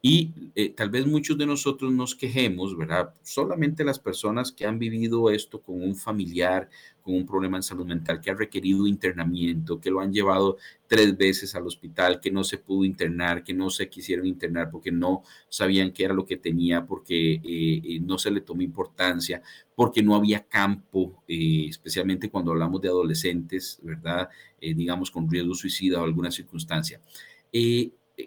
Y 0.00 0.52
eh, 0.54 0.70
tal 0.70 0.90
vez 0.90 1.06
muchos 1.06 1.36
de 1.38 1.46
nosotros 1.46 1.92
nos 1.92 2.14
quejemos, 2.14 2.76
¿verdad? 2.76 3.14
Solamente 3.22 3.82
las 3.82 3.98
personas 3.98 4.52
que 4.52 4.64
han 4.64 4.78
vivido 4.78 5.28
esto 5.28 5.60
con 5.60 5.82
un 5.82 5.96
familiar, 5.96 6.68
con 7.02 7.16
un 7.16 7.26
problema 7.26 7.56
en 7.56 7.64
salud 7.64 7.84
mental, 7.84 8.20
que 8.20 8.30
ha 8.30 8.34
requerido 8.34 8.86
internamiento, 8.86 9.80
que 9.80 9.90
lo 9.90 9.98
han 9.98 10.12
llevado 10.12 10.56
tres 10.86 11.16
veces 11.16 11.56
al 11.56 11.66
hospital, 11.66 12.20
que 12.20 12.30
no 12.30 12.44
se 12.44 12.58
pudo 12.58 12.84
internar, 12.84 13.42
que 13.42 13.52
no 13.54 13.70
se 13.70 13.88
quisieron 13.88 14.26
internar 14.26 14.70
porque 14.70 14.92
no 14.92 15.24
sabían 15.48 15.90
qué 15.92 16.04
era 16.04 16.14
lo 16.14 16.26
que 16.26 16.36
tenía, 16.36 16.86
porque 16.86 17.34
eh, 17.34 17.40
eh, 17.42 18.00
no 18.00 18.18
se 18.18 18.30
le 18.30 18.40
tomó 18.42 18.62
importancia, 18.62 19.42
porque 19.74 20.00
no 20.00 20.14
había 20.14 20.46
campo, 20.46 21.24
especialmente 21.26 22.30
cuando 22.30 22.52
hablamos 22.52 22.80
de 22.80 22.88
adolescentes, 22.88 23.80
¿verdad? 23.82 24.28
digamos, 24.60 25.10
con 25.10 25.28
riesgo 25.30 25.54
suicida 25.54 26.00
o 26.00 26.04
alguna 26.04 26.30
circunstancia. 26.30 27.00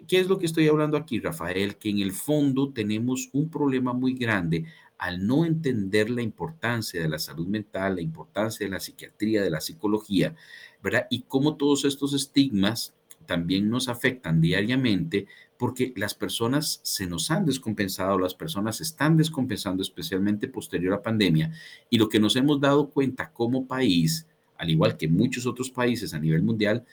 ¿Qué 0.08 0.18
es 0.18 0.26
lo 0.28 0.38
que 0.38 0.46
estoy 0.46 0.68
hablando 0.68 0.96
aquí, 0.96 1.20
Rafael? 1.20 1.76
Que 1.76 1.90
en 1.90 1.98
el 1.98 2.12
fondo 2.12 2.72
tenemos 2.72 3.28
un 3.32 3.50
problema 3.50 3.92
muy 3.92 4.14
grande 4.14 4.64
al 4.96 5.26
no 5.26 5.44
entender 5.44 6.08
la 6.08 6.22
importancia 6.22 7.02
de 7.02 7.08
la 7.08 7.18
salud 7.18 7.46
mental, 7.46 7.96
la 7.96 8.02
importancia 8.02 8.64
de 8.64 8.70
la 8.70 8.80
psiquiatría, 8.80 9.42
de 9.42 9.50
la 9.50 9.60
psicología, 9.60 10.34
¿verdad? 10.82 11.06
Y 11.10 11.22
cómo 11.22 11.56
todos 11.56 11.84
estos 11.84 12.14
estigmas 12.14 12.94
también 13.26 13.68
nos 13.68 13.88
afectan 13.88 14.40
diariamente 14.40 15.26
porque 15.58 15.92
las 15.96 16.14
personas 16.14 16.80
se 16.82 17.06
nos 17.06 17.30
han 17.30 17.44
descompensado, 17.44 18.18
las 18.18 18.34
personas 18.34 18.80
están 18.80 19.16
descompensando, 19.16 19.82
especialmente 19.82 20.48
posterior 20.48 20.94
a 20.94 21.02
pandemia. 21.02 21.52
Y 21.90 21.98
lo 21.98 22.08
que 22.08 22.18
nos 22.18 22.34
hemos 22.36 22.60
dado 22.60 22.88
cuenta 22.88 23.30
como 23.32 23.66
país, 23.66 24.26
al 24.56 24.70
igual 24.70 24.96
que 24.96 25.08
muchos 25.08 25.46
otros 25.46 25.70
países 25.70 26.14
a 26.14 26.18
nivel 26.18 26.42
mundial, 26.42 26.84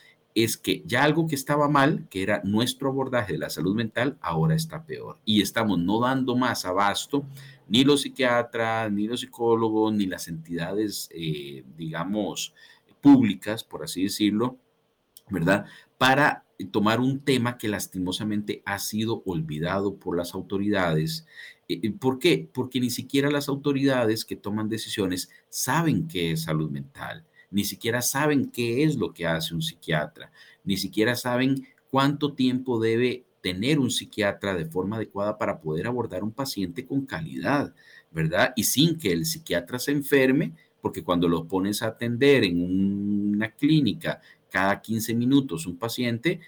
es 0.44 0.58
que 0.58 0.84
ya 0.86 1.04
algo 1.04 1.28
que 1.28 1.36
estaba 1.36 1.68
mal, 1.68 2.08
que 2.10 2.22
era 2.24 2.42
nuestro 2.44 2.90
abordaje 2.90 3.34
de 3.34 3.40
la 3.40 3.50
salud 3.50 3.76
mental, 3.76 4.18
ahora 4.22 4.56
está 4.56 4.86
peor. 4.86 5.20
Y 5.26 5.42
estamos 5.42 5.80
no 5.80 6.00
dando 6.00 6.36
más 6.36 6.66
abasto, 6.66 7.26
ni 7.68 7.84
los 7.84 8.02
psiquiatras, 8.02 8.92
ni 8.92 9.08
los 9.08 9.22
psicólogos, 9.22 9.94
ni 9.94 10.06
las 10.06 10.28
entidades, 10.28 11.10
eh, 11.14 11.64
digamos, 11.78 12.54
públicas, 13.02 13.64
por 13.64 13.84
así 13.84 14.04
decirlo, 14.04 14.58
¿verdad? 15.30 15.66
Para 15.98 16.46
tomar 16.72 17.00
un 17.00 17.20
tema 17.20 17.58
que 17.58 17.68
lastimosamente 17.68 18.62
ha 18.66 18.80
sido 18.80 19.24
olvidado 19.26 19.96
por 19.96 20.18
las 20.18 20.34
autoridades. 20.34 21.26
Eh, 21.68 21.80
eh, 21.84 21.92
¿Por 21.92 22.20
qué? 22.20 22.50
Porque 22.52 22.80
ni 22.80 22.90
siquiera 22.90 23.32
las 23.32 23.48
autoridades 23.48 24.26
que 24.26 24.36
toman 24.36 24.70
decisiones 24.70 25.30
saben 25.50 26.08
qué 26.08 26.32
es 26.32 26.44
salud 26.44 26.70
mental 26.70 27.26
ni 27.52 27.64
siquiera 27.64 28.02
saben 28.02 28.52
qué 28.52 28.84
es 28.84 28.96
lo 28.96 29.14
que 29.14 29.28
hace 29.28 29.54
un 29.54 29.62
psiquiatra, 29.62 30.32
ni 30.64 30.78
siquiera 30.78 31.16
saben 31.16 31.68
cuánto 31.90 32.34
tiempo 32.34 32.80
debe 32.80 33.26
tener 33.42 33.80
un 33.80 33.90
psiquiatra 33.90 34.54
de 34.54 34.66
forma 34.66 34.98
adecuada 34.98 35.38
para 35.38 35.60
poder 35.62 35.88
abordar 35.88 36.24
un 36.24 36.32
paciente 36.32 36.86
con 36.86 37.06
calidad, 37.06 37.74
¿verdad? 38.12 38.54
Y 38.56 38.64
sin 38.64 38.98
que 38.98 39.12
el 39.12 39.26
psiquiatra 39.26 39.80
se 39.80 39.92
enferme, 39.92 40.54
porque 40.82 41.04
cuando 41.04 41.28
lo 41.28 41.46
pones 41.46 41.82
a 41.82 41.88
atender 41.88 42.44
en 42.44 43.36
una 43.36 43.52
clínica 43.52 44.22
cada 44.50 44.82
15 44.82 45.14
minutos 45.16 45.66
un 45.66 45.78
paciente, 45.78 46.40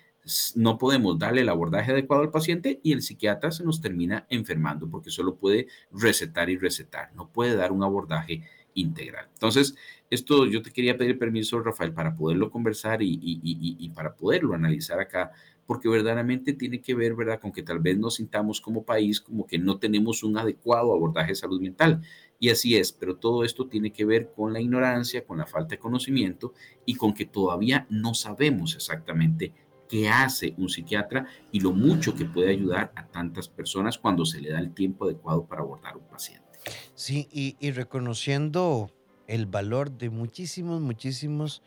no 0.55 0.77
podemos 0.77 1.17
darle 1.17 1.41
el 1.41 1.49
abordaje 1.49 1.91
adecuado 1.91 2.23
al 2.23 2.31
paciente 2.31 2.79
y 2.83 2.93
el 2.93 3.01
psiquiatra 3.01 3.51
se 3.51 3.63
nos 3.63 3.81
termina 3.81 4.25
enfermando 4.29 4.89
porque 4.89 5.09
solo 5.09 5.35
puede 5.35 5.67
recetar 5.91 6.49
y 6.49 6.57
recetar, 6.57 7.13
no 7.15 7.29
puede 7.29 7.55
dar 7.55 7.71
un 7.71 7.83
abordaje 7.83 8.43
integral. 8.73 9.27
Entonces, 9.33 9.75
esto 10.11 10.45
yo 10.45 10.61
te 10.61 10.71
quería 10.71 10.97
pedir 10.97 11.17
permiso, 11.17 11.59
Rafael, 11.61 11.93
para 11.93 12.15
poderlo 12.15 12.51
conversar 12.51 12.99
y, 13.01 13.89
para 13.95 14.13
poderlo 14.13 14.53
analizar 14.53 14.99
acá, 14.99 15.31
porque 15.65 15.87
verdaderamente 15.87 16.51
tiene 16.51 16.81
que 16.81 16.93
ver, 16.93 17.15
¿verdad?, 17.15 17.39
con 17.39 17.53
que 17.53 17.63
tal 17.63 17.79
vez 17.79 17.97
nos 17.97 18.15
sintamos 18.15 18.59
como 18.59 18.83
país 18.83 19.21
como 19.21 19.47
que 19.47 19.57
no 19.57 19.79
tenemos 19.79 20.21
un 20.21 20.37
adecuado 20.37 20.93
abordaje 20.93 21.29
de 21.29 21.35
salud 21.35 21.61
mental. 21.61 22.01
Y 22.39 22.49
así 22.49 22.75
es, 22.75 22.91
pero 22.91 23.15
todo 23.15 23.45
esto 23.45 23.67
tiene 23.67 23.93
que 23.93 24.03
ver 24.03 24.33
con 24.35 24.51
la 24.51 24.59
ignorancia, 24.59 25.23
con 25.23 25.37
la 25.37 25.45
falta 25.45 25.75
de 25.75 25.79
conocimiento 25.79 26.53
y 26.85 26.95
con 26.95 27.13
que 27.13 27.25
todavía 27.25 27.87
no 27.89 28.13
sabemos 28.13 28.75
exactamente 28.75 29.53
qué 29.87 30.09
hace 30.09 30.55
un 30.57 30.67
psiquiatra 30.67 31.25
y 31.51 31.61
lo 31.61 31.71
mucho 31.71 32.15
que 32.15 32.25
puede 32.25 32.49
ayudar 32.49 32.91
a 32.95 33.07
tantas 33.07 33.47
personas 33.47 33.97
cuando 33.97 34.25
se 34.25 34.41
le 34.41 34.49
da 34.49 34.59
el 34.59 34.73
tiempo 34.73 35.05
adecuado 35.05 35.45
para 35.45 35.61
abordar 35.61 35.95
un 35.95 36.07
paciente. 36.07 36.51
Sí, 36.95 37.27
y, 37.31 37.71
reconociendo 37.71 38.91
el 39.31 39.45
valor 39.45 39.97
de 39.97 40.09
muchísimos, 40.09 40.81
muchísimos 40.81 41.61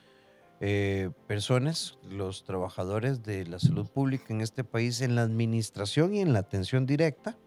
eh, 0.60 1.10
personas, 1.26 1.98
los 2.08 2.44
trabajadores 2.44 3.22
de 3.22 3.46
la 3.46 3.58
salud 3.58 3.86
pública 3.86 4.26
en 4.28 4.42
este 4.42 4.64
país, 4.64 5.00
en 5.00 5.14
la 5.14 5.22
administración 5.22 6.14
y 6.14 6.20
en 6.20 6.32
la 6.32 6.40
atención 6.40 6.86
directa. 6.86 7.38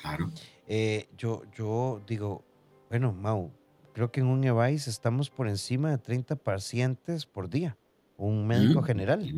Claro. 0.00 0.30
Eh, 0.66 1.08
yo, 1.16 1.42
yo 1.56 2.02
digo, 2.06 2.42
bueno, 2.88 3.12
Mau, 3.12 3.52
creo 3.92 4.10
que 4.10 4.20
en 4.20 4.26
un 4.26 4.42
EVAIS 4.42 4.88
estamos 4.88 5.28
por 5.28 5.46
encima 5.46 5.90
de 5.90 5.98
30 5.98 6.36
pacientes 6.36 7.26
por 7.26 7.50
día 7.50 7.76
un 8.16 8.46
médico 8.46 8.80
mm, 8.80 8.84
general. 8.84 9.34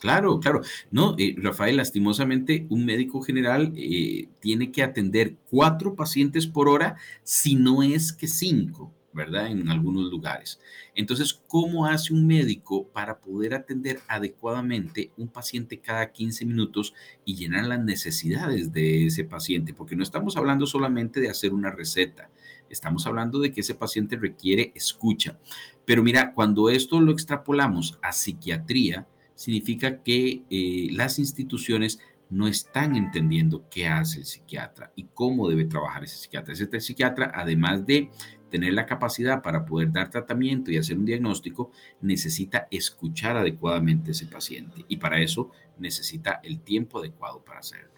Claro, 0.00 0.38
claro. 0.38 0.60
No, 0.90 1.16
eh, 1.18 1.34
Rafael, 1.38 1.76
lastimosamente, 1.76 2.66
un 2.70 2.84
médico 2.84 3.20
general 3.22 3.72
eh, 3.76 4.28
tiene 4.40 4.70
que 4.70 4.82
atender 4.82 5.36
cuatro 5.50 5.94
pacientes 5.94 6.46
por 6.46 6.68
hora, 6.68 6.96
si 7.22 7.56
no 7.56 7.82
es 7.82 8.12
que 8.12 8.28
cinco, 8.28 8.92
¿verdad? 9.14 9.46
En 9.46 9.68
algunos 9.68 10.10
lugares. 10.10 10.60
Entonces, 10.94 11.40
¿cómo 11.46 11.86
hace 11.86 12.12
un 12.12 12.26
médico 12.26 12.88
para 12.88 13.20
poder 13.20 13.54
atender 13.54 14.00
adecuadamente 14.08 15.12
un 15.16 15.28
paciente 15.28 15.78
cada 15.78 16.10
15 16.10 16.44
minutos 16.44 16.94
y 17.24 17.36
llenar 17.36 17.66
las 17.66 17.80
necesidades 17.82 18.72
de 18.72 19.06
ese 19.06 19.24
paciente? 19.24 19.72
Porque 19.72 19.96
no 19.96 20.02
estamos 20.02 20.36
hablando 20.36 20.66
solamente 20.66 21.20
de 21.20 21.30
hacer 21.30 21.54
una 21.54 21.70
receta, 21.70 22.30
estamos 22.68 23.06
hablando 23.06 23.38
de 23.38 23.52
que 23.52 23.60
ese 23.60 23.74
paciente 23.74 24.16
requiere 24.16 24.72
escucha. 24.74 25.38
Pero 25.84 26.02
mira, 26.02 26.34
cuando 26.34 26.68
esto 26.68 27.00
lo 27.00 27.12
extrapolamos 27.12 27.98
a 28.02 28.12
psiquiatría, 28.12 29.06
significa 29.34 30.02
que 30.02 30.42
eh, 30.50 30.88
las 30.92 31.18
instituciones 31.18 32.00
no 32.30 32.48
están 32.48 32.96
entendiendo 32.96 33.68
qué 33.70 33.86
hace 33.86 34.20
el 34.20 34.24
psiquiatra 34.24 34.92
y 34.96 35.04
cómo 35.14 35.48
debe 35.48 35.64
trabajar 35.66 36.04
ese 36.04 36.16
psiquiatra. 36.16 36.52
Ese 36.52 36.80
psiquiatra, 36.80 37.30
además 37.34 37.86
de 37.86 38.10
tener 38.54 38.72
la 38.72 38.86
capacidad 38.86 39.42
para 39.42 39.64
poder 39.64 39.90
dar 39.90 40.10
tratamiento 40.10 40.70
y 40.70 40.76
hacer 40.76 40.96
un 40.96 41.04
diagnóstico, 41.04 41.72
necesita 42.00 42.68
escuchar 42.70 43.36
adecuadamente 43.36 44.10
a 44.10 44.12
ese 44.12 44.26
paciente 44.26 44.84
y 44.86 44.98
para 44.98 45.20
eso 45.20 45.50
necesita 45.76 46.38
el 46.44 46.60
tiempo 46.60 47.00
adecuado 47.00 47.44
para 47.44 47.58
hacerlo. 47.58 47.90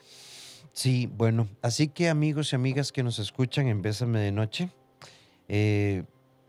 Sí, 0.72 1.10
bueno, 1.14 1.46
así 1.60 1.88
que 1.88 2.08
amigos 2.08 2.54
y 2.54 2.56
amigas 2.56 2.90
que 2.90 3.02
nos 3.02 3.18
escuchan 3.18 3.66
en 3.66 3.82
de 3.82 4.32
Noche, 4.32 4.70
eh, 5.46 6.04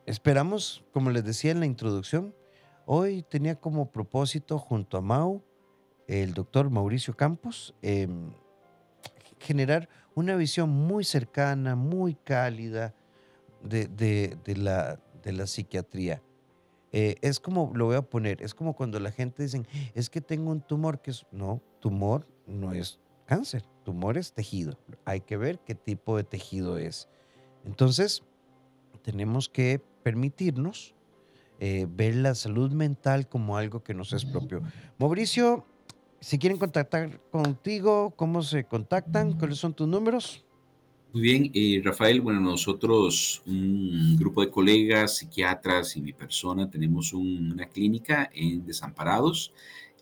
Esperamos, 0.06 0.86
como 0.94 1.10
les 1.10 1.26
decía 1.26 1.52
en 1.52 1.60
la 1.60 1.66
introducción, 1.66 2.34
hoy 2.86 3.24
tenía 3.24 3.56
como 3.56 3.92
propósito 3.92 4.58
junto 4.58 4.98
a 4.98 5.02
Mau, 5.02 5.44
el 6.08 6.34
doctor 6.34 6.70
Mauricio 6.70 7.14
Campos, 7.14 7.76
em, 7.82 8.32
generar 9.38 9.90
una 10.16 10.38
visión 10.38 10.70
muy 10.70 11.04
cercana, 11.04 11.76
muy 11.76 12.16
cálida 12.16 12.96
de, 13.62 14.38
la, 14.56 15.00
de 15.24 15.32
la, 15.34 15.48
psiquiatría. 15.48 16.22
Eh, 16.92 17.16
es 17.22 17.40
como, 17.40 17.72
lo 17.76 17.86
voy 17.86 17.96
a 17.96 18.02
poner, 18.02 18.42
es 18.42 18.54
como 18.54 18.74
cuando 18.74 19.00
la 19.00 19.12
gente 19.12 19.44
dice, 19.44 19.64
es 19.94 20.10
que 20.10 20.22
tengo 20.22 20.52
un 20.52 20.62
tumor 20.62 21.02
que 21.02 21.12
es, 21.12 21.26
no, 21.32 21.62
tumor 21.80 22.28
no 22.46 22.74
es 22.74 23.00
cáncer, 23.26 23.64
tumor 23.84 24.18
es 24.18 24.34
tejido. 24.34 24.78
Hay 25.06 25.22
que 25.22 25.38
ver 25.38 25.60
qué 25.60 25.76
tipo 25.76 26.18
de 26.18 26.24
tejido 26.24 26.78
es. 26.78 27.10
Entonces, 27.66 28.24
tenemos 29.02 29.50
que 29.50 29.82
permitirnos 30.04 30.96
eh, 31.60 31.88
ver 31.90 32.16
la 32.16 32.36
salud 32.36 32.72
mental 32.72 33.28
como 33.28 33.58
algo 33.58 33.84
que 33.84 33.94
nos 33.94 34.14
es 34.14 34.26
propio. 34.26 34.62
Mauricio, 34.98 35.66
si 36.20 36.38
quieren 36.38 36.58
contactar 36.58 37.20
contigo, 37.32 38.14
¿cómo 38.16 38.42
se 38.42 38.64
contactan? 38.64 39.38
¿Cuáles 39.38 39.58
son 39.58 39.74
tus 39.74 39.88
números? 39.88 40.46
Muy 41.18 41.24
bien, 41.24 41.50
eh, 41.56 41.82
Rafael, 41.84 42.22
bueno, 42.22 42.40
nosotros, 42.40 43.42
un 43.48 44.16
grupo 44.18 44.42
de 44.42 44.52
colegas, 44.52 45.18
psiquiatras 45.18 45.98
y 45.98 46.02
mi 46.02 46.14
persona, 46.14 46.70
tenemos 46.70 47.12
una 47.12 47.66
clínica 47.66 48.30
en 48.36 48.64
Desamparados. 48.64 49.52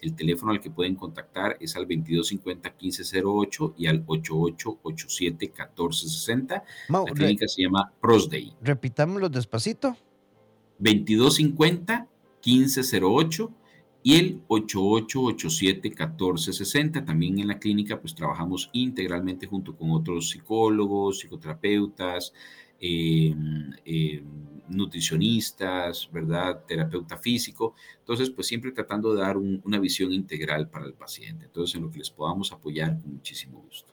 El 0.01 0.13
teléfono 0.13 0.51
al 0.51 0.59
que 0.59 0.69
pueden 0.69 0.95
contactar 0.95 1.55
es 1.61 1.77
al 1.77 1.87
2250-1508 1.87 3.75
y 3.77 3.87
al 3.87 4.05
8887-1460. 4.05 6.63
La 6.89 7.05
clínica 7.13 7.47
se 7.47 7.61
llama 7.61 7.93
Prosday. 8.01 8.51
Repitámoslo 8.61 9.29
despacito. 9.29 9.95
2250-1508 10.81 13.49
y 14.07 14.17
el 14.19 14.43
8887-1460. 14.49 17.03
También 17.05 17.39
en 17.39 17.47
la 17.47 17.57
clínica 17.59 17.99
pues 17.99 18.13
trabajamos 18.13 18.69
integralmente 18.73 19.47
junto 19.47 19.75
con 19.75 19.89
otros 19.91 20.29
psicólogos, 20.29 21.19
psicoterapeutas, 21.19 22.33
eh, 22.79 23.33
eh, 23.83 24.23
nutricionistas, 24.69 26.09
¿verdad? 26.11 26.63
Terapeuta 26.67 27.17
físico. 27.17 27.75
Entonces, 27.99 28.29
pues 28.29 28.47
siempre 28.47 28.71
tratando 28.71 29.13
de 29.13 29.21
dar 29.21 29.37
un- 29.37 29.61
una 29.65 29.79
visión 29.79 30.11
integral 30.11 30.69
para 30.69 30.85
el 30.85 30.93
paciente. 30.93 31.45
Entonces, 31.45 31.75
en 31.75 31.83
lo 31.83 31.91
que 31.91 31.99
les 31.99 32.09
podamos 32.09 32.51
apoyar 32.51 32.99
con 33.01 33.13
muchísimo 33.15 33.61
gusto. 33.61 33.91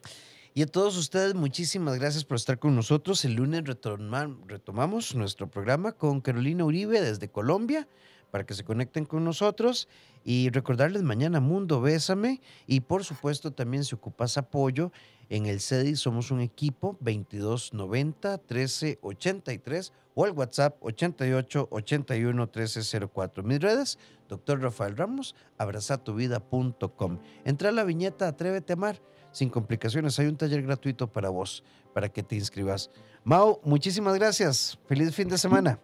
Y 0.55 0.61
a 0.61 0.67
todos 0.67 0.97
ustedes, 0.97 1.33
muchísimas 1.33 1.97
gracias 1.97 2.25
por 2.25 2.35
estar 2.37 2.59
con 2.59 2.75
nosotros. 2.75 3.25
El 3.25 3.33
lunes 3.35 3.63
retoma- 3.63 4.37
retomamos 4.47 5.15
nuestro 5.15 5.49
programa 5.49 5.93
con 5.93 6.21
Carolina 6.21 6.63
Uribe 6.65 7.01
desde 7.01 7.29
Colombia 7.29 7.87
para 8.33 8.47
que 8.47 8.55
se 8.55 8.63
conecten 8.63 9.05
con 9.05 9.23
nosotros 9.23 9.87
y 10.23 10.49
recordarles 10.49 11.03
mañana 11.03 11.39
Mundo 11.39 11.81
Bésame 11.81 12.41
y 12.65 12.79
por 12.79 13.03
supuesto 13.03 13.51
también 13.51 13.83
si 13.83 13.93
ocupas 13.93 14.39
apoyo 14.39 14.91
en 15.29 15.45
el 15.45 15.59
CEDI 15.59 15.95
somos 15.95 16.31
un 16.31 16.41
equipo 16.41 16.97
2290 16.99 18.41
1383 18.49 19.93
o 20.15 20.25
al 20.25 20.31
WhatsApp 20.31 20.77
88 20.81 21.67
81 21.69 22.41
1304. 22.41 23.43
Mis 23.43 23.59
redes, 23.59 23.99
doctor 24.27 24.59
Rafael 24.59 24.97
Ramos, 24.97 25.35
abrazatuvida.com. 25.59 27.19
Entra 27.45 27.69
a 27.69 27.71
la 27.71 27.83
viñeta 27.83 28.27
Atrévete 28.27 28.73
a 28.73 28.77
Amar 28.77 28.99
sin 29.31 29.49
complicaciones. 29.49 30.17
Hay 30.17 30.25
un 30.25 30.37
taller 30.37 30.63
gratuito 30.63 31.05
para 31.05 31.29
vos, 31.29 31.63
para 31.93 32.09
que 32.09 32.23
te 32.23 32.35
inscribas. 32.35 32.89
Mau, 33.23 33.59
muchísimas 33.63 34.15
gracias. 34.15 34.79
Feliz 34.87 35.13
fin 35.13 35.29
de 35.29 35.37
semana. 35.37 35.79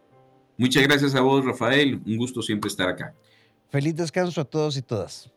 Muchas 0.60 0.84
gracias 0.84 1.16
a 1.16 1.22
vos, 1.22 1.45
Rafael. 1.45 2.01
Un 2.05 2.18
gusto 2.18 2.41
siempre 2.41 2.68
estar 2.68 2.89
acá. 2.89 3.16
Feliz 3.70 3.95
descanso 3.95 4.41
a 4.41 4.43
todos 4.43 4.76
y 4.76 4.82
todas. 4.82 5.32